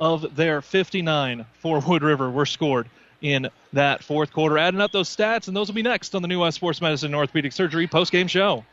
[0.00, 2.88] of their 59 for Wood River were scored
[3.20, 4.58] in that fourth quarter.
[4.58, 7.08] Adding up those stats, and those will be next on the New West Sports Medicine
[7.08, 8.64] and Orthopedic Surgery post-game show.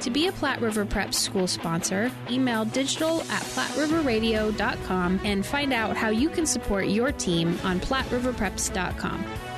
[0.00, 5.94] To be a Platte River Prep school sponsor, email digital at platteriverradio.com and find out
[5.94, 9.49] how you can support your team on platteriverpreps.com.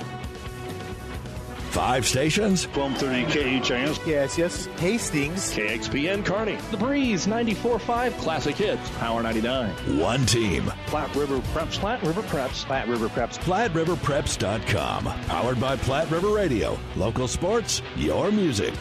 [1.72, 2.66] Five stations.
[2.68, 4.06] 1230 KHIS.
[4.06, 4.66] Yes, yes.
[4.78, 5.54] Hastings.
[5.54, 6.56] KXPN Kearney.
[6.70, 8.90] The Breeze 94.5 Classic Hits.
[8.98, 9.98] Power 99.
[9.98, 10.64] One team.
[10.86, 11.78] Platte River Preps.
[11.78, 12.62] Platte River Preps.
[12.66, 13.38] Platte River Preps.
[13.38, 15.04] PlatteRiverPreps.com.
[15.04, 16.78] Powered by Platte River Radio.
[16.94, 18.74] Local sports, your music.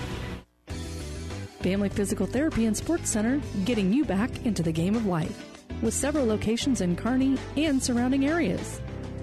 [1.62, 5.46] Family Physical Therapy and Sports Center, getting you back into the game of life.
[5.82, 8.82] With several locations in Kearney and surrounding areas.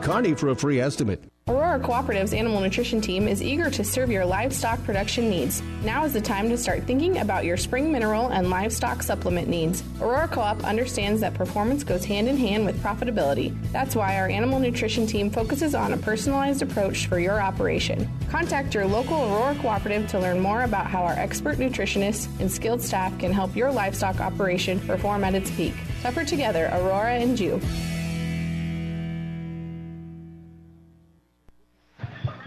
[0.00, 1.22] For a free estimate.
[1.48, 5.60] Aurora Cooperative's animal nutrition team is eager to serve your livestock production needs.
[5.84, 9.82] Now is the time to start thinking about your spring mineral and livestock supplement needs.
[10.00, 13.54] Aurora Co-op understands that performance goes hand in hand with profitability.
[13.72, 18.08] That's why our animal nutrition team focuses on a personalized approach for your operation.
[18.30, 22.80] Contact your local Aurora Cooperative to learn more about how our expert nutritionists and skilled
[22.80, 25.74] staff can help your livestock operation perform at its peak.
[26.02, 27.60] Tougher together, Aurora and you.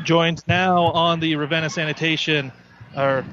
[0.05, 2.51] Joined now on the Ravenna Sanitation,
[2.95, 3.25] or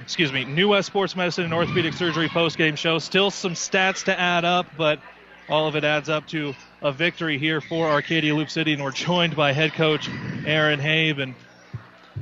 [0.00, 3.00] excuse me, New West Sports Medicine and Orthopedic Surgery post-game show.
[3.00, 5.00] Still some stats to add up, but
[5.48, 8.92] all of it adds up to a victory here for Arcadia Loup City, and we're
[8.92, 10.08] joined by head coach
[10.46, 11.18] Aaron Habe.
[11.18, 11.34] And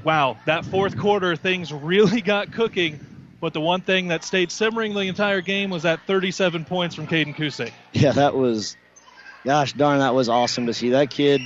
[0.02, 2.98] wow, that fourth quarter, things really got cooking.
[3.40, 7.06] But the one thing that stayed simmering the entire game was that 37 points from
[7.06, 7.72] Caden Kusick.
[7.92, 8.74] Yeah, that was,
[9.44, 10.90] gosh darn, that was awesome to see.
[10.90, 11.42] That kid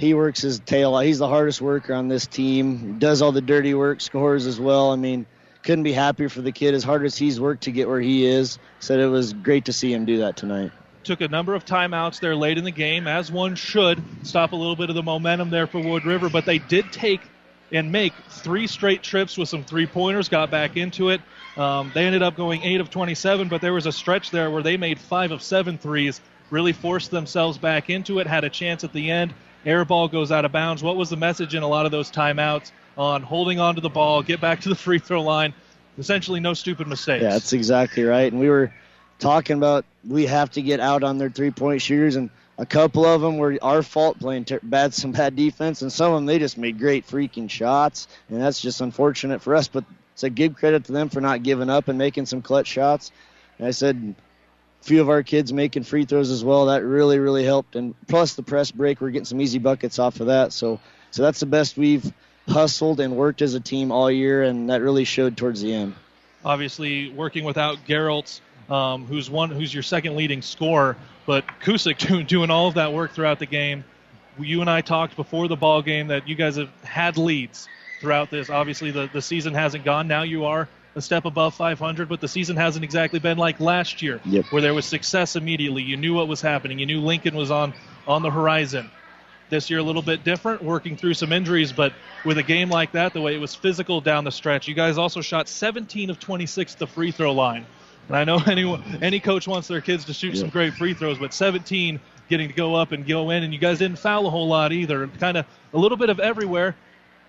[0.00, 1.04] he works his tail out.
[1.04, 2.98] He's the hardest worker on this team.
[2.98, 4.92] Does all the dirty work, scores as well.
[4.92, 5.26] I mean,
[5.62, 6.74] couldn't be happier for the kid.
[6.74, 9.74] As hard as he's worked to get where he is, said it was great to
[9.74, 10.72] see him do that tonight.
[11.04, 14.56] Took a number of timeouts there late in the game, as one should, stop a
[14.56, 16.30] little bit of the momentum there for Wood River.
[16.30, 17.20] But they did take
[17.70, 21.20] and make three straight trips with some three pointers, got back into it.
[21.58, 24.62] Um, they ended up going 8 of 27, but there was a stretch there where
[24.62, 28.82] they made 5 of seven threes, really forced themselves back into it, had a chance
[28.82, 29.34] at the end.
[29.64, 30.82] Air ball goes out of bounds.
[30.82, 33.90] What was the message in a lot of those timeouts on holding on to the
[33.90, 35.54] ball, get back to the free throw line?
[35.98, 37.22] Essentially, no stupid mistakes.
[37.22, 38.30] Yeah, that's exactly right.
[38.30, 38.72] And we were
[39.18, 43.04] talking about we have to get out on their three point shooters, and a couple
[43.04, 46.26] of them were our fault playing ter- bad some bad defense, and some of them
[46.26, 49.68] they just made great freaking shots, and that's just unfortunate for us.
[49.68, 49.84] But
[50.22, 53.10] a give credit to them for not giving up and making some clutch shots.
[53.58, 54.14] And I said
[54.80, 56.66] few of our kids making free throws as well.
[56.66, 60.20] That really really helped, and plus the press break, we're getting some easy buckets off
[60.20, 60.52] of that.
[60.52, 60.80] So
[61.10, 62.12] so that's the best we've
[62.48, 65.94] hustled and worked as a team all year, and that really showed towards the end.
[66.44, 68.40] Obviously, working without Geralt,
[68.70, 70.96] um, who's one who's your second leading scorer,
[71.26, 73.84] but Kusick doing all of that work throughout the game.
[74.38, 77.68] You and I talked before the ball game that you guys have had leads
[78.00, 78.48] throughout this.
[78.48, 80.08] Obviously, the, the season hasn't gone.
[80.08, 84.02] Now you are a step above 500, but the season hasn't exactly been like last
[84.02, 84.46] year, yep.
[84.50, 85.82] where there was success immediately.
[85.82, 86.78] You knew what was happening.
[86.78, 87.74] You knew Lincoln was on
[88.06, 88.90] on the horizon.
[89.50, 91.92] This year, a little bit different, working through some injuries, but
[92.24, 94.96] with a game like that, the way it was physical down the stretch, you guys
[94.96, 97.66] also shot 17 of 26 at the free throw line.
[98.06, 100.40] And I know any any coach wants their kids to shoot yeah.
[100.40, 103.58] some great free throws, but 17 getting to go up and go in, and you
[103.58, 105.06] guys didn't foul a whole lot either.
[105.18, 106.76] Kind of a little bit of everywhere.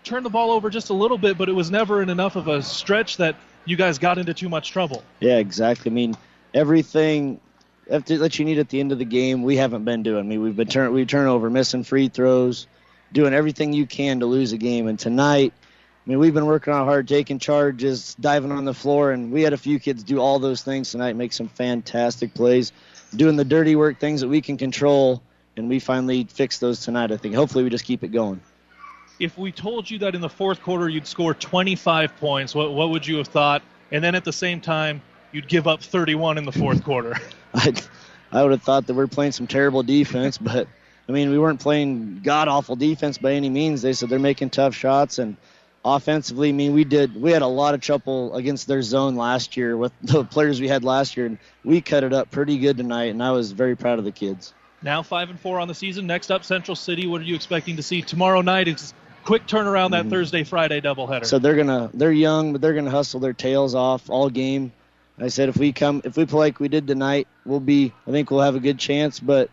[0.03, 2.47] Turned the ball over just a little bit, but it was never in enough of
[2.47, 3.35] a stretch that
[3.65, 5.03] you guys got into too much trouble.
[5.19, 5.91] Yeah, exactly.
[5.91, 6.15] I mean,
[6.53, 7.39] everything
[7.87, 10.19] that you need at the end of the game, we haven't been doing.
[10.19, 12.67] I mean, we've been turn we turn over, missing free throws,
[13.11, 14.87] doing everything you can to lose a game.
[14.87, 19.11] And tonight, I mean, we've been working on hard, taking charges, diving on the floor,
[19.11, 22.71] and we had a few kids do all those things tonight, make some fantastic plays,
[23.15, 25.21] doing the dirty work, things that we can control,
[25.57, 27.11] and we finally fixed those tonight.
[27.11, 27.35] I think.
[27.35, 28.41] Hopefully, we just keep it going.
[29.21, 32.89] If we told you that in the fourth quarter you'd score 25 points, what what
[32.89, 33.61] would you have thought?
[33.91, 37.15] And then at the same time, you'd give up 31 in the fourth quarter.
[37.53, 37.73] I,
[38.31, 40.67] I would have thought that we're playing some terrible defense, but
[41.07, 43.81] I mean, we weren't playing god awful defense by any means.
[43.81, 45.37] They said they're making tough shots and
[45.83, 49.57] offensively, I mean, we did we had a lot of trouble against their zone last
[49.57, 52.77] year with the players we had last year, and we cut it up pretty good
[52.77, 53.11] tonight.
[53.11, 54.53] And I was very proud of the kids.
[54.81, 56.07] Now five and four on the season.
[56.07, 57.05] Next up, Central City.
[57.05, 58.67] What are you expecting to see tomorrow night?
[58.67, 58.93] It's
[59.23, 60.09] quick turnaround that mm-hmm.
[60.09, 61.25] Thursday Friday doubleheader.
[61.25, 64.71] So they're gonna they're young, but they're gonna hustle their tails off all game.
[65.19, 68.11] I said if we come if we play like we did tonight, we'll be I
[68.11, 69.19] think we'll have a good chance.
[69.19, 69.49] But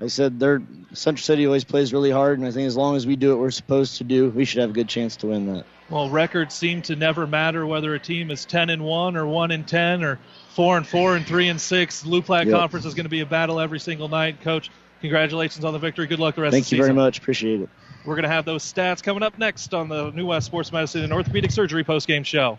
[0.00, 0.62] I said they're
[0.92, 3.38] Central City always plays really hard, and I think as long as we do what
[3.40, 5.64] we're supposed to do, we should have a good chance to win that.
[5.90, 9.50] Well, records seem to never matter whether a team is 10 and one or one
[9.50, 10.18] and 10 or
[10.50, 12.02] four and four and three and six.
[12.02, 12.56] Platte yep.
[12.56, 14.42] Conference is going to be a battle every single night.
[14.42, 14.70] Coach,
[15.00, 16.06] congratulations on the victory.
[16.06, 16.84] Good luck the rest Thank of the season.
[16.84, 17.18] Thank you very much.
[17.18, 17.70] Appreciate it.
[18.04, 21.02] We're going to have those stats coming up next on the New West Sports Medicine
[21.02, 22.58] and Orthopedic Surgery postgame show.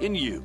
[0.00, 0.44] in you.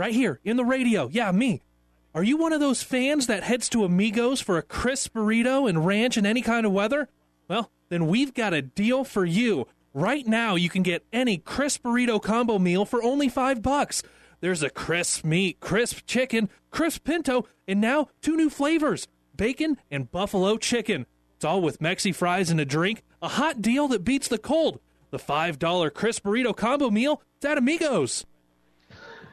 [0.00, 1.10] right here in the radio.
[1.12, 1.60] Yeah, me.
[2.14, 5.84] Are you one of those fans that heads to Amigos for a crisp burrito and
[5.84, 7.10] ranch in any kind of weather?
[7.48, 9.66] Well, then we've got a deal for you.
[9.92, 14.02] Right now, you can get any crisp burrito combo meal for only five bucks.
[14.40, 19.06] There's a crisp meat, crisp chicken, crisp pinto, and now two new flavors
[19.36, 21.04] bacon and buffalo chicken.
[21.36, 23.02] It's all with Mexi fries and a drink.
[23.20, 24.80] A hot deal that beats the cold.
[25.10, 28.24] The $5 crisp burrito combo meal, it's at Amigos.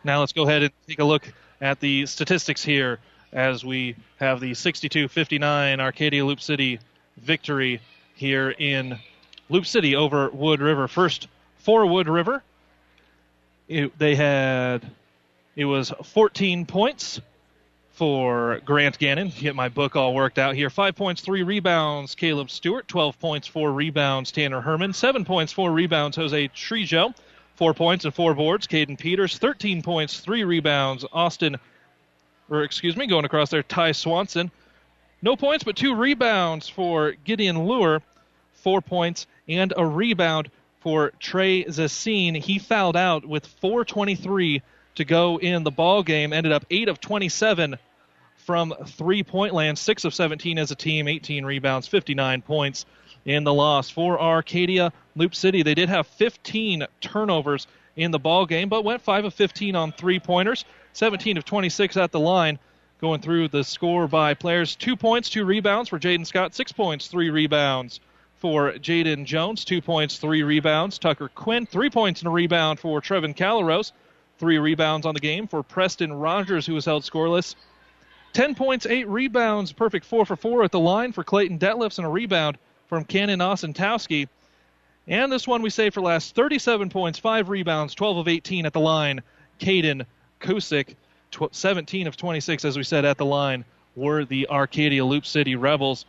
[0.08, 1.30] Now let's go ahead and take a look
[1.60, 3.00] at the statistics here
[3.34, 6.80] as we have the 62-59 Arcadia Loup City
[7.18, 7.82] victory
[8.16, 8.98] here in
[9.50, 10.88] Loup City over Wood River.
[10.88, 11.28] First
[11.58, 12.42] for Wood River,
[13.68, 14.90] it, they had
[15.58, 17.20] it was 14 points
[17.92, 19.34] for Grant Gannon.
[19.38, 20.70] Get my book all worked out here.
[20.70, 22.88] Five points, three rebounds, Caleb Stewart.
[22.88, 24.94] 12 points, four rebounds, Tanner Herman.
[24.94, 27.14] Seven points, four rebounds, Jose Trejo.
[27.58, 29.40] Four points and four boards, Caden Peters.
[29.40, 31.58] 13 points, three rebounds, Austin,
[32.52, 34.52] or excuse me, going across there, Ty Swanson.
[35.24, 38.04] No points, but two rebounds for Gideon Lure.
[38.54, 40.52] Four points and a rebound
[40.82, 42.38] for Trey Zassine.
[42.38, 44.62] He fouled out with 4.23
[44.96, 46.34] to go in the ball game.
[46.34, 47.78] Ended up 8 of 27
[48.46, 52.86] from three point land, 6 of 17 as a team, 18 rebounds, 59 points
[53.28, 53.90] in the loss.
[53.90, 59.02] For Arcadia Loup City, they did have 15 turnovers in the ball game, but went
[59.02, 62.58] 5 of 15 on three pointers, 17 of 26 at the line.
[62.99, 67.08] Going through the score by players two points, two rebounds for Jaden Scott, six points,
[67.08, 67.99] three rebounds
[68.38, 70.98] for Jaden Jones, two points, three rebounds.
[70.98, 73.91] Tucker Quinn, three points and a rebound for Trevin Calrose,
[74.40, 77.54] three rebounds on the game for Preston Rogers, who was held scoreless.
[78.34, 82.06] 10 points, 8 rebounds, perfect 4 for 4 at the line for Clayton Detlefs, and
[82.06, 82.58] a rebound
[82.88, 84.28] from Cannon Osentowski.
[85.08, 88.74] And this one we say for last 37 points, 5 rebounds, 12 of 18 at
[88.74, 89.22] the line.
[89.60, 90.06] Caden
[90.42, 90.96] Kusick,
[91.52, 93.66] 17 of 26, as we said, at the line
[93.96, 96.06] were the Arcadia Loup City Rebels.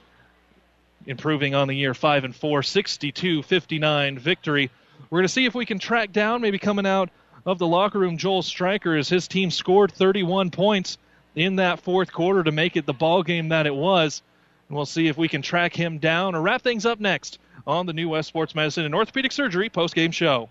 [1.06, 4.70] Improving on the year 5 and 4, 62 59 victory.
[5.08, 7.08] We're going to see if we can track down, maybe coming out
[7.46, 10.98] of the locker room, Joel Stryker, as his team scored 31 points
[11.34, 14.22] in that fourth quarter to make it the ball game that it was.
[14.68, 17.86] And we'll see if we can track him down or wrap things up next on
[17.86, 20.50] the New West Sports Medicine and Orthopedic Surgery post-game show.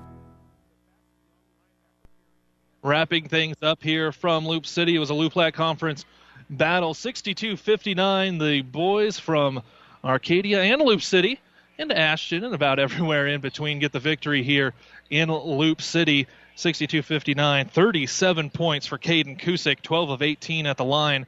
[2.83, 6.03] Wrapping things up here from Loup City, it was a Loup Conference
[6.49, 8.39] battle 62 59.
[8.39, 9.61] The boys from
[10.03, 11.39] Arcadia and Loup City
[11.77, 14.73] and Ashton and about everywhere in between get the victory here
[15.11, 16.25] in Loup City
[16.55, 17.67] 62 59.
[17.67, 21.27] 37 points for Caden Kusick, 12 of 18 at the line.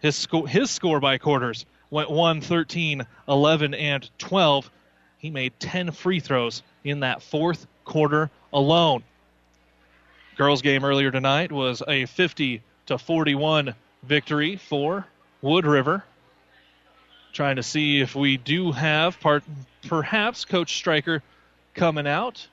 [0.00, 4.70] His, sco- his score by quarters went 1 13, 11, and 12.
[5.18, 9.04] He made 10 free throws in that fourth quarter alone.
[10.36, 15.06] Girls game earlier tonight was a 50 to 41 victory for
[15.40, 16.04] Wood River.
[17.32, 19.44] Trying to see if we do have part,
[19.88, 21.22] perhaps Coach Stryker
[21.72, 22.46] coming out.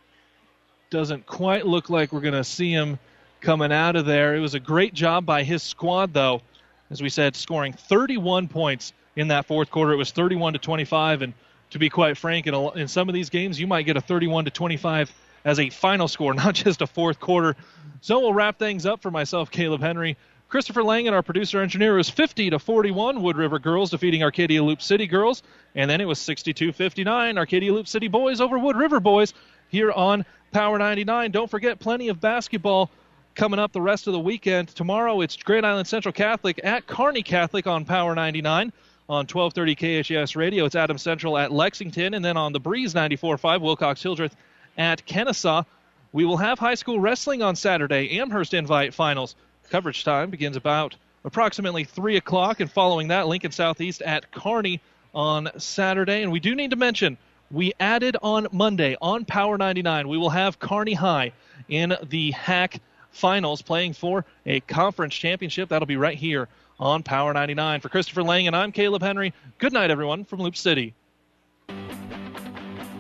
[0.92, 3.00] Doesn't quite look like we're going to see him
[3.42, 4.34] coming out of there.
[4.34, 6.42] It was a great job by his squad, though.
[6.90, 9.92] As we said, scoring 31 points in that fourth quarter.
[9.92, 11.34] It was 31 to 25, and
[11.72, 14.02] to be quite frank, in, a, in some of these games, you might get a
[14.02, 15.12] 31 to 25
[15.46, 17.56] as a final score, not just a fourth quarter.
[18.02, 20.18] So we'll wrap things up for myself, Caleb Henry.
[20.50, 23.24] Christopher Langen, our producer engineer, was 50 to 41.
[23.24, 25.42] Wood River girls defeating Arcadia Loup City girls,
[25.74, 27.38] and then it was 62-59.
[27.38, 29.34] Arcadia Loup City boys over Wood River boys
[29.70, 31.32] here on Power 99.
[31.32, 32.92] Don't forget, plenty of basketball
[33.34, 34.68] coming up the rest of the weekend.
[34.68, 38.72] Tomorrow it's Grand Island Central Catholic at Kearney Catholic on Power 99
[39.10, 40.66] on 1230 KHIS Radio.
[40.66, 44.36] It's Adams Central at Lexington, and then on the Breeze 94.5 Wilcox Hildreth
[44.78, 45.66] at Kenesaw.
[46.12, 49.36] We will have high school wrestling on Saturday, Amherst Invite Finals.
[49.70, 50.96] Coverage time begins about
[51.26, 54.82] approximately 3 o'clock, and following that, Lincoln Southeast at Kearney
[55.16, 56.22] on Saturday.
[56.22, 57.18] And we do need to mention
[57.52, 61.32] we added on Monday on Power 99, we will have Kearney High
[61.70, 62.82] in the HAC
[63.12, 65.70] finals playing for a conference championship.
[65.70, 66.48] That'll be right here
[66.80, 67.82] on Power 99.
[67.82, 69.34] For Christopher Lang and I'm Caleb Henry.
[69.60, 70.94] Good night, everyone, from Loup City.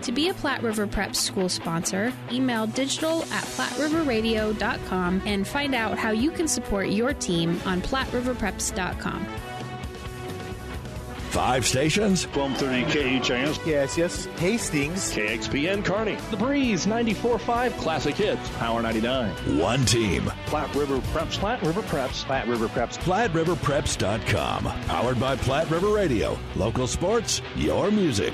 [0.03, 5.97] To be a Platte River Prep school sponsor, email digital at platteriverradio.com and find out
[5.97, 9.25] how you can support your team on platteriverpreps.com.
[11.33, 12.27] Five stations?
[12.27, 13.59] 1230 KHIS.
[13.65, 14.25] Yes, yes.
[14.37, 15.11] Hastings.
[15.13, 16.15] KXPN Kearney.
[16.29, 18.49] The Breeze 94.5 Classic Hits.
[18.57, 19.57] Power 99.
[19.57, 20.25] One team.
[20.45, 21.39] Platte River Preps.
[21.39, 22.23] Platte River Preps.
[22.25, 22.99] Platte River Preps.
[22.99, 24.65] PlatteRiverPreps.com.
[24.85, 26.37] Powered by Platte River Radio.
[26.55, 28.33] Local sports, your music.